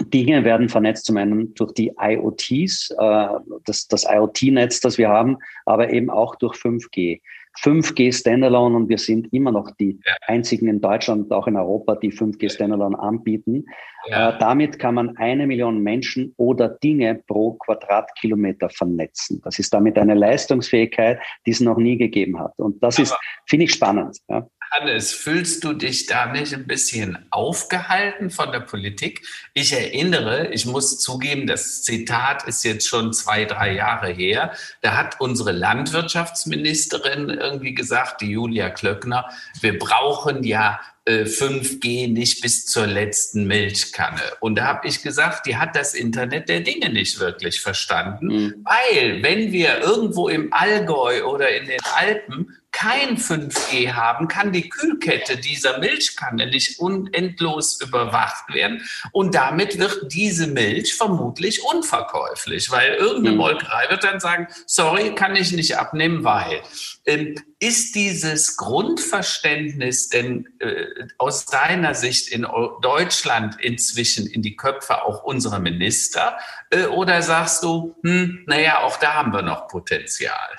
Dinge 0.00 0.44
werden 0.44 0.68
vernetzt, 0.68 1.06
zum 1.06 1.16
einen 1.16 1.54
durch 1.54 1.72
die 1.72 1.92
IoTs, 2.00 2.90
äh, 2.98 3.28
das, 3.64 3.86
das 3.86 4.04
IoT-Netz, 4.08 4.80
das 4.80 4.98
wir 4.98 5.08
haben, 5.08 5.38
aber 5.66 5.90
eben 5.92 6.10
auch 6.10 6.34
durch 6.36 6.56
5G. 6.56 7.20
5G 7.62 8.12
Standalone 8.12 8.74
und 8.74 8.88
wir 8.88 8.98
sind 8.98 9.32
immer 9.32 9.52
noch 9.52 9.70
die 9.78 10.00
ja. 10.04 10.12
einzigen 10.26 10.68
in 10.68 10.80
Deutschland 10.80 11.24
und 11.24 11.32
auch 11.32 11.46
in 11.46 11.56
Europa, 11.56 11.94
die 11.94 12.10
5G 12.10 12.52
Standalone 12.52 12.98
anbieten. 12.98 13.64
Ja. 14.06 14.30
Äh, 14.30 14.38
damit 14.38 14.78
kann 14.78 14.96
man 14.96 15.16
eine 15.16 15.46
Million 15.46 15.80
Menschen 15.80 16.34
oder 16.36 16.68
Dinge 16.68 17.22
pro 17.26 17.52
Quadratkilometer 17.52 18.68
vernetzen. 18.70 19.40
Das 19.44 19.58
ist 19.58 19.72
damit 19.72 19.96
eine 19.98 20.14
Leistungsfähigkeit, 20.14 21.20
die 21.46 21.52
es 21.52 21.60
noch 21.60 21.78
nie 21.78 21.96
gegeben 21.96 22.38
hat. 22.40 22.52
Und 22.56 22.82
das 22.82 22.96
Aber 22.96 23.04
ist, 23.04 23.16
finde 23.46 23.64
ich, 23.66 23.72
spannend. 23.72 24.18
Ja. 24.28 24.46
Hannes, 24.74 25.12
fühlst 25.12 25.62
du 25.62 25.72
dich 25.72 26.06
da 26.06 26.26
nicht 26.26 26.52
ein 26.52 26.66
bisschen 26.66 27.18
aufgehalten 27.30 28.30
von 28.30 28.50
der 28.50 28.60
Politik? 28.60 29.24
Ich 29.52 29.72
erinnere, 29.72 30.48
ich 30.48 30.66
muss 30.66 30.98
zugeben, 30.98 31.46
das 31.46 31.82
Zitat 31.82 32.48
ist 32.48 32.64
jetzt 32.64 32.88
schon 32.88 33.12
zwei, 33.12 33.44
drei 33.44 33.72
Jahre 33.72 34.08
her. 34.08 34.52
Da 34.82 34.96
hat 34.96 35.20
unsere 35.20 35.52
Landwirtschaftsministerin 35.52 37.30
irgendwie 37.30 37.74
gesagt, 37.74 38.20
die 38.20 38.30
Julia 38.30 38.68
Klöckner, 38.70 39.30
wir 39.60 39.78
brauchen 39.78 40.42
ja 40.42 40.80
5G 41.06 42.04
äh, 42.04 42.06
nicht 42.08 42.40
bis 42.40 42.66
zur 42.66 42.86
letzten 42.86 43.46
Milchkanne. 43.46 44.22
Und 44.40 44.56
da 44.56 44.64
habe 44.64 44.88
ich 44.88 45.02
gesagt, 45.02 45.46
die 45.46 45.56
hat 45.56 45.76
das 45.76 45.92
Internet 45.92 46.48
der 46.48 46.60
Dinge 46.60 46.88
nicht 46.90 47.20
wirklich 47.20 47.60
verstanden, 47.60 48.26
mhm. 48.26 48.64
weil 48.64 49.22
wenn 49.22 49.52
wir 49.52 49.80
irgendwo 49.80 50.28
im 50.28 50.52
Allgäu 50.52 51.24
oder 51.24 51.54
in 51.54 51.66
den 51.66 51.80
Alpen 51.94 52.56
kein 52.74 53.16
5G 53.16 53.92
haben, 53.92 54.26
kann 54.26 54.52
die 54.52 54.68
Kühlkette 54.68 55.36
dieser 55.36 55.78
Milchkanne 55.78 56.48
nicht 56.48 56.80
unendlos 56.80 57.80
überwacht 57.80 58.52
werden. 58.52 58.82
Und 59.12 59.36
damit 59.36 59.78
wird 59.78 60.12
diese 60.12 60.48
Milch 60.48 60.94
vermutlich 60.94 61.62
unverkäuflich, 61.62 62.70
weil 62.72 62.94
irgendeine 62.94 63.30
mhm. 63.30 63.36
Molkerei 63.36 63.88
wird 63.90 64.02
dann 64.02 64.18
sagen, 64.18 64.48
sorry, 64.66 65.14
kann 65.14 65.36
ich 65.36 65.52
nicht 65.52 65.78
abnehmen, 65.78 66.24
weil. 66.24 66.62
Ähm, 67.06 67.36
ist 67.60 67.94
dieses 67.94 68.56
Grundverständnis 68.56 70.08
denn 70.08 70.48
äh, 70.58 70.86
aus 71.18 71.46
deiner 71.46 71.94
Sicht 71.94 72.28
in 72.28 72.46
Deutschland 72.82 73.58
inzwischen 73.60 74.26
in 74.26 74.42
die 74.42 74.56
Köpfe 74.56 75.02
auch 75.02 75.22
unserer 75.22 75.60
Minister? 75.60 76.36
Äh, 76.70 76.86
oder 76.86 77.22
sagst 77.22 77.62
du, 77.62 77.94
hm, 78.02 78.44
naja, 78.46 78.80
auch 78.80 78.96
da 78.96 79.14
haben 79.14 79.32
wir 79.32 79.42
noch 79.42 79.68
Potenzial? 79.68 80.50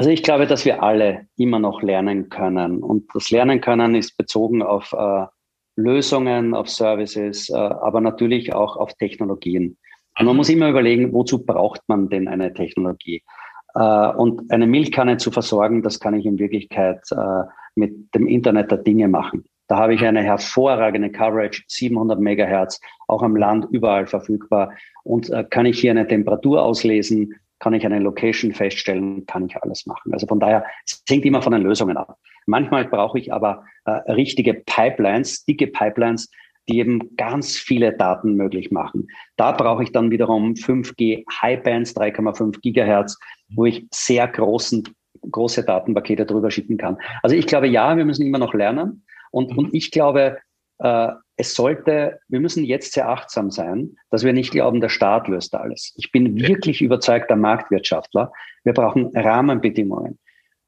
Also 0.00 0.08
ich 0.08 0.22
glaube, 0.22 0.46
dass 0.46 0.64
wir 0.64 0.82
alle 0.82 1.26
immer 1.36 1.58
noch 1.58 1.82
lernen 1.82 2.30
können. 2.30 2.82
Und 2.82 3.10
das 3.12 3.30
Lernen 3.30 3.60
können 3.60 3.94
ist 3.94 4.16
bezogen 4.16 4.62
auf 4.62 4.94
äh, 4.94 5.26
Lösungen, 5.76 6.54
auf 6.54 6.70
Services, 6.70 7.50
äh, 7.50 7.54
aber 7.54 8.00
natürlich 8.00 8.54
auch 8.54 8.78
auf 8.78 8.94
Technologien. 8.94 9.76
Und 10.18 10.24
man 10.24 10.36
muss 10.36 10.48
immer 10.48 10.70
überlegen, 10.70 11.12
wozu 11.12 11.44
braucht 11.44 11.82
man 11.86 12.08
denn 12.08 12.28
eine 12.28 12.54
Technologie? 12.54 13.22
Äh, 13.74 14.08
und 14.12 14.50
eine 14.50 14.66
Milchkanne 14.66 15.18
zu 15.18 15.30
versorgen, 15.30 15.82
das 15.82 16.00
kann 16.00 16.14
ich 16.14 16.24
in 16.24 16.38
Wirklichkeit 16.38 17.02
äh, 17.10 17.42
mit 17.74 18.14
dem 18.14 18.26
Internet 18.26 18.70
der 18.70 18.78
Dinge 18.78 19.06
machen. 19.06 19.44
Da 19.68 19.76
habe 19.76 19.92
ich 19.92 20.02
eine 20.02 20.22
hervorragende 20.22 21.10
Coverage, 21.10 21.64
700 21.68 22.18
Megahertz, 22.18 22.80
auch 23.06 23.22
am 23.22 23.36
Land 23.36 23.66
überall 23.70 24.06
verfügbar. 24.06 24.72
Und 25.04 25.28
äh, 25.28 25.44
kann 25.44 25.66
ich 25.66 25.78
hier 25.78 25.90
eine 25.90 26.08
Temperatur 26.08 26.62
auslesen, 26.62 27.34
kann 27.60 27.74
ich 27.74 27.86
eine 27.86 28.00
Location 28.00 28.52
feststellen, 28.52 29.24
kann 29.26 29.46
ich 29.46 29.56
alles 29.62 29.86
machen. 29.86 30.12
Also 30.12 30.26
von 30.26 30.40
daher, 30.40 30.64
es 30.84 31.02
hängt 31.08 31.24
immer 31.24 31.42
von 31.42 31.52
den 31.52 31.62
Lösungen 31.62 31.96
ab. 31.96 32.18
Manchmal 32.46 32.86
brauche 32.86 33.18
ich 33.18 33.32
aber 33.32 33.64
äh, 33.84 33.90
richtige 34.12 34.54
Pipelines, 34.54 35.44
dicke 35.44 35.68
Pipelines, 35.68 36.30
die 36.68 36.78
eben 36.78 37.16
ganz 37.16 37.56
viele 37.56 37.92
Daten 37.92 38.34
möglich 38.34 38.70
machen. 38.70 39.08
Da 39.36 39.52
brauche 39.52 39.82
ich 39.82 39.92
dann 39.92 40.10
wiederum 40.10 40.54
5G 40.54 41.24
Highbands, 41.42 41.96
3,5 41.96 42.60
Gigahertz, 42.60 43.18
wo 43.54 43.66
ich 43.66 43.86
sehr 43.92 44.26
großen, 44.26 44.84
große 45.30 45.64
Datenpakete 45.64 46.24
drüber 46.26 46.50
schicken 46.50 46.76
kann. 46.76 46.96
Also 47.22 47.36
ich 47.36 47.46
glaube, 47.46 47.68
ja, 47.68 47.96
wir 47.96 48.04
müssen 48.04 48.26
immer 48.26 48.38
noch 48.38 48.54
lernen. 48.54 49.04
Und, 49.30 49.56
und 49.56 49.74
ich 49.74 49.90
glaube, 49.90 50.38
es 50.82 51.54
sollte, 51.54 52.20
wir 52.28 52.40
müssen 52.40 52.64
jetzt 52.64 52.92
sehr 52.92 53.08
achtsam 53.08 53.50
sein, 53.50 53.96
dass 54.10 54.24
wir 54.24 54.32
nicht 54.32 54.50
glauben, 54.52 54.80
der 54.80 54.88
Staat 54.90 55.28
löst 55.28 55.54
alles. 55.54 55.94
Ich 55.96 56.12
bin 56.12 56.38
wirklich 56.38 56.82
überzeugter 56.82 57.36
Marktwirtschaftler. 57.36 58.32
Wir 58.64 58.74
brauchen 58.74 59.10
Rahmenbedingungen, 59.14 60.18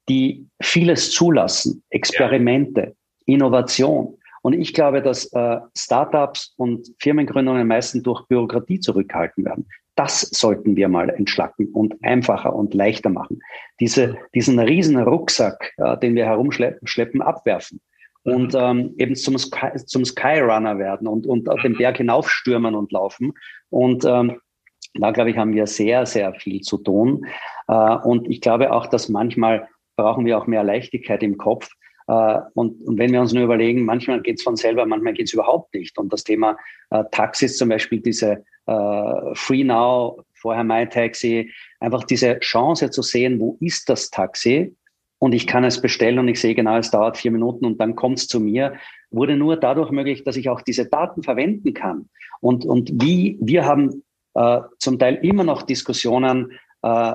die 0.09 0.47
vieles 0.61 1.11
zulassen, 1.11 1.83
Experimente, 1.89 2.95
Innovation. 3.25 4.17
Und 4.41 4.53
ich 4.53 4.73
glaube, 4.73 5.01
dass 5.01 5.31
äh, 5.33 5.59
Startups 5.77 6.53
und 6.57 6.89
Firmengründungen 6.99 7.67
meistens 7.67 8.03
durch 8.03 8.25
Bürokratie 8.27 8.79
zurückhalten 8.79 9.45
werden. 9.45 9.67
Das 9.95 10.21
sollten 10.21 10.75
wir 10.75 10.89
mal 10.89 11.09
entschlacken 11.09 11.67
und 11.71 11.95
einfacher 12.03 12.53
und 12.53 12.73
leichter 12.73 13.09
machen. 13.09 13.41
Diese, 13.79 14.17
diesen 14.33 14.59
riesen 14.59 14.97
Rucksack, 14.97 15.71
äh, 15.77 15.97
den 15.99 16.15
wir 16.15 16.25
herumschleppen, 16.25 17.21
abwerfen 17.21 17.79
und 18.23 18.53
mhm. 18.53 18.59
ähm, 18.59 18.95
eben 18.97 19.15
zum, 19.15 19.37
Sky, 19.37 19.75
zum 19.85 20.05
Skyrunner 20.05 20.77
werden 20.77 21.07
und, 21.07 21.27
und 21.27 21.47
mhm. 21.47 21.61
den 21.61 21.77
Berg 21.77 21.97
hinaufstürmen 21.97 22.75
und 22.75 22.91
laufen. 22.91 23.33
Und 23.69 24.05
ähm, 24.05 24.39
da, 24.95 25.11
glaube 25.11 25.31
ich, 25.31 25.37
haben 25.37 25.53
wir 25.53 25.67
sehr, 25.67 26.05
sehr 26.05 26.33
viel 26.35 26.61
zu 26.61 26.77
tun. 26.77 27.25
Äh, 27.67 27.95
und 28.03 28.29
ich 28.29 28.41
glaube 28.41 28.71
auch, 28.71 28.87
dass 28.87 29.09
manchmal 29.09 29.67
brauchen 29.95 30.25
wir 30.25 30.37
auch 30.37 30.47
mehr 30.47 30.63
Leichtigkeit 30.63 31.23
im 31.23 31.37
Kopf. 31.37 31.69
Äh, 32.07 32.39
und, 32.53 32.81
und 32.83 32.97
wenn 32.97 33.11
wir 33.11 33.21
uns 33.21 33.33
nur 33.33 33.43
überlegen, 33.43 33.85
manchmal 33.85 34.21
geht 34.21 34.37
es 34.37 34.43
von 34.43 34.55
selber, 34.55 34.85
manchmal 34.85 35.13
geht 35.13 35.27
es 35.27 35.33
überhaupt 35.33 35.73
nicht. 35.73 35.97
Und 35.97 36.11
das 36.13 36.23
Thema 36.23 36.57
äh, 36.91 37.03
Taxis 37.11 37.57
zum 37.57 37.69
Beispiel, 37.69 38.01
diese 38.01 38.43
äh, 38.67 39.35
Free 39.35 39.63
Now, 39.63 40.23
vorher 40.33 40.63
My 40.63 40.87
Taxi, 40.87 41.51
einfach 41.79 42.03
diese 42.03 42.39
Chance 42.39 42.89
zu 42.91 43.01
sehen, 43.01 43.39
wo 43.39 43.57
ist 43.61 43.89
das 43.89 44.09
Taxi? 44.09 44.75
Und 45.23 45.31
ich 45.31 45.47
kann 45.47 45.63
es 45.63 45.79
bestellen 45.79 46.19
und 46.19 46.27
ich 46.27 46.41
sehe 46.41 46.53
genau, 46.53 46.75
es 46.75 46.91
dauert 46.91 47.15
vier 47.15 47.31
Minuten 47.31 47.65
und 47.65 47.79
dann 47.79 47.95
kommt 47.95 48.17
es 48.17 48.27
zu 48.27 48.41
mir, 48.41 48.73
wurde 49.09 49.37
nur 49.37 49.55
dadurch 49.55 49.89
möglich, 49.89 50.25
dass 50.25 50.35
ich 50.35 50.49
auch 50.49 50.59
diese 50.59 50.85
Daten 50.89 51.23
verwenden 51.23 51.73
kann. 51.73 52.09
Und, 52.41 52.65
und 52.65 52.91
wie, 53.01 53.37
wir 53.39 53.65
haben 53.65 54.03
äh, 54.33 54.59
zum 54.79 54.99
Teil 54.99 55.15
immer 55.21 55.45
noch 55.45 55.61
Diskussionen, 55.61 56.51
äh, 56.81 57.13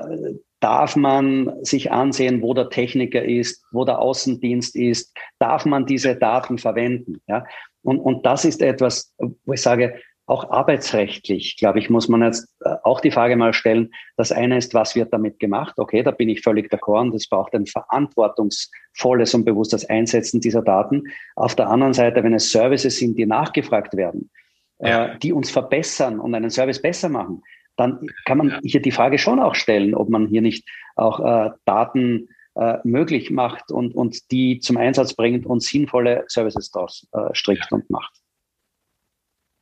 darf 0.59 0.95
man 0.95 1.53
sich 1.61 1.91
ansehen, 1.91 2.41
wo 2.41 2.55
der 2.55 2.71
Techniker 2.71 3.23
ist, 3.23 3.63
wo 3.71 3.85
der 3.85 3.99
Außendienst 3.99 4.75
ist, 4.75 5.15
darf 5.37 5.65
man 5.65 5.85
diese 5.85 6.15
Daten 6.15 6.57
verwenden. 6.57 7.21
Ja? 7.27 7.45
Und, 7.83 7.99
und 7.99 8.25
das 8.25 8.43
ist 8.43 8.63
etwas, 8.63 9.13
wo 9.19 9.53
ich 9.53 9.61
sage, 9.61 9.93
auch 10.29 10.51
arbeitsrechtlich, 10.51 11.57
glaube 11.57 11.79
ich, 11.79 11.89
muss 11.89 12.07
man 12.07 12.21
jetzt 12.21 12.47
äh, 12.63 12.75
auch 12.83 13.01
die 13.01 13.09
Frage 13.09 13.35
mal 13.35 13.51
stellen. 13.51 13.89
Das 14.15 14.31
eine 14.31 14.57
ist, 14.57 14.75
was 14.75 14.95
wird 14.95 15.11
damit 15.11 15.39
gemacht? 15.39 15.73
Okay, 15.77 16.03
da 16.03 16.11
bin 16.11 16.29
ich 16.29 16.41
völlig 16.41 16.71
d'accord. 16.71 17.01
Und 17.01 17.15
es 17.15 17.27
braucht 17.27 17.55
ein 17.55 17.65
verantwortungsvolles 17.65 19.33
und 19.33 19.43
bewusstes 19.43 19.89
Einsetzen 19.89 20.39
dieser 20.39 20.61
Daten. 20.61 21.03
Auf 21.35 21.55
der 21.55 21.67
anderen 21.67 21.93
Seite, 21.93 22.23
wenn 22.23 22.35
es 22.35 22.51
Services 22.51 22.97
sind, 22.97 23.17
die 23.17 23.25
nachgefragt 23.25 23.97
werden, 23.97 24.29
äh, 24.77 24.89
ja. 24.89 25.17
die 25.17 25.33
uns 25.33 25.49
verbessern 25.49 26.19
und 26.19 26.35
einen 26.35 26.51
Service 26.51 26.79
besser 26.79 27.09
machen, 27.09 27.41
dann 27.75 27.99
kann 28.25 28.37
man 28.37 28.49
ja. 28.49 28.59
hier 28.63 28.81
die 28.83 28.91
Frage 28.91 29.17
schon 29.17 29.39
auch 29.39 29.55
stellen, 29.55 29.95
ob 29.95 30.09
man 30.09 30.27
hier 30.27 30.43
nicht 30.43 30.69
auch 30.95 31.19
äh, 31.21 31.49
Daten 31.65 32.29
äh, 32.53 32.77
möglich 32.83 33.31
macht 33.31 33.71
und, 33.71 33.95
und 33.95 34.31
die 34.31 34.59
zum 34.59 34.77
Einsatz 34.77 35.15
bringt 35.15 35.47
und 35.47 35.63
sinnvolle 35.63 36.25
Services 36.27 36.69
daraus 36.69 37.07
äh, 37.13 37.33
strickt 37.33 37.71
ja. 37.71 37.77
und 37.77 37.89
macht. 37.89 38.21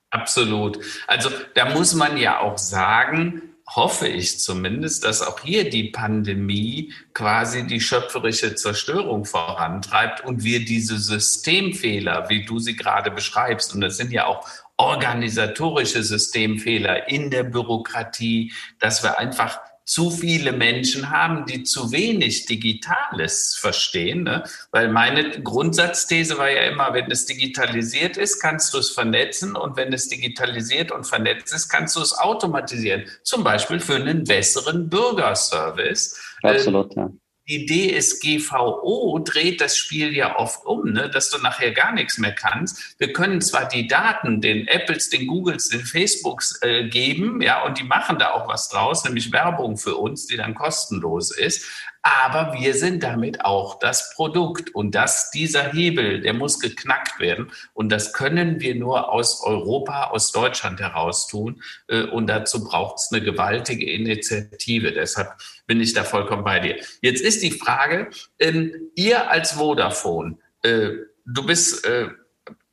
Absolut. 0.09 0.79
Also 1.05 1.29
da 1.55 1.69
muss 1.69 1.93
man 1.93 2.17
ja 2.17 2.39
auch 2.39 2.57
sagen, 2.57 3.41
hoffe 3.69 4.07
ich 4.07 4.39
zumindest, 4.39 5.03
dass 5.03 5.21
auch 5.21 5.41
hier 5.41 5.69
die 5.69 5.89
Pandemie 5.89 6.93
quasi 7.13 7.67
die 7.67 7.81
schöpferische 7.81 8.55
Zerstörung 8.55 9.25
vorantreibt 9.25 10.23
und 10.23 10.43
wir 10.43 10.63
diese 10.63 10.97
Systemfehler, 10.97 12.29
wie 12.29 12.45
du 12.45 12.59
sie 12.59 12.77
gerade 12.77 13.11
beschreibst, 13.11 13.75
und 13.75 13.81
das 13.81 13.97
sind 13.97 14.11
ja 14.11 14.25
auch 14.25 14.47
organisatorische 14.77 16.03
Systemfehler 16.03 17.09
in 17.09 17.29
der 17.29 17.43
Bürokratie, 17.43 18.53
dass 18.79 19.03
wir 19.03 19.17
einfach 19.17 19.59
zu 19.87 20.11
viele 20.11 20.51
Menschen 20.51 21.09
haben, 21.09 21.45
die 21.45 21.63
zu 21.63 21.91
wenig 21.93 22.45
Digitales 22.45 23.57
verstehen. 23.59 24.23
Ne? 24.23 24.43
Weil 24.71 24.89
meine 24.89 25.41
Grundsatzthese 25.41 26.37
war 26.37 26.51
ja 26.51 26.63
immer, 26.63 26.93
wenn 26.93 27.09
es 27.09 27.25
digitalisiert 27.25 28.17
ist, 28.17 28.41
kannst 28.41 28.73
du 28.73 28.79
es 28.79 28.91
vernetzen 28.91 29.55
und 29.55 29.77
wenn 29.77 29.93
es 29.93 30.09
digitalisiert 30.09 30.91
und 30.91 31.05
vernetzt 31.05 31.53
ist, 31.53 31.69
kannst 31.69 31.95
du 31.95 32.01
es 32.01 32.13
automatisieren. 32.13 33.05
Zum 33.23 33.45
Beispiel 33.45 33.79
für 33.79 33.95
einen 33.95 34.25
besseren 34.25 34.89
Bürgerservice. 34.89 36.19
Absolut, 36.43 36.93
ja 36.95 37.09
die 37.47 37.65
DSGVO 37.65 39.19
dreht 39.19 39.61
das 39.61 39.77
Spiel 39.77 40.15
ja 40.15 40.37
oft 40.37 40.65
um, 40.65 40.91
ne, 40.91 41.09
dass 41.09 41.29
du 41.29 41.37
nachher 41.37 41.71
gar 41.71 41.93
nichts 41.93 42.17
mehr 42.17 42.33
kannst. 42.33 42.95
Wir 42.99 43.13
können 43.13 43.39
zwar 43.41 43.67
die 43.67 43.87
Daten 43.87 44.41
den 44.41 44.67
Apples, 44.67 45.09
den 45.09 45.27
Googles, 45.27 45.69
den 45.69 45.85
Facebooks 45.85 46.59
äh, 46.61 46.89
geben, 46.89 47.41
ja, 47.41 47.63
und 47.63 47.79
die 47.79 47.83
machen 47.83 48.19
da 48.19 48.31
auch 48.31 48.47
was 48.47 48.67
draus, 48.69 49.05
nämlich 49.05 49.31
Werbung 49.31 49.77
für 49.77 49.95
uns, 49.95 50.27
die 50.27 50.35
dann 50.35 50.55
kostenlos 50.55 51.31
ist. 51.31 51.65
Aber 52.07 52.53
wir 52.53 52.73
sind 52.73 53.03
damit 53.03 53.43
auch 53.43 53.79
das 53.79 54.13
Produkt. 54.15 54.73
Und 54.73 54.95
das, 54.95 55.29
dieser 55.29 55.73
Hebel, 55.73 56.21
der 56.21 56.33
muss 56.33 56.59
geknackt 56.59 57.19
werden. 57.19 57.51
Und 57.73 57.89
das 57.89 58.13
können 58.13 58.61
wir 58.61 58.75
nur 58.75 59.11
aus 59.11 59.43
Europa, 59.43 60.05
aus 60.11 60.31
Deutschland 60.31 60.79
heraus 60.79 61.27
tun. 61.27 61.61
Äh, 61.89 62.03
und 62.03 62.27
dazu 62.27 62.63
braucht 62.63 62.97
es 62.97 63.09
eine 63.11 63.21
gewaltige 63.21 63.91
Initiative. 63.91 64.93
Deshalb 64.93 65.33
bin 65.65 65.81
ich 65.81 65.93
da 65.93 66.05
vollkommen 66.05 66.45
bei 66.45 66.61
dir. 66.61 66.77
Jetzt 67.01 67.21
ist 67.21 67.43
die 67.43 67.51
Frage, 67.51 68.09
ähm, 68.39 68.71
ihr 68.95 69.29
als 69.29 69.53
Vodafone, 69.53 70.37
äh, 70.61 70.91
du 71.25 71.45
bist 71.45 71.85
äh, 71.85 72.07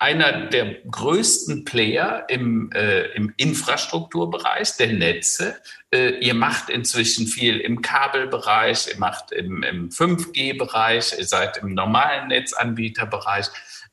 einer 0.05 0.49
der 0.49 0.75
größten 0.91 1.65
Player 1.65 2.27
im, 2.29 2.71
äh, 2.73 3.07
im 3.15 3.33
Infrastrukturbereich 3.39 4.77
der 4.77 4.89
Netze. 4.89 5.57
Äh, 5.91 6.19
ihr 6.19 6.35
macht 6.35 6.69
inzwischen 6.69 7.27
viel 7.27 7.59
im 7.59 7.81
Kabelbereich, 7.81 8.89
ihr 8.93 8.99
macht 8.99 9.33
im, 9.33 9.63
im 9.63 9.89
5G-Bereich, 9.89 11.15
ihr 11.19 11.25
seid 11.25 11.57
im 11.57 11.73
normalen 11.73 12.29
Netzanbieterbereich. 12.29 13.47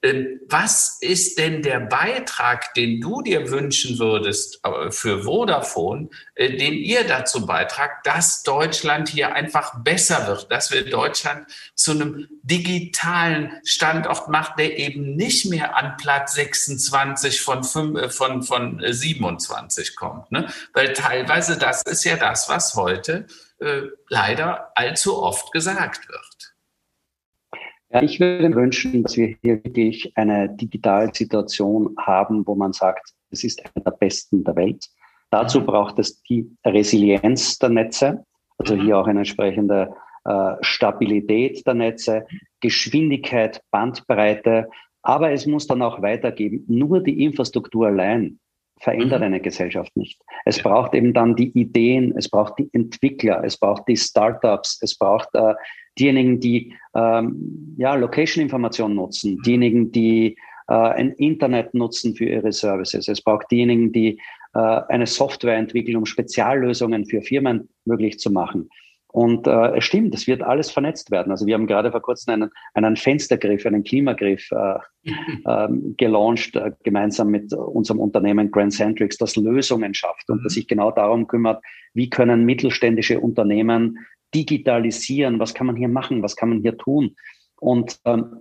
Ähm, 0.04 0.40
was 0.48 0.98
ist 1.02 1.38
denn 1.38 1.62
der 1.62 1.80
Beitrag, 1.80 2.74
den 2.74 3.00
du 3.00 3.22
dir 3.22 3.52
wünschen 3.52 4.00
würdest 4.00 4.60
äh, 4.64 4.90
für 4.90 5.24
Vodafone, 5.24 6.10
äh, 6.34 6.58
den 6.58 6.74
ihr 6.74 7.04
dazu 7.06 7.46
beitragt, 7.46 8.06
dass 8.06 8.42
Deutschland 8.42 9.10
hier 9.10 9.34
einfach 9.34 9.84
besser 9.84 10.26
wird, 10.26 10.52
dass 10.52 10.72
wir 10.72 10.90
Deutschland 10.90 11.46
zu 11.76 11.92
einem 11.92 12.28
digitalen 12.42 13.52
Standort 13.64 14.28
macht, 14.28 14.58
der 14.58 14.80
eben 14.80 15.16
nicht 15.16 15.46
mehr 15.46 15.78
an 15.78 15.98
Platz 15.98 16.34
26 16.34 17.42
von, 17.42 17.64
5, 17.64 18.00
äh, 18.00 18.10
von, 18.10 18.42
von 18.42 18.84
27 18.84 19.96
kommt. 19.96 20.32
Ne? 20.32 20.52
Weil 20.74 20.94
teilweise 20.94 21.60
das 21.60 21.84
ist 21.84 22.04
ja 22.06 22.18
das, 22.18 22.50
was 22.50 22.74
heute 22.74 23.28
äh, 23.60 23.84
leider 24.10 24.72
allzu 24.74 25.22
oft 25.22 25.52
gesagt 25.52 26.10
wird. 26.10 26.31
Ja, 27.94 28.02
ich 28.02 28.20
würde 28.20 28.48
mir 28.48 28.56
wünschen, 28.56 29.04
dass 29.04 29.18
wir 29.18 29.36
hier 29.42 29.64
wirklich 29.64 30.14
eine 30.16 30.50
Digitalsituation 30.56 31.96
haben, 31.98 32.48
wo 32.48 32.56
man 32.56 32.72
sagt, 32.72 33.14
es 33.32 33.44
ist 33.44 33.62
eine 33.66 33.84
der 33.84 33.92
besten 33.92 34.44
der 34.44 34.56
Welt. 34.56 34.88
Dazu 35.30 35.66
braucht 35.66 36.00
es 36.00 36.22
die 36.24 36.50
Resilienz 36.66 37.58
der 37.60 37.70
Netze, 37.70 38.26
also 38.58 38.76
hier 38.76 38.98
auch 38.98 39.08
eine 39.08 39.20
entsprechende 39.20 39.94
äh, 40.24 40.56
Stabilität 40.62 41.66
der 41.66 41.74
Netze, 41.74 42.26
Geschwindigkeit, 42.62 43.62
Bandbreite, 43.72 44.70
aber 45.02 45.32
es 45.32 45.46
muss 45.46 45.68
dann 45.68 45.82
auch 45.82 46.02
weitergeben. 46.02 46.64
Nur 46.68 47.02
die 47.02 47.24
Infrastruktur 47.24 47.88
allein 47.88 48.40
verändert 48.82 49.20
mhm. 49.20 49.28
eine 49.28 49.40
Gesellschaft 49.40 49.96
nicht. 49.96 50.20
Es 50.46 50.62
braucht 50.62 50.94
eben 50.94 51.14
dann 51.14 51.36
die 51.36 51.50
Ideen, 51.58 52.14
es 52.18 52.30
braucht 52.30 52.58
die 52.60 52.70
Entwickler, 52.74 53.44
es 53.44 53.58
braucht 53.58 53.88
die 53.88 53.98
Startups, 53.98 54.80
es 54.82 54.98
braucht 54.98 55.30
äh, 55.34 55.54
diejenigen, 55.98 56.40
die 56.40 56.74
ähm, 56.96 57.76
ja, 57.78 57.96
Location-Informationen 57.96 58.96
nutzen, 58.96 59.36
mhm. 59.36 59.42
diejenigen, 59.44 59.92
die 59.92 60.38
äh, 60.68 60.74
ein 60.74 61.12
Internet 61.14 61.74
nutzen 61.74 62.16
für 62.16 62.26
ihre 62.26 62.52
Services. 62.52 63.08
Es 63.08 63.22
braucht 63.22 63.52
diejenigen, 63.52 63.92
die 63.92 64.20
äh, 64.54 64.60
eine 64.60 65.06
Software 65.06 65.58
entwickeln, 65.58 65.98
um 65.98 66.06
Speziallösungen 66.06 67.06
für 67.06 67.22
Firmen 67.22 67.70
möglich 67.86 68.20
zu 68.20 68.32
machen. 68.32 68.70
Und 69.12 69.46
äh, 69.46 69.78
es 69.78 69.84
stimmt, 69.84 70.14
es 70.14 70.26
wird 70.26 70.42
alles 70.42 70.72
vernetzt 70.72 71.12
werden. 71.12 71.32
Also 71.32 71.46
wir 71.46 71.56
haben 71.56 71.68
gerade 71.68 71.92
vor 71.92 72.02
kurzem 72.02 72.34
einen, 72.34 72.50
einen 72.74 72.96
Fenstergriff, 72.96 73.66
einen 73.66 73.84
Klimagriff 73.84 74.50
äh, 74.52 74.80
ähm, 75.48 75.96
gelauncht, 75.98 76.56
äh, 76.56 76.72
gemeinsam 76.84 77.30
mit 77.30 77.54
unserem 77.54 78.00
Unternehmen 78.00 78.52
Grand 78.52 78.74
Centrics, 78.74 79.18
das 79.18 79.36
Lösungen 79.36 79.94
schafft 79.94 80.30
und 80.30 80.44
das 80.46 80.54
mhm. 80.54 80.56
sich 80.56 80.68
genau 80.68 80.92
darum 80.92 81.28
kümmert, 81.28 81.62
wie 81.94 82.10
können 82.10 82.46
mittelständische 82.46 83.20
Unternehmen 83.20 83.98
digitalisieren, 84.34 85.40
was 85.40 85.54
kann 85.54 85.68
man 85.68 85.76
hier 85.76 85.90
machen, 85.90 86.24
was 86.24 86.36
kann 86.36 86.50
man 86.50 86.62
hier 86.62 86.78
tun. 86.78 87.16
Und 87.60 88.00
ähm, 88.06 88.40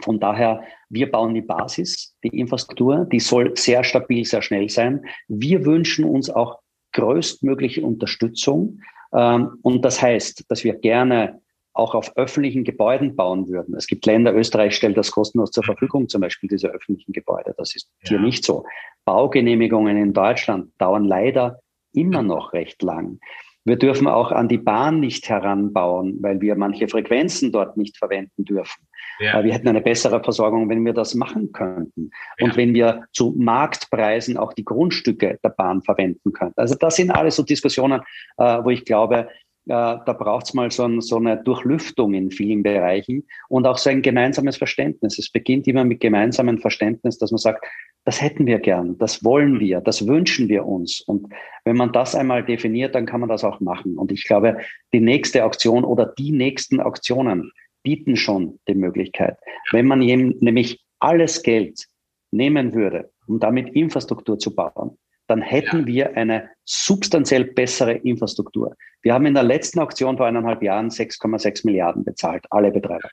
von 0.00 0.18
daher, 0.18 0.62
wir 0.88 1.10
bauen 1.10 1.34
die 1.34 1.42
Basis, 1.42 2.16
die 2.24 2.28
Infrastruktur, 2.40 3.06
die 3.12 3.20
soll 3.20 3.56
sehr 3.56 3.84
stabil, 3.84 4.24
sehr 4.24 4.42
schnell 4.42 4.68
sein. 4.68 5.04
Wir 5.28 5.64
wünschen 5.64 6.04
uns 6.04 6.30
auch 6.30 6.60
größtmögliche 6.92 7.82
Unterstützung. 7.82 8.80
Ähm, 9.14 9.58
und 9.62 9.84
das 9.84 10.00
heißt, 10.00 10.50
dass 10.50 10.64
wir 10.64 10.74
gerne 10.74 11.40
auch 11.74 11.94
auf 11.94 12.16
öffentlichen 12.16 12.64
Gebäuden 12.64 13.16
bauen 13.16 13.48
würden. 13.48 13.74
Es 13.74 13.86
gibt 13.86 14.04
Länder, 14.04 14.34
Österreich 14.34 14.76
stellt 14.76 14.96
das 14.96 15.10
kostenlos 15.10 15.50
zur 15.50 15.64
Verfügung, 15.64 16.08
zum 16.08 16.20
Beispiel 16.20 16.48
diese 16.48 16.68
öffentlichen 16.68 17.12
Gebäude. 17.12 17.54
Das 17.56 17.74
ist 17.74 17.88
ja. 18.02 18.10
hier 18.10 18.20
nicht 18.20 18.44
so. 18.44 18.64
Baugenehmigungen 19.04 19.96
in 19.96 20.12
Deutschland 20.12 20.72
dauern 20.78 21.04
leider 21.04 21.60
immer 21.94 22.22
noch 22.22 22.52
recht 22.52 22.82
lang. 22.82 23.20
Wir 23.64 23.76
dürfen 23.76 24.08
auch 24.08 24.32
an 24.32 24.48
die 24.48 24.58
Bahn 24.58 25.00
nicht 25.00 25.28
heranbauen, 25.28 26.18
weil 26.20 26.40
wir 26.40 26.56
manche 26.56 26.88
Frequenzen 26.88 27.52
dort 27.52 27.76
nicht 27.76 27.96
verwenden 27.96 28.44
dürfen. 28.44 28.86
Ja. 29.20 29.44
Wir 29.44 29.52
hätten 29.52 29.68
eine 29.68 29.80
bessere 29.80 30.22
Versorgung, 30.22 30.68
wenn 30.68 30.84
wir 30.84 30.92
das 30.92 31.14
machen 31.14 31.52
könnten. 31.52 32.10
Ja. 32.38 32.46
Und 32.46 32.56
wenn 32.56 32.74
wir 32.74 33.04
zu 33.12 33.34
Marktpreisen 33.38 34.36
auch 34.36 34.52
die 34.52 34.64
Grundstücke 34.64 35.38
der 35.44 35.50
Bahn 35.50 35.82
verwenden 35.82 36.32
könnten. 36.32 36.60
Also 36.60 36.74
das 36.74 36.96
sind 36.96 37.10
alles 37.10 37.36
so 37.36 37.42
Diskussionen, 37.42 38.00
äh, 38.38 38.64
wo 38.64 38.70
ich 38.70 38.84
glaube, 38.84 39.28
da 39.64 39.96
braucht 40.18 40.46
es 40.46 40.54
mal 40.54 40.70
so, 40.72 40.84
ein, 40.84 41.00
so, 41.00 41.16
eine 41.16 41.36
Durchlüftung 41.36 42.14
in 42.14 42.30
vielen 42.30 42.64
Bereichen 42.64 43.24
und 43.48 43.66
auch 43.66 43.78
so 43.78 43.90
ein 43.90 44.02
gemeinsames 44.02 44.56
Verständnis. 44.56 45.18
Es 45.18 45.30
beginnt 45.30 45.68
immer 45.68 45.84
mit 45.84 46.00
gemeinsamem 46.00 46.58
Verständnis, 46.58 47.18
dass 47.18 47.30
man 47.30 47.38
sagt, 47.38 47.64
das 48.04 48.20
hätten 48.20 48.46
wir 48.46 48.58
gern, 48.58 48.98
das 48.98 49.24
wollen 49.24 49.60
wir, 49.60 49.80
das 49.80 50.06
wünschen 50.06 50.48
wir 50.48 50.66
uns. 50.66 51.00
Und 51.00 51.32
wenn 51.64 51.76
man 51.76 51.92
das 51.92 52.14
einmal 52.14 52.44
definiert, 52.44 52.94
dann 52.94 53.06
kann 53.06 53.20
man 53.20 53.28
das 53.28 53.44
auch 53.44 53.60
machen. 53.60 53.96
Und 53.96 54.10
ich 54.10 54.24
glaube, 54.24 54.58
die 54.92 55.00
nächste 55.00 55.44
Auktion 55.44 55.84
oder 55.84 56.06
die 56.06 56.32
nächsten 56.32 56.80
Auktionen 56.80 57.52
bieten 57.82 58.16
schon 58.16 58.58
die 58.68 58.74
Möglichkeit. 58.74 59.36
Wenn 59.70 59.86
man 59.86 60.00
nämlich 60.00 60.80
alles 60.98 61.42
Geld 61.42 61.86
nehmen 62.32 62.74
würde, 62.74 63.10
um 63.26 63.38
damit 63.38 63.74
Infrastruktur 63.74 64.38
zu 64.38 64.54
bauen, 64.54 64.98
dann 65.28 65.40
hätten 65.40 65.80
ja. 65.80 65.86
wir 65.86 66.16
eine 66.16 66.50
substanziell 66.64 67.44
bessere 67.44 67.92
Infrastruktur. 67.92 68.74
Wir 69.02 69.14
haben 69.14 69.26
in 69.26 69.34
der 69.34 69.44
letzten 69.44 69.78
Auktion 69.78 70.16
vor 70.16 70.26
eineinhalb 70.26 70.62
Jahren 70.62 70.88
6,6 70.88 71.64
Milliarden 71.66 72.04
bezahlt, 72.04 72.44
alle 72.50 72.70
Betreiber. 72.70 73.08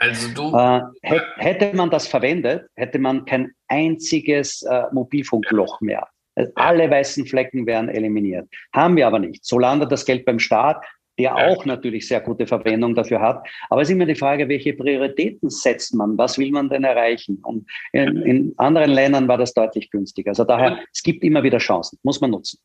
Also 0.00 0.28
du. 0.34 0.56
Äh, 0.56 1.20
hätte 1.36 1.76
man 1.76 1.90
das 1.90 2.06
verwendet, 2.06 2.66
hätte 2.76 2.98
man 2.98 3.24
kein 3.24 3.52
einziges 3.68 4.62
äh, 4.62 4.84
Mobilfunkloch 4.92 5.80
mehr. 5.80 6.06
Also 6.34 6.52
alle 6.54 6.88
weißen 6.90 7.26
Flecken 7.26 7.66
wären 7.66 7.88
eliminiert. 7.88 8.48
Haben 8.72 8.96
wir 8.96 9.06
aber 9.06 9.18
nicht. 9.18 9.44
So 9.44 9.58
landet 9.58 9.90
das 9.90 10.04
Geld 10.04 10.24
beim 10.24 10.38
Staat 10.38 10.84
der 11.18 11.34
auch 11.34 11.64
natürlich 11.64 12.06
sehr 12.06 12.20
gute 12.20 12.46
Verwendung 12.46 12.94
dafür 12.94 13.20
hat. 13.20 13.46
Aber 13.70 13.82
es 13.82 13.88
ist 13.88 13.94
immer 13.94 14.06
die 14.06 14.14
Frage, 14.14 14.48
welche 14.48 14.72
Prioritäten 14.72 15.50
setzt 15.50 15.94
man? 15.94 16.16
Was 16.16 16.38
will 16.38 16.52
man 16.52 16.68
denn 16.68 16.84
erreichen? 16.84 17.40
Und 17.42 17.68
in, 17.92 18.22
in 18.22 18.54
anderen 18.56 18.92
Ländern 18.92 19.26
war 19.26 19.36
das 19.36 19.52
deutlich 19.52 19.90
günstiger. 19.90 20.30
Also 20.30 20.44
daher, 20.44 20.78
es 20.92 21.02
gibt 21.02 21.24
immer 21.24 21.42
wieder 21.42 21.58
Chancen, 21.58 21.98
muss 22.04 22.20
man 22.20 22.30
nutzen 22.30 22.60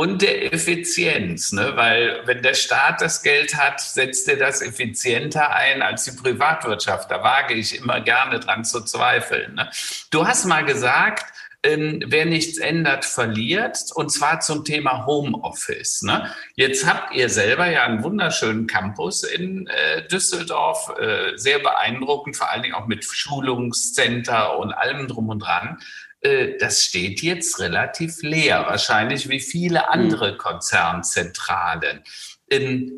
und 0.00 0.22
der 0.22 0.50
Effizienz, 0.50 1.52
ne? 1.52 1.72
weil 1.74 2.22
wenn 2.24 2.40
der 2.40 2.54
Staat 2.54 3.02
das 3.02 3.22
Geld 3.22 3.54
hat, 3.54 3.82
setzt 3.82 4.26
er 4.30 4.36
das 4.36 4.62
effizienter 4.62 5.54
ein 5.54 5.82
als 5.82 6.04
die 6.04 6.12
Privatwirtschaft. 6.12 7.10
Da 7.10 7.22
wage 7.22 7.52
ich 7.52 7.76
immer 7.76 8.00
gerne 8.00 8.40
dran 8.40 8.64
zu 8.64 8.82
zweifeln. 8.82 9.56
Ne? 9.56 9.68
Du 10.10 10.26
hast 10.26 10.46
mal 10.46 10.64
gesagt, 10.64 11.26
ähm, 11.62 12.02
wer 12.06 12.24
nichts 12.24 12.56
ändert, 12.56 13.04
verliert. 13.04 13.76
Und 13.94 14.10
zwar 14.10 14.40
zum 14.40 14.64
Thema 14.64 15.04
Homeoffice. 15.04 16.00
Ne? 16.00 16.34
Jetzt 16.54 16.86
habt 16.86 17.14
ihr 17.14 17.28
selber 17.28 17.66
ja 17.66 17.84
einen 17.84 18.02
wunderschönen 18.02 18.66
Campus 18.66 19.22
in 19.22 19.66
äh, 19.66 20.08
Düsseldorf, 20.08 20.94
äh, 20.98 21.36
sehr 21.36 21.58
beeindruckend, 21.58 22.38
vor 22.38 22.50
allen 22.50 22.62
Dingen 22.62 22.74
auch 22.74 22.86
mit 22.86 23.04
Schulungscenter 23.04 24.58
und 24.58 24.72
allem 24.72 25.08
drum 25.08 25.28
und 25.28 25.40
dran. 25.40 25.78
Äh, 26.20 26.58
das 26.58 26.84
steht 26.84 27.22
jetzt 27.22 27.58
relativ 27.60 28.22
leer, 28.22 28.66
wahrscheinlich 28.66 29.28
wie 29.28 29.40
viele 29.40 29.80
hm. 29.80 29.88
andere 29.88 30.36
Konzernzentralen. 30.36 32.02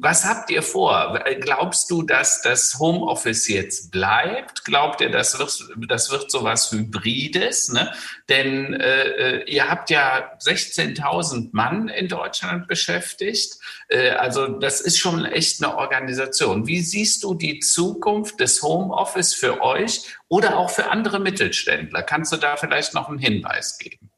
Was 0.00 0.24
habt 0.24 0.50
ihr 0.50 0.62
vor? 0.62 1.22
Glaubst 1.40 1.90
du, 1.90 2.00
dass 2.00 2.40
das 2.40 2.78
Homeoffice 2.78 3.48
jetzt 3.48 3.90
bleibt? 3.90 4.64
Glaubt 4.64 5.02
ihr, 5.02 5.10
das 5.10 5.38
wird, 5.38 5.68
das 5.90 6.10
wird 6.10 6.30
so 6.30 6.42
was 6.42 6.72
Hybrides? 6.72 7.68
Ne? 7.68 7.92
Denn 8.30 8.72
äh, 8.72 9.02
äh 9.02 9.50
ihr 9.50 9.68
habt 9.68 9.90
ja 9.90 10.38
16.000 10.38 11.50
Mann 11.52 11.88
in 11.88 12.08
Deutschland 12.08 12.66
beschäftigt. 12.66 13.58
Äh, 13.88 14.12
also 14.12 14.46
das 14.46 14.80
ist 14.80 14.98
schon 14.98 15.26
echt 15.26 15.62
eine 15.62 15.76
Organisation. 15.76 16.66
Wie 16.66 16.80
siehst 16.80 17.22
du 17.22 17.34
die 17.34 17.58
Zukunft 17.58 18.40
des 18.40 18.62
Homeoffice 18.62 19.34
für 19.34 19.60
euch 19.60 20.16
oder 20.28 20.56
auch 20.56 20.70
für 20.70 20.90
andere 20.90 21.20
Mittelständler? 21.20 22.02
Kannst 22.02 22.32
du 22.32 22.38
da 22.38 22.56
vielleicht 22.56 22.94
noch 22.94 23.10
einen 23.10 23.18
Hinweis 23.18 23.76
geben? 23.76 24.11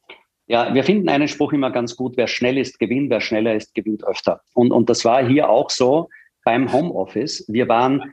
Ja, 0.47 0.74
wir 0.74 0.84
finden 0.84 1.09
einen 1.09 1.28
Spruch 1.28 1.53
immer 1.53 1.70
ganz 1.70 1.97
gut, 1.97 2.16
wer 2.16 2.26
schnell 2.26 2.59
ist, 2.59 2.78
gewinnt, 2.78 3.11
wer 3.11 3.20
schneller 3.20 3.55
ist, 3.55 3.74
gewinnt 3.74 4.07
öfter. 4.07 4.40
Und, 4.55 4.72
und 4.72 4.90
das 4.90 5.05
war 5.05 5.26
hier 5.26 5.49
auch 5.49 5.70
so 5.70 6.09
beim 6.45 6.70
Homeoffice. 6.72 7.45
Wir 7.49 7.68
waren 7.68 8.12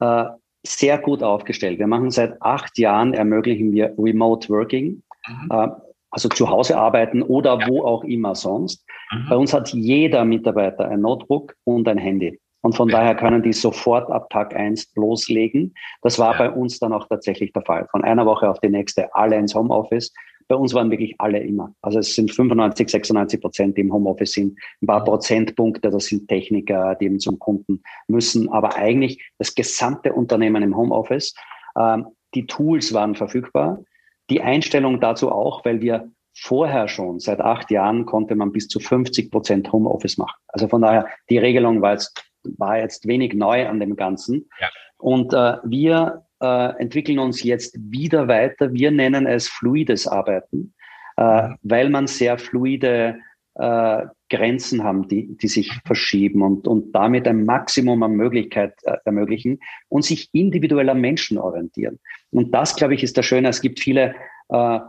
äh, 0.00 0.24
sehr 0.64 0.98
gut 0.98 1.22
aufgestellt. 1.22 1.78
Wir 1.78 1.88
machen 1.88 2.10
seit 2.10 2.40
acht 2.40 2.78
Jahren, 2.78 3.14
ermöglichen 3.14 3.72
wir 3.72 3.94
Remote 3.98 4.48
Working, 4.48 5.02
mhm. 5.26 5.48
äh, 5.50 5.68
also 6.10 6.28
zu 6.28 6.48
Hause 6.48 6.76
arbeiten 6.76 7.22
oder 7.22 7.58
ja. 7.58 7.68
wo 7.68 7.84
auch 7.84 8.04
immer 8.04 8.34
sonst. 8.34 8.86
Mhm. 9.10 9.26
Bei 9.28 9.36
uns 9.36 9.52
hat 9.52 9.70
jeder 9.70 10.24
Mitarbeiter 10.24 10.88
ein 10.88 11.00
Notebook 11.00 11.54
und 11.64 11.88
ein 11.88 11.98
Handy. 11.98 12.38
Und 12.62 12.76
von 12.76 12.88
ja. 12.88 12.98
daher 12.98 13.16
können 13.16 13.42
die 13.42 13.52
sofort 13.52 14.08
ab 14.10 14.30
Tag 14.30 14.54
eins 14.54 14.92
loslegen. 14.94 15.74
Das 16.02 16.18
war 16.20 16.32
ja. 16.32 16.38
bei 16.38 16.50
uns 16.50 16.78
dann 16.78 16.92
auch 16.92 17.08
tatsächlich 17.08 17.52
der 17.52 17.62
Fall. 17.62 17.88
Von 17.90 18.04
einer 18.04 18.24
Woche 18.24 18.48
auf 18.48 18.60
die 18.60 18.68
nächste 18.68 19.12
alle 19.16 19.36
ins 19.36 19.54
Homeoffice. 19.54 20.12
Bei 20.52 20.58
uns 20.58 20.74
waren 20.74 20.90
wirklich 20.90 21.14
alle 21.16 21.38
immer. 21.38 21.74
Also 21.80 22.00
es 22.00 22.14
sind 22.14 22.30
95, 22.30 22.90
96 22.90 23.40
Prozent, 23.40 23.78
die 23.78 23.80
im 23.80 23.90
Homeoffice 23.90 24.32
sind. 24.32 24.58
Ein 24.82 24.86
paar 24.86 25.02
Prozentpunkte, 25.02 25.88
das 25.88 26.04
sind 26.04 26.28
Techniker, 26.28 26.94
die 26.94 27.06
eben 27.06 27.20
zum 27.20 27.38
Kunden 27.38 27.82
müssen. 28.06 28.50
Aber 28.50 28.76
eigentlich 28.76 29.32
das 29.38 29.54
gesamte 29.54 30.12
Unternehmen 30.12 30.62
im 30.62 30.76
Homeoffice. 30.76 31.34
Ähm, 31.74 32.08
die 32.34 32.44
Tools 32.44 32.92
waren 32.92 33.14
verfügbar. 33.14 33.82
die 34.28 34.42
Einstellung 34.42 35.00
dazu 35.00 35.32
auch, 35.32 35.64
weil 35.64 35.80
wir 35.80 36.12
vorher 36.34 36.86
schon, 36.86 37.18
seit 37.18 37.40
acht 37.40 37.70
Jahren, 37.70 38.04
konnte 38.04 38.34
man 38.34 38.52
bis 38.52 38.68
zu 38.68 38.78
50 38.78 39.30
Prozent 39.30 39.72
Homeoffice 39.72 40.18
machen. 40.18 40.38
Also 40.48 40.68
von 40.68 40.82
daher, 40.82 41.08
die 41.30 41.38
Regelung 41.38 41.80
war 41.80 41.94
jetzt, 41.94 42.30
war 42.58 42.76
jetzt 42.76 43.08
wenig 43.08 43.32
neu 43.32 43.66
an 43.66 43.80
dem 43.80 43.96
Ganzen. 43.96 44.50
Ja. 44.60 44.68
Und 44.98 45.32
äh, 45.32 45.56
wir 45.64 46.26
äh, 46.42 46.80
entwickeln 46.80 47.18
uns 47.18 47.42
jetzt 47.42 47.78
wieder 47.78 48.28
weiter. 48.28 48.72
Wir 48.72 48.90
nennen 48.90 49.26
es 49.26 49.48
fluides 49.48 50.06
Arbeiten, 50.06 50.74
äh, 51.16 51.48
mhm. 51.48 51.56
weil 51.62 51.88
man 51.88 52.06
sehr 52.06 52.36
fluide 52.36 53.18
äh, 53.54 54.06
Grenzen 54.28 54.82
haben, 54.82 55.08
die, 55.08 55.36
die 55.36 55.48
sich 55.48 55.72
verschieben 55.84 56.42
und, 56.42 56.66
und 56.66 56.92
damit 56.92 57.28
ein 57.28 57.44
Maximum 57.44 58.02
an 58.02 58.12
Möglichkeit 58.12 58.74
äh, 58.84 58.96
ermöglichen 59.04 59.60
und 59.88 60.04
sich 60.04 60.30
individuell 60.32 60.88
am 60.88 61.00
Menschen 61.00 61.38
orientieren. 61.38 62.00
Und 62.30 62.52
das, 62.52 62.74
glaube 62.76 62.94
ich, 62.94 63.02
ist 63.02 63.16
das 63.18 63.26
Schöne. 63.26 63.48
Es 63.48 63.60
gibt 63.60 63.78
viele 63.78 64.14
äh, 64.48 64.80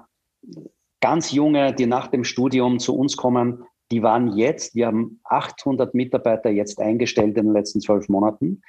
ganz 1.02 1.32
junge, 1.34 1.74
die 1.74 1.86
nach 1.86 2.08
dem 2.08 2.24
Studium 2.24 2.80
zu 2.80 2.96
uns 2.98 3.18
kommen, 3.18 3.64
die 3.92 4.02
waren 4.02 4.38
jetzt, 4.38 4.74
wir 4.76 4.88
haben 4.88 5.20
800 5.26 5.94
Mitarbeiter 5.94 6.50
jetzt 6.50 6.80
eingestellt 6.80 7.38
in 7.38 7.46
den 7.46 7.54
letzten 7.54 7.82
zwölf 7.82 8.08
Monaten. 8.10 8.62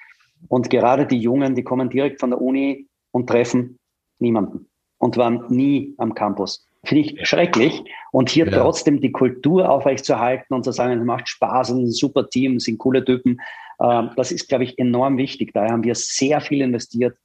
Und 0.49 0.71
gerade 0.71 1.07
die 1.07 1.19
Jungen, 1.19 1.55
die 1.55 1.65
kommen 1.65 1.91
direkt 1.91 2.21
von 2.21 2.31
der 2.31 2.41
Uni 2.41 2.87
und 3.13 3.29
treffen 3.29 3.79
niemanden 4.19 4.67
und 4.99 5.17
waren 5.17 5.45
nie 5.49 5.95
am 5.99 6.15
Campus. 6.15 6.67
Finde 6.85 7.03
ich 7.03 7.27
schrecklich. 7.27 7.83
Und 8.13 8.29
hier 8.29 8.47
ja. 8.47 8.63
trotzdem 8.63 9.01
die 9.01 9.13
Kultur 9.13 9.69
aufrechtzuerhalten 9.69 10.55
und 10.55 10.65
zu 10.65 10.73
sagen, 10.73 10.99
es 10.99 11.05
macht 11.05 11.29
Spaß, 11.29 11.71
ein 11.71 11.91
super 11.91 12.29
Team, 12.29 12.61
sind 12.61 12.79
coole 12.79 13.05
Typen. 13.05 13.41
Ähm, 13.81 14.11
das 14.17 14.33
ist, 14.33 14.49
glaube 14.49 14.65
ich, 14.65 14.79
enorm 14.79 15.17
wichtig. 15.17 15.53
Daher 15.55 15.71
haben 15.71 15.85
wir 15.85 15.95
sehr 15.95 16.41
viel 16.41 16.61
investiert 16.61 17.17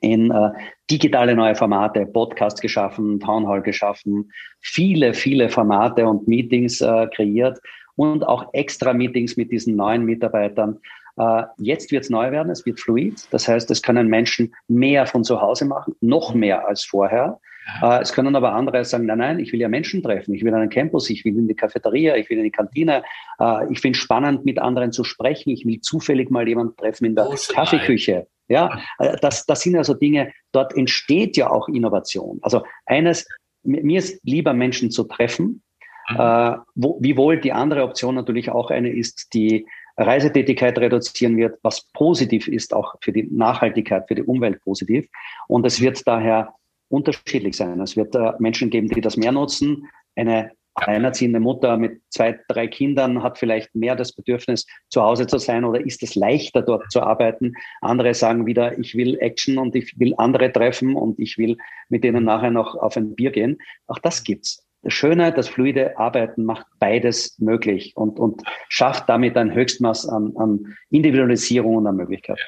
in 0.00 0.30
äh, 0.32 0.50
digitale 0.90 1.34
neue 1.34 1.54
Formate, 1.54 2.06
Podcast 2.06 2.60
geschaffen, 2.60 3.20
Townhall 3.20 3.62
geschaffen, 3.62 4.30
viele, 4.60 5.14
viele 5.14 5.48
Formate 5.48 6.06
und 6.06 6.26
Meetings 6.26 6.80
äh, 6.80 7.06
kreiert 7.14 7.60
und 7.94 8.26
auch 8.26 8.52
extra 8.52 8.92
Meetings 8.92 9.36
mit 9.36 9.52
diesen 9.52 9.76
neuen 9.76 10.04
Mitarbeitern. 10.04 10.78
Äh, 11.16 11.42
jetzt 11.58 11.90
wird 11.92 12.04
es 12.04 12.10
neu 12.10 12.30
werden, 12.30 12.50
es 12.50 12.64
wird 12.64 12.80
fluid. 12.80 13.26
Das 13.30 13.48
heißt, 13.48 13.70
es 13.70 13.82
können 13.82 14.08
Menschen 14.08 14.54
mehr 14.68 15.06
von 15.06 15.24
zu 15.24 15.40
Hause 15.40 15.64
machen, 15.64 15.94
noch 16.00 16.34
mehr 16.34 16.66
als 16.66 16.84
vorher. 16.84 17.38
Ja. 17.80 17.98
Äh, 17.98 18.02
es 18.02 18.12
können 18.12 18.34
aber 18.34 18.52
andere 18.52 18.84
sagen, 18.84 19.06
nein, 19.06 19.18
nein, 19.18 19.38
ich 19.38 19.52
will 19.52 19.60
ja 19.60 19.68
Menschen 19.68 20.02
treffen, 20.02 20.34
ich 20.34 20.44
will 20.44 20.52
den 20.52 20.70
Campus, 20.70 21.10
ich 21.10 21.24
will 21.24 21.36
in 21.36 21.48
die 21.48 21.54
Cafeteria, 21.54 22.16
ich 22.16 22.28
will 22.30 22.38
in 22.38 22.44
die 22.44 22.50
Kantine. 22.50 23.02
Äh, 23.38 23.72
ich 23.72 23.80
finde 23.80 23.96
es 23.96 24.02
spannend, 24.02 24.44
mit 24.44 24.58
anderen 24.58 24.92
zu 24.92 25.04
sprechen. 25.04 25.50
Ich 25.50 25.64
will 25.66 25.80
zufällig 25.80 26.30
mal 26.30 26.48
jemanden 26.48 26.76
treffen 26.76 27.04
in 27.04 27.14
der 27.14 27.28
oh, 27.28 27.34
Kaffeeküche. 27.52 28.26
Ja, 28.48 28.82
das, 29.22 29.46
das 29.46 29.62
sind 29.62 29.76
also 29.76 29.94
Dinge, 29.94 30.30
dort 30.50 30.76
entsteht 30.76 31.38
ja 31.38 31.48
auch 31.48 31.68
Innovation. 31.68 32.38
Also 32.42 32.64
eines, 32.84 33.26
mir 33.62 33.98
ist 33.98 34.20
lieber 34.24 34.52
Menschen 34.52 34.90
zu 34.90 35.04
treffen, 35.04 35.62
mhm. 36.10 36.16
äh, 36.16 36.56
wo, 36.74 36.98
wiewohl 37.00 37.40
die 37.40 37.52
andere 37.52 37.82
Option 37.82 38.14
natürlich 38.14 38.50
auch 38.50 38.70
eine 38.70 38.90
ist, 38.90 39.32
die 39.32 39.66
Reisetätigkeit 39.96 40.78
reduzieren 40.78 41.36
wird, 41.36 41.58
was 41.62 41.88
positiv 41.92 42.48
ist, 42.48 42.74
auch 42.74 42.94
für 43.00 43.12
die 43.12 43.28
Nachhaltigkeit, 43.30 44.08
für 44.08 44.14
die 44.14 44.22
Umwelt 44.22 44.60
positiv. 44.62 45.06
Und 45.48 45.66
es 45.66 45.80
wird 45.80 46.06
daher 46.06 46.54
unterschiedlich 46.88 47.56
sein. 47.56 47.80
Es 47.80 47.96
wird 47.96 48.14
äh, 48.14 48.32
Menschen 48.38 48.70
geben, 48.70 48.88
die 48.88 49.00
das 49.00 49.16
mehr 49.16 49.32
nutzen. 49.32 49.88
Eine 50.14 50.52
alleinerziehende 50.74 51.40
Mutter 51.40 51.76
mit 51.76 52.00
zwei, 52.10 52.38
drei 52.48 52.66
Kindern 52.66 53.22
hat 53.22 53.38
vielleicht 53.38 53.74
mehr 53.74 53.96
das 53.96 54.12
Bedürfnis, 54.12 54.66
zu 54.88 55.02
Hause 55.02 55.26
zu 55.26 55.38
sein 55.38 55.64
oder 55.64 55.84
ist 55.84 56.02
es 56.02 56.14
leichter, 56.14 56.62
dort 56.62 56.90
zu 56.90 57.02
arbeiten. 57.02 57.54
Andere 57.80 58.14
sagen 58.14 58.46
wieder, 58.46 58.78
ich 58.78 58.94
will 58.94 59.18
Action 59.20 59.58
und 59.58 59.74
ich 59.74 59.98
will 59.98 60.14
andere 60.16 60.52
treffen 60.52 60.94
und 60.94 61.18
ich 61.18 61.38
will 61.38 61.56
mit 61.88 62.04
denen 62.04 62.24
nachher 62.24 62.50
noch 62.50 62.74
auf 62.74 62.96
ein 62.96 63.14
Bier 63.14 63.30
gehen. 63.30 63.58
Auch 63.86 63.98
das 63.98 64.24
gibt's. 64.24 64.66
Schöne, 64.86 65.32
das 65.32 65.48
fluide 65.48 65.98
Arbeiten 65.98 66.44
macht 66.44 66.66
beides 66.78 67.38
möglich 67.38 67.96
und, 67.96 68.18
und 68.18 68.42
schafft 68.68 69.08
damit 69.08 69.36
ein 69.36 69.54
Höchstmaß 69.54 70.08
an, 70.08 70.36
an 70.36 70.76
Individualisierung 70.90 71.76
und 71.76 71.86
an 71.86 71.96
Möglichkeiten. 71.96 72.40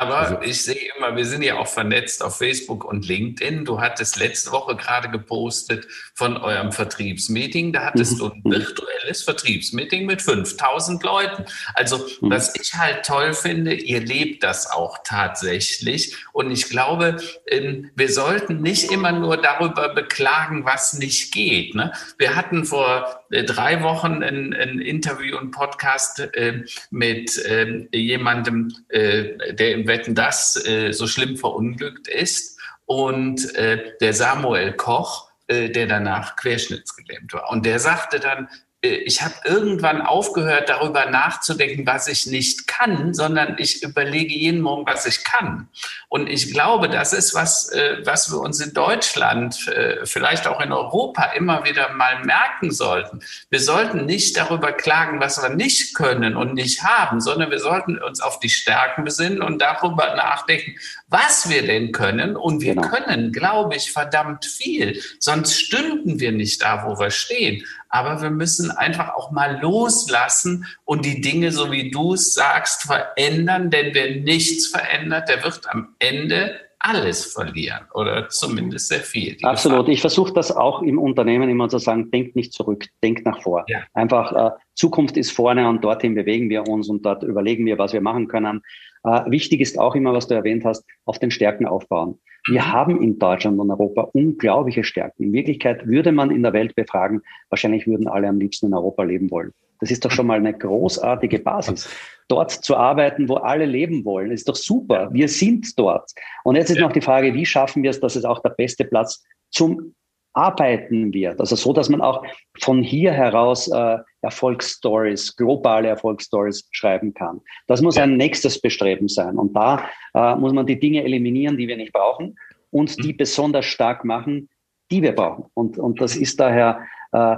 Aber 0.00 0.18
also, 0.18 0.40
ich 0.42 0.62
sehe 0.62 0.92
immer, 0.96 1.16
wir 1.16 1.24
sind 1.24 1.42
ja 1.42 1.58
auch 1.58 1.66
vernetzt 1.66 2.22
auf 2.22 2.38
Facebook 2.38 2.84
und 2.84 3.08
LinkedIn. 3.08 3.64
Du 3.64 3.80
hattest 3.80 4.16
letzte 4.16 4.52
Woche 4.52 4.76
gerade 4.76 5.10
gepostet 5.10 5.88
von 6.14 6.36
eurem 6.36 6.70
Vertriebsmeeting. 6.70 7.72
Da 7.72 7.86
hattest 7.86 8.20
du 8.20 8.26
ein 8.26 8.40
mhm. 8.44 8.52
virtuelles 8.52 9.24
Vertriebsmeeting 9.24 10.06
mit 10.06 10.22
5000 10.22 11.02
Leuten. 11.02 11.46
Also, 11.74 11.98
mhm. 12.20 12.30
was 12.30 12.54
ich 12.54 12.74
halt 12.74 13.04
toll 13.04 13.34
finde, 13.34 13.74
ihr 13.74 13.98
lebt 13.98 14.44
das 14.44 14.70
auch 14.70 14.98
tatsächlich. 15.02 16.14
Und 16.32 16.52
ich 16.52 16.70
glaube, 16.70 17.16
ähm, 17.48 17.90
wir 17.96 18.12
sollten 18.12 18.62
nicht 18.62 18.92
immer 18.92 19.10
nur 19.10 19.36
darüber 19.36 19.88
beklagen, 19.88 20.64
was 20.64 20.92
nicht 20.92 21.32
geht. 21.32 21.74
Ne? 21.74 21.92
Wir 22.18 22.36
hatten 22.36 22.64
vor 22.64 23.17
drei 23.30 23.82
Wochen 23.82 24.22
ein, 24.22 24.54
ein 24.54 24.80
Interview 24.80 25.38
und 25.38 25.50
Podcast 25.50 26.20
äh, 26.34 26.64
mit 26.90 27.40
ähm, 27.46 27.88
jemandem, 27.92 28.72
äh, 28.88 29.54
der 29.54 29.72
im 29.72 29.86
Wetten 29.86 30.14
das 30.14 30.64
äh, 30.66 30.92
so 30.92 31.06
schlimm 31.06 31.36
verunglückt 31.36 32.08
ist 32.08 32.58
und 32.86 33.54
äh, 33.54 33.92
der 34.00 34.14
Samuel 34.14 34.72
Koch, 34.72 35.30
äh, 35.46 35.68
der 35.70 35.86
danach 35.86 36.36
querschnittsgelähmt 36.36 37.32
war. 37.32 37.50
Und 37.50 37.66
der 37.66 37.78
sagte 37.78 38.20
dann, 38.20 38.44
äh, 38.44 38.67
ich 38.80 39.22
habe 39.22 39.34
irgendwann 39.44 40.02
aufgehört, 40.02 40.68
darüber 40.68 41.06
nachzudenken, 41.06 41.84
was 41.84 42.06
ich 42.06 42.26
nicht 42.26 42.68
kann, 42.68 43.12
sondern 43.12 43.56
ich 43.58 43.82
überlege 43.82 44.32
jeden 44.32 44.60
Morgen, 44.60 44.86
was 44.86 45.04
ich 45.04 45.24
kann. 45.24 45.68
Und 46.08 46.28
ich 46.28 46.52
glaube, 46.52 46.88
das 46.88 47.12
ist 47.12 47.34
was, 47.34 47.70
äh, 47.70 47.98
was 48.04 48.30
wir 48.30 48.38
uns 48.38 48.60
in 48.60 48.74
Deutschland, 48.74 49.66
äh, 49.66 50.06
vielleicht 50.06 50.46
auch 50.46 50.60
in 50.60 50.72
Europa 50.72 51.32
immer 51.32 51.64
wieder 51.64 51.92
mal 51.94 52.24
merken 52.24 52.70
sollten. 52.70 53.20
Wir 53.50 53.58
sollten 53.58 54.06
nicht 54.06 54.36
darüber 54.36 54.70
klagen, 54.70 55.18
was 55.18 55.42
wir 55.42 55.48
nicht 55.48 55.96
können 55.96 56.36
und 56.36 56.54
nicht 56.54 56.84
haben, 56.84 57.20
sondern 57.20 57.50
wir 57.50 57.58
sollten 57.58 57.98
uns 57.98 58.20
auf 58.20 58.38
die 58.38 58.48
Stärken 58.48 59.02
besinnen 59.02 59.42
und 59.42 59.60
darüber 59.60 60.14
nachdenken, 60.14 60.76
was 61.08 61.48
wir 61.48 61.66
denn 61.66 61.92
können. 61.92 62.36
Und 62.36 62.62
wir 62.62 62.74
genau. 62.74 62.88
können, 62.88 63.32
glaube 63.32 63.76
ich, 63.76 63.92
verdammt 63.92 64.44
viel. 64.44 65.00
Sonst 65.18 65.58
stünden 65.58 66.20
wir 66.20 66.32
nicht 66.32 66.62
da, 66.62 66.86
wo 66.86 66.98
wir 66.98 67.10
stehen. 67.10 67.64
Aber 67.88 68.20
wir 68.20 68.30
müssen 68.30 68.70
einfach 68.70 69.14
auch 69.14 69.30
mal 69.30 69.60
loslassen 69.60 70.66
und 70.84 71.04
die 71.04 71.20
Dinge, 71.20 71.52
so 71.52 71.70
wie 71.72 71.90
du 71.90 72.14
es 72.14 72.34
sagst, 72.34 72.82
verändern. 72.82 73.70
Denn 73.70 73.94
wer 73.94 74.16
nichts 74.16 74.68
verändert, 74.68 75.28
der 75.28 75.42
wird 75.42 75.68
am 75.70 75.94
Ende 75.98 76.60
alles 76.80 77.32
verlieren 77.32 77.80
oder 77.94 78.28
zumindest 78.28 78.88
sehr 78.88 79.00
viel. 79.00 79.36
Absolut. 79.42 79.80
Gefahr. 79.80 79.92
Ich 79.92 80.00
versuche 80.00 80.32
das 80.32 80.54
auch 80.54 80.82
im 80.82 80.98
Unternehmen 80.98 81.48
immer 81.48 81.68
zu 81.68 81.78
sagen, 81.78 82.10
denkt 82.10 82.36
nicht 82.36 82.52
zurück, 82.52 82.86
denkt 83.02 83.26
nach 83.26 83.42
vor. 83.42 83.64
Ja. 83.68 83.80
Einfach, 83.94 84.32
äh, 84.32 84.50
Zukunft 84.74 85.16
ist 85.16 85.32
vorne 85.32 85.68
und 85.68 85.82
dorthin 85.82 86.14
bewegen 86.14 86.48
wir 86.50 86.68
uns 86.68 86.88
und 86.88 87.04
dort 87.04 87.24
überlegen 87.24 87.66
wir, 87.66 87.78
was 87.78 87.92
wir 87.92 88.00
machen 88.00 88.28
können. 88.28 88.62
Äh, 89.04 89.30
wichtig 89.30 89.60
ist 89.60 89.78
auch 89.78 89.94
immer, 89.94 90.12
was 90.12 90.26
du 90.26 90.34
erwähnt 90.34 90.64
hast, 90.64 90.84
auf 91.04 91.18
den 91.18 91.30
Stärken 91.30 91.66
aufbauen. 91.66 92.18
Wir 92.46 92.62
mhm. 92.62 92.72
haben 92.72 93.02
in 93.02 93.18
Deutschland 93.18 93.58
und 93.58 93.70
Europa 93.70 94.02
unglaubliche 94.12 94.84
Stärken. 94.84 95.24
In 95.24 95.32
Wirklichkeit 95.32 95.86
würde 95.86 96.12
man 96.12 96.30
in 96.30 96.42
der 96.42 96.52
Welt 96.52 96.74
befragen, 96.74 97.22
wahrscheinlich 97.50 97.86
würden 97.86 98.08
alle 98.08 98.28
am 98.28 98.38
liebsten 98.38 98.66
in 98.66 98.74
Europa 98.74 99.02
leben 99.02 99.30
wollen. 99.30 99.52
Das 99.80 99.90
ist 99.90 100.04
doch 100.04 100.10
schon 100.10 100.26
mal 100.26 100.38
eine 100.38 100.54
großartige 100.54 101.38
Basis. 101.38 101.88
Dort 102.26 102.50
zu 102.50 102.76
arbeiten, 102.76 103.28
wo 103.28 103.36
alle 103.36 103.64
leben 103.64 104.04
wollen, 104.04 104.32
ist 104.32 104.48
doch 104.48 104.56
super. 104.56 105.08
Wir 105.12 105.28
sind 105.28 105.78
dort. 105.78 106.10
Und 106.42 106.56
jetzt 106.56 106.70
ist 106.70 106.80
noch 106.80 106.92
die 106.92 107.00
Frage, 107.00 107.32
wie 107.34 107.46
schaffen 107.46 107.82
wir 107.82 107.90
es, 107.90 108.00
dass 108.00 108.16
es 108.16 108.24
auch 108.24 108.40
der 108.40 108.50
beste 108.50 108.84
Platz 108.84 109.24
zum 109.50 109.94
arbeiten 110.38 111.12
wird. 111.12 111.40
Also 111.40 111.56
so, 111.56 111.72
dass 111.72 111.88
man 111.88 112.00
auch 112.00 112.22
von 112.60 112.82
hier 112.82 113.12
heraus 113.12 113.68
äh, 113.68 113.98
Erfolgsstories, 114.22 115.34
globale 115.34 115.88
Erfolgsstories 115.88 116.68
schreiben 116.70 117.12
kann. 117.12 117.40
Das 117.66 117.82
muss 117.82 117.98
ein 117.98 118.16
nächstes 118.16 118.60
Bestreben 118.60 119.08
sein. 119.08 119.36
Und 119.36 119.54
da 119.54 119.88
äh, 120.14 120.36
muss 120.36 120.52
man 120.52 120.66
die 120.66 120.78
Dinge 120.78 121.02
eliminieren, 121.02 121.56
die 121.56 121.66
wir 121.66 121.76
nicht 121.76 121.92
brauchen 121.92 122.36
und 122.70 123.02
die 123.02 123.12
mhm. 123.14 123.16
besonders 123.16 123.66
stark 123.66 124.04
machen, 124.04 124.48
die 124.92 125.02
wir 125.02 125.12
brauchen. 125.12 125.46
Und, 125.54 125.76
und 125.76 126.00
das 126.00 126.16
ist 126.16 126.38
daher, 126.38 126.86
äh, 127.12 127.36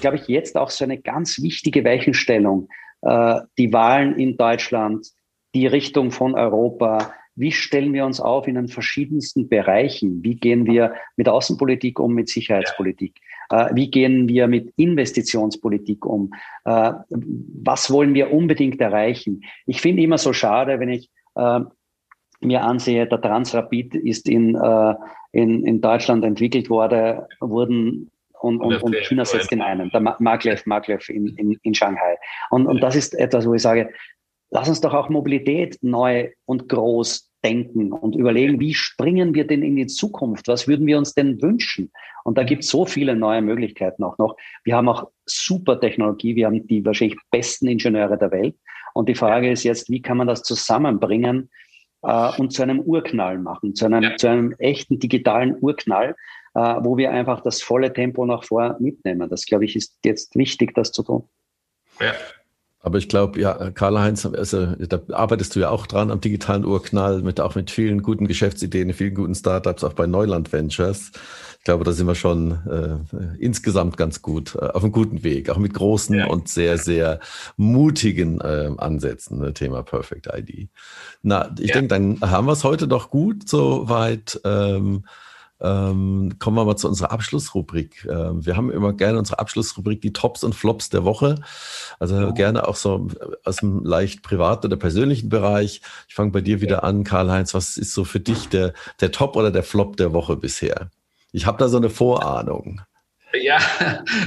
glaube 0.00 0.16
ich, 0.16 0.28
jetzt 0.28 0.56
auch 0.56 0.70
so 0.70 0.84
eine 0.84 0.98
ganz 0.98 1.40
wichtige 1.40 1.82
Weichenstellung. 1.82 2.68
Äh, 3.00 3.40
die 3.56 3.72
Wahlen 3.72 4.18
in 4.18 4.36
Deutschland, 4.36 5.06
die 5.54 5.66
Richtung 5.66 6.10
von 6.10 6.34
Europa, 6.34 7.14
wie 7.36 7.52
stellen 7.52 7.92
wir 7.92 8.06
uns 8.06 8.20
auf 8.20 8.46
in 8.46 8.54
den 8.54 8.68
verschiedensten 8.68 9.48
Bereichen? 9.48 10.22
Wie 10.22 10.36
gehen 10.36 10.66
wir 10.66 10.94
mit 11.16 11.28
Außenpolitik 11.28 11.98
um, 11.98 12.14
mit 12.14 12.28
Sicherheitspolitik? 12.28 13.20
Äh, 13.50 13.70
wie 13.74 13.90
gehen 13.90 14.28
wir 14.28 14.46
mit 14.46 14.72
Investitionspolitik 14.76 16.06
um? 16.06 16.32
Äh, 16.64 16.92
was 17.10 17.90
wollen 17.90 18.14
wir 18.14 18.32
unbedingt 18.32 18.80
erreichen? 18.80 19.42
Ich 19.66 19.80
finde 19.80 20.02
immer 20.02 20.18
so 20.18 20.32
schade, 20.32 20.78
wenn 20.78 20.90
ich 20.90 21.10
äh, 21.34 21.60
mir 22.40 22.62
ansehe, 22.62 23.06
der 23.06 23.20
Transrapid 23.20 23.94
ist 23.94 24.28
in, 24.28 24.54
äh, 24.54 24.94
in, 25.32 25.64
in 25.64 25.80
Deutschland 25.80 26.24
entwickelt 26.24 26.70
worden, 26.70 27.22
wurden 27.40 28.10
und, 28.44 28.60
und, 28.60 28.82
und 28.82 28.94
China 28.96 29.24
setzt 29.24 29.50
in 29.52 29.62
einen, 29.62 29.88
der 29.88 30.00
Maglev, 30.00 30.66
Maglev 30.66 31.08
in, 31.08 31.28
in, 31.36 31.58
in 31.62 31.74
Shanghai. 31.74 32.18
Und, 32.50 32.66
und 32.66 32.82
das 32.82 32.94
ist 32.94 33.14
etwas, 33.14 33.46
wo 33.46 33.54
ich 33.54 33.62
sage, 33.62 33.88
lass 34.54 34.68
uns 34.68 34.80
doch 34.80 34.94
auch 34.94 35.08
Mobilität 35.10 35.78
neu 35.82 36.30
und 36.46 36.68
groß 36.68 37.30
denken 37.44 37.92
und 37.92 38.14
überlegen, 38.14 38.60
wie 38.60 38.72
springen 38.72 39.34
wir 39.34 39.46
denn 39.46 39.62
in 39.62 39.76
die 39.76 39.88
Zukunft? 39.88 40.48
Was 40.48 40.66
würden 40.66 40.86
wir 40.86 40.96
uns 40.96 41.12
denn 41.12 41.42
wünschen? 41.42 41.92
Und 42.22 42.38
da 42.38 42.44
gibt 42.44 42.62
es 42.62 42.70
so 42.70 42.86
viele 42.86 43.16
neue 43.16 43.42
Möglichkeiten 43.42 44.02
auch 44.02 44.16
noch. 44.16 44.36
Wir 44.62 44.76
haben 44.76 44.88
auch 44.88 45.10
super 45.26 45.78
Technologie. 45.78 46.36
Wir 46.36 46.46
haben 46.46 46.66
die 46.66 46.84
wahrscheinlich 46.86 47.18
besten 47.30 47.66
Ingenieure 47.66 48.16
der 48.16 48.30
Welt. 48.30 48.56
Und 48.94 49.08
die 49.08 49.16
Frage 49.16 49.50
ist 49.50 49.64
jetzt, 49.64 49.90
wie 49.90 50.00
kann 50.00 50.16
man 50.16 50.28
das 50.28 50.44
zusammenbringen 50.44 51.50
äh, 52.02 52.30
und 52.38 52.52
zu 52.52 52.62
einem 52.62 52.80
Urknall 52.80 53.38
machen, 53.38 53.74
zu 53.74 53.86
einem, 53.86 54.04
ja. 54.04 54.16
zu 54.16 54.28
einem 54.28 54.54
echten 54.58 55.00
digitalen 55.00 55.56
Urknall, 55.60 56.14
äh, 56.54 56.60
wo 56.60 56.96
wir 56.96 57.10
einfach 57.10 57.42
das 57.42 57.60
volle 57.60 57.92
Tempo 57.92 58.24
nach 58.24 58.44
vor 58.44 58.76
mitnehmen. 58.78 59.28
Das, 59.28 59.44
glaube 59.44 59.64
ich, 59.64 59.74
ist 59.74 59.98
jetzt 60.04 60.36
wichtig, 60.36 60.74
das 60.74 60.92
zu 60.92 61.02
tun. 61.02 61.28
Ja, 62.00 62.14
aber 62.84 62.98
ich 62.98 63.08
glaube, 63.08 63.40
ja, 63.40 63.70
Karl-Heinz, 63.70 64.26
also, 64.26 64.66
da 64.76 65.00
arbeitest 65.10 65.56
du 65.56 65.60
ja 65.60 65.70
auch 65.70 65.86
dran 65.86 66.10
am 66.10 66.20
digitalen 66.20 66.66
Urknall, 66.66 67.22
mit, 67.22 67.40
auch 67.40 67.54
mit 67.54 67.70
vielen 67.70 68.02
guten 68.02 68.26
Geschäftsideen, 68.26 68.92
vielen 68.92 69.14
guten 69.14 69.34
Startups, 69.34 69.82
auch 69.84 69.94
bei 69.94 70.06
Neuland 70.06 70.52
Ventures. 70.52 71.10
Ich 71.58 71.64
glaube, 71.64 71.84
da 71.84 71.92
sind 71.92 72.06
wir 72.06 72.14
schon 72.14 72.58
äh, 72.68 73.42
insgesamt 73.42 73.96
ganz 73.96 74.20
gut 74.20 74.54
äh, 74.56 74.66
auf 74.66 74.82
einem 74.82 74.92
guten 74.92 75.24
Weg, 75.24 75.48
auch 75.48 75.56
mit 75.56 75.72
großen 75.72 76.14
ja. 76.14 76.26
und 76.26 76.48
sehr, 76.50 76.76
sehr 76.76 77.20
mutigen 77.56 78.42
äh, 78.42 78.70
Ansätzen, 78.76 79.38
ne, 79.38 79.54
Thema 79.54 79.82
Perfect 79.82 80.28
ID. 80.30 80.68
Na, 81.22 81.54
ich 81.58 81.68
ja. 81.68 81.76
denke, 81.76 81.88
dann 81.88 82.20
haben 82.20 82.46
wir 82.46 82.52
es 82.52 82.64
heute 82.64 82.86
doch 82.86 83.08
gut 83.08 83.48
soweit. 83.48 84.38
Ähm, 84.44 85.04
ähm, 85.64 86.36
kommen 86.38 86.56
wir 86.56 86.64
mal 86.64 86.76
zu 86.76 86.88
unserer 86.88 87.10
Abschlussrubrik. 87.10 88.06
Ähm, 88.10 88.44
wir 88.44 88.56
haben 88.56 88.70
immer 88.70 88.92
gerne 88.92 89.18
unsere 89.18 89.38
Abschlussrubrik, 89.38 90.02
die 90.02 90.12
Tops 90.12 90.44
und 90.44 90.54
Flops 90.54 90.90
der 90.90 91.04
Woche. 91.04 91.36
Also 91.98 92.16
ja. 92.16 92.30
gerne 92.32 92.68
auch 92.68 92.76
so 92.76 93.08
aus 93.44 93.56
dem 93.56 93.82
leicht 93.82 94.22
privaten 94.22 94.66
oder 94.66 94.76
persönlichen 94.76 95.30
Bereich. 95.30 95.80
Ich 96.08 96.14
fange 96.14 96.32
bei 96.32 96.42
dir 96.42 96.60
wieder 96.60 96.76
ja. 96.76 96.82
an, 96.82 97.04
Karl-Heinz. 97.04 97.54
Was 97.54 97.78
ist 97.78 97.94
so 97.94 98.04
für 98.04 98.20
dich 98.20 98.48
der, 98.48 98.74
der 99.00 99.10
Top 99.10 99.36
oder 99.36 99.50
der 99.50 99.62
Flop 99.62 99.96
der 99.96 100.12
Woche 100.12 100.36
bisher? 100.36 100.90
Ich 101.32 101.46
habe 101.46 101.58
da 101.58 101.68
so 101.68 101.78
eine 101.78 101.90
Vorahnung. 101.90 102.82
Ja, 103.42 103.58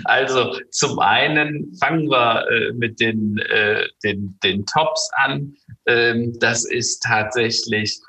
also 0.03 0.57
zum 0.71 0.99
einen 0.99 1.73
fangen 1.79 2.09
wir 2.09 2.45
äh, 2.49 2.73
mit 2.73 2.99
den, 2.99 3.38
äh, 3.38 3.88
den, 4.03 4.38
den 4.43 4.65
Tops 4.65 5.09
an. 5.15 5.55
Ähm, 5.85 6.35
das 6.39 6.65
ist 6.65 7.03
tatsächlich 7.03 7.99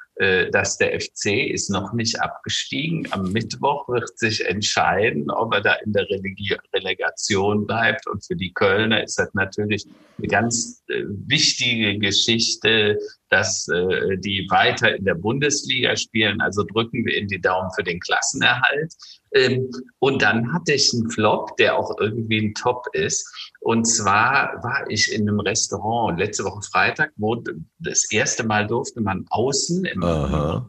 dass 0.50 0.78
der 0.78 1.00
FC 1.00 1.50
ist 1.50 1.70
noch 1.70 1.92
nicht 1.92 2.20
abgestiegen. 2.20 3.06
Am 3.12 3.30
Mittwoch 3.30 3.88
wird 3.88 4.18
sich 4.18 4.44
entscheiden, 4.44 5.30
ob 5.30 5.54
er 5.54 5.60
da 5.60 5.74
in 5.84 5.92
der 5.92 6.06
Relegation 6.74 7.66
bleibt. 7.66 8.06
Und 8.08 8.26
für 8.26 8.34
die 8.34 8.52
Kölner 8.52 9.04
ist 9.04 9.18
das 9.18 9.32
natürlich 9.34 9.86
eine 10.18 10.26
ganz 10.26 10.82
äh, 10.88 11.04
wichtige 11.26 11.98
Geschichte, 11.98 12.98
dass 13.30 13.68
äh, 13.68 14.16
die 14.18 14.46
weiter 14.50 14.96
in 14.96 15.04
der 15.04 15.14
Bundesliga 15.14 15.96
spielen. 15.96 16.40
Also 16.40 16.64
drücken 16.64 17.04
wir 17.04 17.16
in 17.16 17.28
die 17.28 17.40
Daumen 17.40 17.70
für 17.76 17.84
den 17.84 18.00
Klassenerhalt. 18.00 18.92
Ähm, 19.34 19.70
und 19.98 20.22
dann 20.22 20.52
hatte 20.52 20.72
ich 20.72 20.92
einen 20.92 21.10
Flop, 21.10 21.56
der 21.56 21.76
auch 21.76 21.98
irgendwie 22.00 22.46
ein 22.46 22.54
Top 22.54 22.86
ist. 22.92 23.26
Und 23.60 23.84
zwar 23.84 24.62
war 24.62 24.84
ich 24.88 25.12
in 25.12 25.28
einem 25.28 25.40
Restaurant 25.40 26.18
letzte 26.18 26.44
Woche 26.44 26.62
Freitag, 26.62 27.12
wo 27.16 27.42
das 27.78 28.10
erste 28.10 28.44
Mal 28.44 28.66
durfte 28.66 29.00
man 29.00 29.26
außen 29.30 29.84
im 29.84 30.02
Aha. 30.02 30.68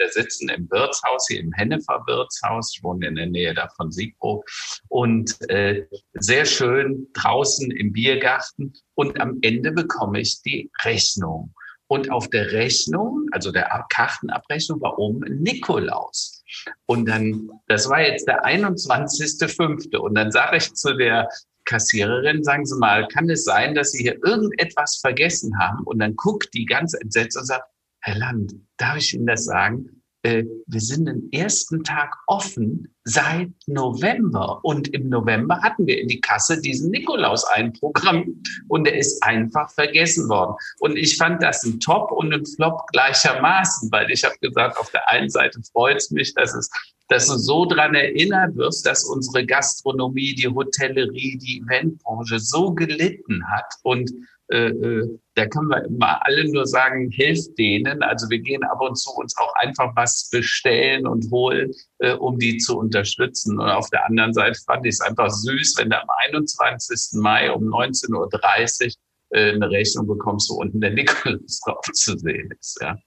Da 0.00 0.08
sitzen 0.08 0.48
im 0.48 0.70
Wirtshaus, 0.70 1.26
hier 1.28 1.40
im 1.40 1.52
Hennefer 1.52 2.02
Wirtshaus. 2.06 2.72
Ich 2.74 2.82
wohne 2.82 3.06
in 3.06 3.16
der 3.16 3.26
Nähe 3.26 3.52
da 3.52 3.68
von 3.76 3.92
Siegburg. 3.92 4.48
Und 4.88 5.36
äh, 5.50 5.86
sehr 6.14 6.46
schön 6.46 7.08
draußen 7.12 7.70
im 7.70 7.92
Biergarten. 7.92 8.72
Und 8.94 9.20
am 9.20 9.38
Ende 9.42 9.72
bekomme 9.72 10.20
ich 10.20 10.40
die 10.40 10.70
Rechnung. 10.84 11.52
Und 11.86 12.10
auf 12.10 12.30
der 12.30 12.52
Rechnung, 12.52 13.26
also 13.32 13.52
der 13.52 13.84
Kartenabrechnung, 13.90 14.80
war 14.80 14.98
oben 14.98 15.20
Nikolaus. 15.42 16.39
Und 16.86 17.08
dann, 17.08 17.50
das 17.68 17.88
war 17.88 18.00
jetzt 18.00 18.26
der 18.26 18.44
21.05. 18.44 19.96
Und 19.96 20.14
dann 20.14 20.30
sage 20.30 20.56
ich 20.56 20.72
zu 20.74 20.94
der 20.94 21.28
Kassiererin, 21.64 22.42
sagen 22.42 22.66
Sie 22.66 22.78
mal, 22.78 23.06
kann 23.08 23.30
es 23.30 23.44
sein, 23.44 23.74
dass 23.74 23.92
Sie 23.92 24.02
hier 24.02 24.18
irgendetwas 24.24 24.96
vergessen 24.96 25.58
haben? 25.58 25.84
Und 25.84 26.00
dann 26.00 26.16
guckt 26.16 26.52
die 26.54 26.64
ganz 26.64 26.94
entsetzt 26.94 27.36
und 27.36 27.46
sagt, 27.46 27.64
Herr 28.00 28.16
Land, 28.16 28.54
darf 28.76 28.96
ich 28.96 29.14
Ihnen 29.14 29.26
das 29.26 29.44
sagen? 29.44 29.99
Äh, 30.22 30.44
wir 30.66 30.80
sind 30.80 31.06
den 31.06 31.32
ersten 31.32 31.82
Tag 31.82 32.14
offen 32.26 32.94
seit 33.04 33.50
November. 33.66 34.60
Und 34.62 34.88
im 34.88 35.08
November 35.08 35.60
hatten 35.62 35.86
wir 35.86 35.98
in 35.98 36.08
die 36.08 36.20
Kasse 36.20 36.60
diesen 36.60 36.90
Nikolaus 36.90 37.44
einprogrammiert 37.44 38.36
und 38.68 38.86
er 38.86 38.96
ist 38.96 39.22
einfach 39.22 39.70
vergessen 39.72 40.28
worden. 40.28 40.54
Und 40.80 40.96
ich 40.96 41.16
fand 41.16 41.42
das 41.42 41.64
ein 41.64 41.80
Top 41.80 42.12
und 42.12 42.32
ein 42.32 42.44
Flop 42.44 42.86
gleichermaßen, 42.92 43.90
weil 43.90 44.10
ich 44.10 44.24
habe 44.24 44.36
gesagt, 44.40 44.78
auf 44.78 44.90
der 44.90 45.08
einen 45.10 45.30
Seite 45.30 45.60
freut 45.72 45.96
es 45.96 46.10
mich, 46.10 46.34
dass 46.34 46.54
es 46.54 46.70
dass 47.08 47.26
du 47.26 47.36
so 47.36 47.66
dran 47.66 47.96
erinnert 47.96 48.54
wirst, 48.56 48.86
dass 48.86 49.02
unsere 49.02 49.44
Gastronomie, 49.44 50.32
die 50.36 50.46
Hotellerie, 50.46 51.38
die 51.38 51.58
Eventbranche 51.58 52.38
so 52.38 52.72
gelitten 52.72 53.42
hat 53.50 53.66
und 53.82 54.12
äh, 54.52 54.68
äh, 54.68 55.18
da 55.40 55.46
können 55.46 55.68
wir 55.68 55.84
immer 55.84 56.24
alle 56.26 56.52
nur 56.52 56.66
sagen, 56.66 57.10
hilft 57.10 57.56
denen. 57.56 58.02
Also 58.02 58.28
wir 58.28 58.40
gehen 58.40 58.62
ab 58.62 58.80
und 58.82 58.96
zu 58.96 59.10
uns 59.12 59.34
auch 59.38 59.54
einfach 59.54 59.90
was 59.96 60.28
bestellen 60.30 61.06
und 61.06 61.30
holen, 61.30 61.72
äh, 62.00 62.12
um 62.12 62.38
die 62.38 62.58
zu 62.58 62.78
unterstützen. 62.78 63.58
Und 63.58 63.70
auf 63.70 63.88
der 63.88 64.04
anderen 64.04 64.34
Seite 64.34 64.60
fand 64.66 64.84
ich 64.84 64.94
es 64.94 65.00
einfach 65.00 65.30
süß, 65.30 65.76
wenn 65.78 65.88
du 65.88 65.98
am 65.98 66.08
21. 66.28 67.20
Mai 67.22 67.50
um 67.50 67.64
19.30 67.64 68.84
Uhr 68.84 68.92
äh, 69.30 69.52
eine 69.52 69.70
Rechnung 69.70 70.06
bekommst, 70.06 70.50
wo 70.50 70.56
unten 70.56 70.78
der 70.78 70.90
Nikolaus 70.90 71.60
drauf 71.64 71.86
zu 71.94 72.18
sehen 72.18 72.52
ist. 72.60 72.78
Ja. 72.82 72.98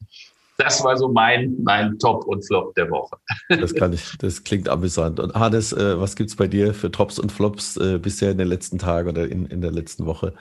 Das 0.58 0.84
war 0.84 0.98
so 0.98 1.10
mein, 1.10 1.56
mein 1.62 2.00
Top 2.00 2.26
und 2.26 2.46
Flop 2.48 2.74
der 2.74 2.90
Woche. 2.90 3.18
Das 3.50 3.76
kann 3.76 3.94
ich, 3.94 4.18
das 4.18 4.44
klingt 4.44 4.70
amüsant. 4.70 5.20
Und 5.20 5.36
Hannes, 5.36 5.72
äh, 5.72 6.00
was 6.00 6.16
gibt's 6.16 6.36
bei 6.36 6.48
dir 6.48 6.74
für 6.74 6.90
Tops 6.90 7.20
und 7.20 7.32
Flops 7.32 7.78
äh, 7.78 8.00
bisher 8.00 8.32
in 8.32 8.40
den 8.40 8.48
letzten 8.48 8.80
Tagen 8.80 9.10
oder 9.10 9.28
in, 9.28 9.46
in 9.46 9.62
der 9.62 9.72
letzten 9.72 10.08
Woche? 10.08 10.34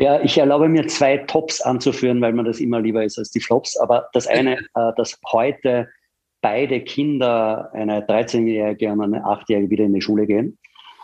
Ja, 0.00 0.18
ich 0.22 0.38
erlaube 0.38 0.70
mir 0.70 0.86
zwei 0.88 1.18
Tops 1.18 1.60
anzuführen, 1.60 2.22
weil 2.22 2.32
mir 2.32 2.44
das 2.44 2.58
immer 2.58 2.80
lieber 2.80 3.04
ist 3.04 3.18
als 3.18 3.30
die 3.32 3.40
Flops. 3.40 3.76
Aber 3.76 4.08
das 4.14 4.26
eine, 4.26 4.56
äh, 4.74 4.92
dass 4.96 5.20
heute 5.30 5.90
beide 6.40 6.80
Kinder, 6.80 7.70
eine 7.74 8.00
13-Jährige 8.06 8.90
und 8.90 9.02
eine 9.02 9.22
8-Jährige, 9.26 9.68
wieder 9.68 9.84
in 9.84 9.92
die 9.92 10.00
Schule 10.00 10.26
gehen. 10.26 10.58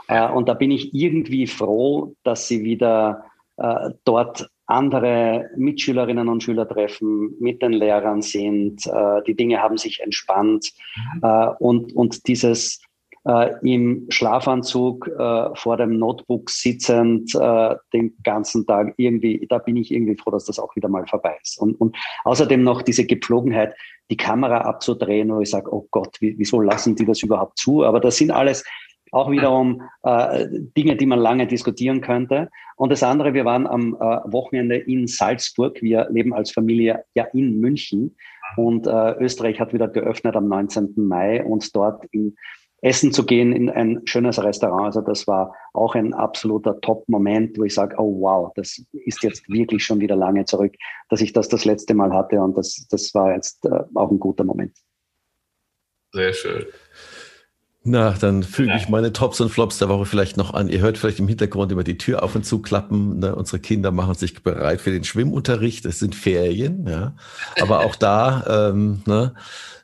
Äh, 0.09 0.27
und 0.31 0.49
da 0.49 0.55
bin 0.55 0.71
ich 0.71 0.95
irgendwie 0.95 1.47
froh, 1.47 2.15
dass 2.23 2.49
sie 2.49 2.65
wieder 2.65 3.27
äh, 3.59 3.91
dort 4.05 4.49
andere 4.65 5.51
Mitschülerinnen 5.59 6.31
und 6.31 6.43
Schüler 6.43 6.67
treffen, 6.67 7.35
mit 7.39 7.61
den 7.61 7.75
Lehrern 7.75 8.23
sind. 8.23 8.87
Äh, 8.87 9.23
die 9.27 9.37
Dinge 9.37 9.61
haben 9.61 9.77
sich 9.77 10.01
entspannt. 10.01 10.73
Mhm. 10.97 11.21
Äh, 11.23 11.49
und, 11.59 11.95
und 11.95 12.27
dieses 12.29 12.81
äh, 13.27 13.51
im 13.63 14.07
Schlafanzug 14.09 15.09
äh, 15.09 15.49
vor 15.55 15.77
dem 15.77 15.99
Notebook 15.99 16.49
sitzend 16.49 17.35
äh, 17.35 17.75
den 17.93 18.17
ganzen 18.23 18.67
Tag 18.67 18.95
irgendwie, 18.97 19.47
da 19.49 19.59
bin 19.59 19.77
ich 19.77 19.91
irgendwie 19.91 20.17
froh, 20.17 20.31
dass 20.31 20.45
das 20.45 20.59
auch 20.59 20.75
wieder 20.77 20.89
mal 20.89 21.07
vorbei 21.07 21.37
ist. 21.43 21.59
Und, 21.61 21.75
und 21.81 21.97
außerdem 22.25 22.63
noch 22.63 22.83
diese 22.83 23.05
Gepflogenheit, 23.05 23.75
die 24.11 24.17
Kamera 24.17 24.61
abzudrehen, 24.61 25.35
wo 25.35 25.41
ich 25.41 25.51
sage, 25.51 25.73
oh 25.73 25.89
Gott, 25.91 26.17
wieso 26.21 26.61
lassen 26.61 26.95
die 26.95 27.05
das 27.05 27.23
überhaupt 27.23 27.59
zu? 27.59 27.85
Aber 27.85 27.99
das 27.99 28.17
sind 28.17 28.31
alles 28.31 28.65
auch 29.13 29.31
wiederum 29.31 29.83
äh, 30.03 30.47
Dinge, 30.77 30.97
die 30.97 31.07
man 31.07 31.19
lange 31.19 31.47
diskutieren 31.47 32.01
könnte. 32.01 32.51
Und 32.77 32.91
das 32.91 33.03
andere, 33.03 33.35
wir 33.35 33.45
waren 33.45 33.67
am 33.67 33.95
äh, 33.95 33.99
Wochenende 33.99 34.77
in 34.77 35.07
Salzburg. 35.07 35.81
Wir 35.81 36.09
leben 36.11 36.35
als 36.35 36.51
Familie 36.51 37.05
ja 37.15 37.25
in 37.33 37.59
München. 37.59 38.17
Und 38.57 38.87
äh, 38.87 39.13
Österreich 39.19 39.59
hat 39.59 39.73
wieder 39.73 39.89
geöffnet 39.89 40.37
am 40.37 40.49
19. 40.49 40.95
Mai 40.97 41.45
und 41.45 41.75
dort 41.75 42.05
in 42.13 42.37
essen 42.83 43.13
zu 43.13 43.25
gehen 43.25 43.53
in 43.53 43.71
ein 43.71 44.03
schönes 44.07 44.43
Restaurant. 44.43 44.87
Also 44.87 45.01
das 45.01 45.27
war 45.27 45.55
auch 45.73 45.95
ein 45.95 46.15
absoluter 46.15 46.81
Top-Moment, 46.81 47.59
wo 47.59 47.65
ich 47.65 47.75
sage, 47.75 47.97
oh 47.99 48.21
wow, 48.21 48.53
das 48.55 48.83
ist 48.93 49.23
jetzt 49.23 49.49
wirklich 49.49 49.85
schon 49.85 50.01
wieder 50.01 50.17
lange 50.17 50.45
zurück, 50.45 50.75
dass 51.09 51.21
ich 51.21 51.33
das 51.33 51.49
das 51.49 51.65
letzte 51.65 51.95
Mal 51.95 52.13
hatte 52.13 52.41
und 52.41 52.57
das, 52.57 52.87
das 52.91 53.15
war 53.15 53.33
jetzt 53.35 53.65
äh, 53.65 53.81
auch 53.95 54.11
ein 54.11 54.21
guter 54.21 54.45
Moment. 54.45 54.77
Sehr 56.13 56.33
schön. 56.33 56.67
Na, 57.89 58.11
dann 58.11 58.43
füge 58.43 58.75
ich 58.77 58.89
meine 58.89 59.13
Tops 59.13 59.41
und 59.41 59.49
Flops 59.49 59.79
der 59.79 59.89
Woche 59.89 60.07
vielleicht 60.07 60.37
noch 60.37 60.53
an. 60.53 60.69
Ihr 60.69 60.81
hört 60.81 60.99
vielleicht 60.99 61.21
im 61.21 61.29
Hintergrund 61.29 61.71
immer 61.71 61.85
die 61.85 61.97
Tür 61.97 62.25
auf 62.25 62.35
und 62.35 62.45
zu 62.45 62.61
klappen. 62.61 63.21
Ne? 63.21 63.33
Unsere 63.33 63.61
Kinder 63.61 63.93
machen 63.93 64.17
sich 64.17 64.43
bereit 64.43 64.81
für 64.81 64.91
den 64.91 65.05
Schwimmunterricht. 65.05 65.87
Es 65.87 66.01
sind 66.01 66.17
Ferien, 66.17 66.89
ja. 66.89 67.15
Aber 67.61 67.87
auch 67.87 67.95
da 67.95 68.71
ähm, 68.71 69.03
ne, 69.07 69.35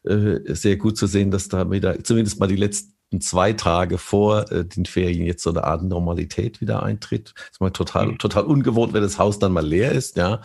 äh, 0.02 0.52
sehr 0.52 0.78
gut 0.78 0.96
zu 0.96 1.06
sehen, 1.06 1.30
dass 1.30 1.48
da 1.48 1.70
wieder 1.70 2.02
zumindest 2.02 2.40
mal 2.40 2.48
die 2.48 2.56
letzten 2.56 2.92
zwei 3.20 3.52
Tage 3.52 3.98
vor 3.98 4.50
äh, 4.50 4.64
den 4.64 4.86
Ferien 4.86 5.26
jetzt 5.26 5.42
so 5.42 5.50
eine 5.50 5.64
Art 5.64 5.82
Normalität 5.82 6.60
wieder 6.60 6.82
eintritt. 6.82 7.34
Das 7.36 7.50
ist 7.52 7.60
mal 7.60 7.70
total, 7.70 8.06
mhm. 8.06 8.18
total 8.18 8.44
ungewohnt, 8.44 8.92
wenn 8.92 9.02
das 9.02 9.18
Haus 9.18 9.38
dann 9.38 9.52
mal 9.52 9.66
leer 9.66 9.92
ist, 9.92 10.16
ja, 10.16 10.40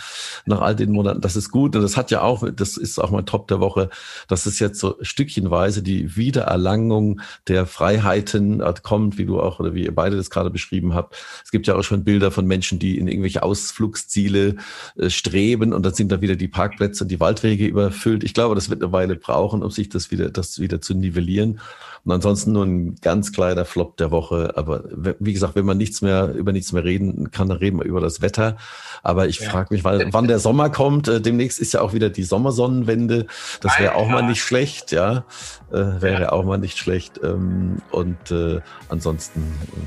nach 0.45 0.61
all 0.61 0.75
den 0.75 0.91
Monaten. 0.91 1.21
Das 1.21 1.35
ist 1.35 1.51
gut. 1.51 1.75
Und 1.75 1.81
das 1.81 1.97
hat 1.97 2.11
ja 2.11 2.21
auch, 2.21 2.47
das 2.51 2.77
ist 2.77 2.99
auch 2.99 3.11
mein 3.11 3.25
Top 3.25 3.47
der 3.47 3.59
Woche, 3.59 3.89
dass 4.27 4.45
es 4.45 4.59
jetzt 4.59 4.79
so 4.79 4.95
stückchenweise 5.01 5.81
die 5.81 6.15
Wiedererlangung 6.15 7.21
der 7.47 7.65
Freiheiten 7.65 8.61
äh, 8.61 8.73
kommt, 8.81 9.17
wie 9.17 9.25
du 9.25 9.39
auch 9.39 9.59
oder 9.59 9.73
wie 9.73 9.85
ihr 9.85 9.95
beide 9.95 10.17
das 10.17 10.29
gerade 10.29 10.49
beschrieben 10.49 10.93
habt. 10.93 11.15
Es 11.43 11.51
gibt 11.51 11.67
ja 11.67 11.75
auch 11.75 11.83
schon 11.83 12.03
Bilder 12.03 12.31
von 12.31 12.45
Menschen, 12.45 12.79
die 12.79 12.97
in 12.97 13.07
irgendwelche 13.07 13.43
Ausflugsziele 13.43 14.55
äh, 14.97 15.09
streben 15.09 15.73
und 15.73 15.83
dann 15.83 15.93
sind 15.93 16.11
da 16.11 16.21
wieder 16.21 16.35
die 16.35 16.47
Parkplätze 16.47 17.03
und 17.03 17.09
die 17.09 17.19
Waldwege 17.19 17.65
überfüllt. 17.65 18.23
Ich 18.23 18.33
glaube, 18.33 18.55
das 18.55 18.69
wird 18.69 18.83
eine 18.83 18.91
Weile 18.91 19.15
brauchen, 19.15 19.63
um 19.63 19.71
sich 19.71 19.89
das 19.89 20.11
wieder, 20.11 20.29
das 20.29 20.59
wieder 20.59 20.81
zu 20.81 20.93
nivellieren. 20.93 21.59
Und 22.03 22.11
ansonsten 22.13 22.53
nur 22.57 22.65
ein 22.65 22.95
ganz 23.01 23.31
kleiner 23.31 23.65
Flop 23.65 23.97
der 23.97 24.11
Woche. 24.11 24.53
Aber 24.55 24.83
wie 25.19 25.33
gesagt, 25.33 25.55
wenn 25.55 25.65
man 25.65 25.77
nichts 25.77 26.01
mehr 26.01 26.33
über 26.33 26.51
nichts 26.51 26.73
mehr 26.73 26.83
reden 26.83 27.31
kann, 27.31 27.47
dann 27.49 27.57
reden 27.57 27.79
wir 27.79 27.85
über 27.85 28.01
das 28.01 28.21
Wetter. 28.21 28.57
Aber 29.03 29.27
ich 29.27 29.39
ja. 29.39 29.49
frage 29.49 29.73
mich, 29.73 29.83
weil, 29.83 30.11
wann 30.11 30.27
der 30.27 30.39
Sommer 30.39 30.69
kommt. 30.69 31.07
Äh, 31.07 31.21
demnächst 31.21 31.59
ist 31.59 31.73
ja 31.73 31.81
auch 31.81 31.93
wieder 31.93 32.09
die 32.09 32.23
Sommersonnenwende. 32.23 33.27
Das 33.61 33.79
wäre 33.79 33.95
auch 33.95 34.07
mal 34.07 34.23
nicht 34.23 34.41
schlecht, 34.41 34.91
ja. 34.91 35.25
Äh, 35.71 36.01
wäre 36.01 36.23
ja. 36.23 36.31
auch 36.31 36.43
mal 36.43 36.57
nicht 36.57 36.77
schlecht. 36.77 37.19
Ähm, 37.23 37.77
und 37.91 38.31
äh, 38.31 38.59
ansonsten 38.89 39.43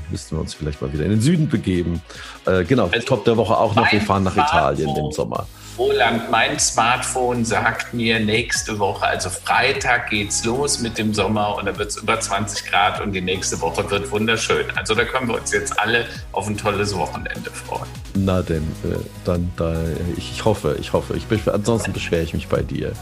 müssten 0.09 0.37
wir 0.37 0.41
uns 0.41 0.53
vielleicht 0.53 0.81
mal 0.81 0.93
wieder 0.93 1.03
in 1.03 1.11
den 1.11 1.21
Süden 1.21 1.49
begeben. 1.49 2.01
Äh, 2.45 2.63
genau, 2.63 2.87
also, 2.87 3.05
Top 3.05 3.25
der 3.25 3.37
Woche 3.37 3.57
auch 3.57 3.75
noch. 3.75 3.91
Wir 3.91 4.01
fahren 4.01 4.23
nach 4.23 4.37
Italien 4.37 4.95
im 4.95 5.11
Sommer. 5.11 5.47
Roland, 5.77 6.29
mein 6.29 6.59
Smartphone 6.59 7.45
sagt 7.45 7.93
mir 7.93 8.19
nächste 8.19 8.77
Woche, 8.79 9.05
also 9.05 9.29
Freitag 9.29 10.09
geht's 10.09 10.43
los 10.45 10.79
mit 10.79 10.97
dem 10.97 11.13
Sommer 11.13 11.55
und 11.55 11.65
da 11.65 11.77
wird 11.77 11.89
es 11.89 11.97
über 11.97 12.19
20 12.19 12.65
Grad 12.69 13.01
und 13.01 13.13
die 13.13 13.21
nächste 13.21 13.59
Woche 13.61 13.89
wird 13.89 14.11
wunderschön. 14.11 14.65
Also 14.75 14.95
da 14.95 15.05
können 15.05 15.27
wir 15.29 15.35
uns 15.35 15.51
jetzt 15.51 15.79
alle 15.79 16.05
auf 16.33 16.47
ein 16.47 16.57
tolles 16.57 16.95
Wochenende 16.95 17.49
freuen. 17.51 17.89
Na 18.15 18.41
denn, 18.41 18.63
äh, 18.83 18.97
dann 19.25 19.51
da, 19.55 19.75
ich, 20.17 20.31
ich 20.31 20.45
hoffe, 20.45 20.77
ich 20.79 20.93
hoffe. 20.93 21.15
Ich, 21.15 21.25
ansonsten 21.47 21.93
beschwere 21.93 22.23
ich 22.23 22.33
mich 22.33 22.47
bei 22.47 22.61
dir. 22.61 22.93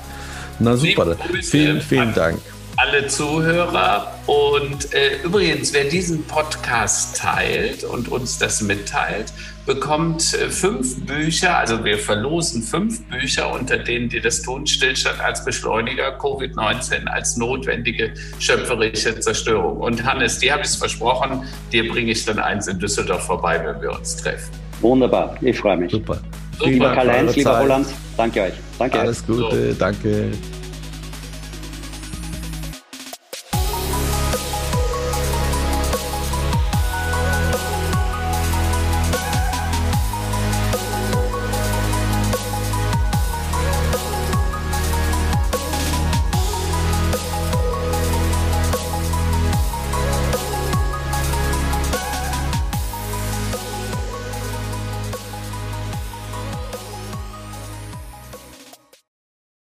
Na 0.59 0.75
super, 0.75 1.15
vielen, 1.41 1.81
vielen 1.81 2.13
Dank 2.13 2.39
alle 2.79 3.07
Zuhörer. 3.07 4.13
Und 4.25 4.93
äh, 4.93 5.21
übrigens, 5.23 5.73
wer 5.73 5.85
diesen 5.85 6.23
Podcast 6.23 7.17
teilt 7.17 7.83
und 7.83 8.09
uns 8.09 8.37
das 8.37 8.61
mitteilt, 8.61 9.33
bekommt 9.69 10.33
äh, 10.33 10.49
fünf 10.49 11.05
Bücher, 11.05 11.55
also 11.55 11.85
wir 11.85 11.99
verlosen 11.99 12.63
fünf 12.63 13.03
Bücher, 13.03 13.53
unter 13.53 13.77
denen 13.77 14.09
dir 14.09 14.19
das 14.19 14.41
tun, 14.41 14.65
Stillstand 14.65 15.21
als 15.21 15.45
Beschleuniger, 15.45 16.17
Covid-19 16.17 17.05
als 17.05 17.37
notwendige 17.37 18.11
schöpferische 18.39 19.19
Zerstörung. 19.19 19.77
Und 19.77 20.03
Hannes, 20.03 20.39
dir 20.39 20.53
habe 20.53 20.63
ich 20.63 20.69
es 20.69 20.75
versprochen, 20.75 21.43
dir 21.71 21.87
bringe 21.87 22.11
ich 22.11 22.25
dann 22.25 22.39
eins 22.39 22.65
in 22.67 22.79
Düsseldorf 22.79 23.27
vorbei, 23.27 23.61
wenn 23.63 23.79
wir 23.79 23.95
uns 23.95 24.17
treffen. 24.17 24.49
Wunderbar, 24.81 25.37
ich 25.39 25.59
freue 25.59 25.77
mich. 25.77 25.91
Super. 25.91 26.19
Super. 26.57 26.71
Lieber 26.71 26.91
Karl-Heinz, 26.91 27.35
lieber 27.35 27.59
Roland, 27.59 27.87
danke 28.17 28.41
euch. 28.41 28.53
Danke. 28.79 28.99
Alles 28.99 29.25
Gute, 29.25 29.73
so. 29.73 29.77
danke. 29.77 30.31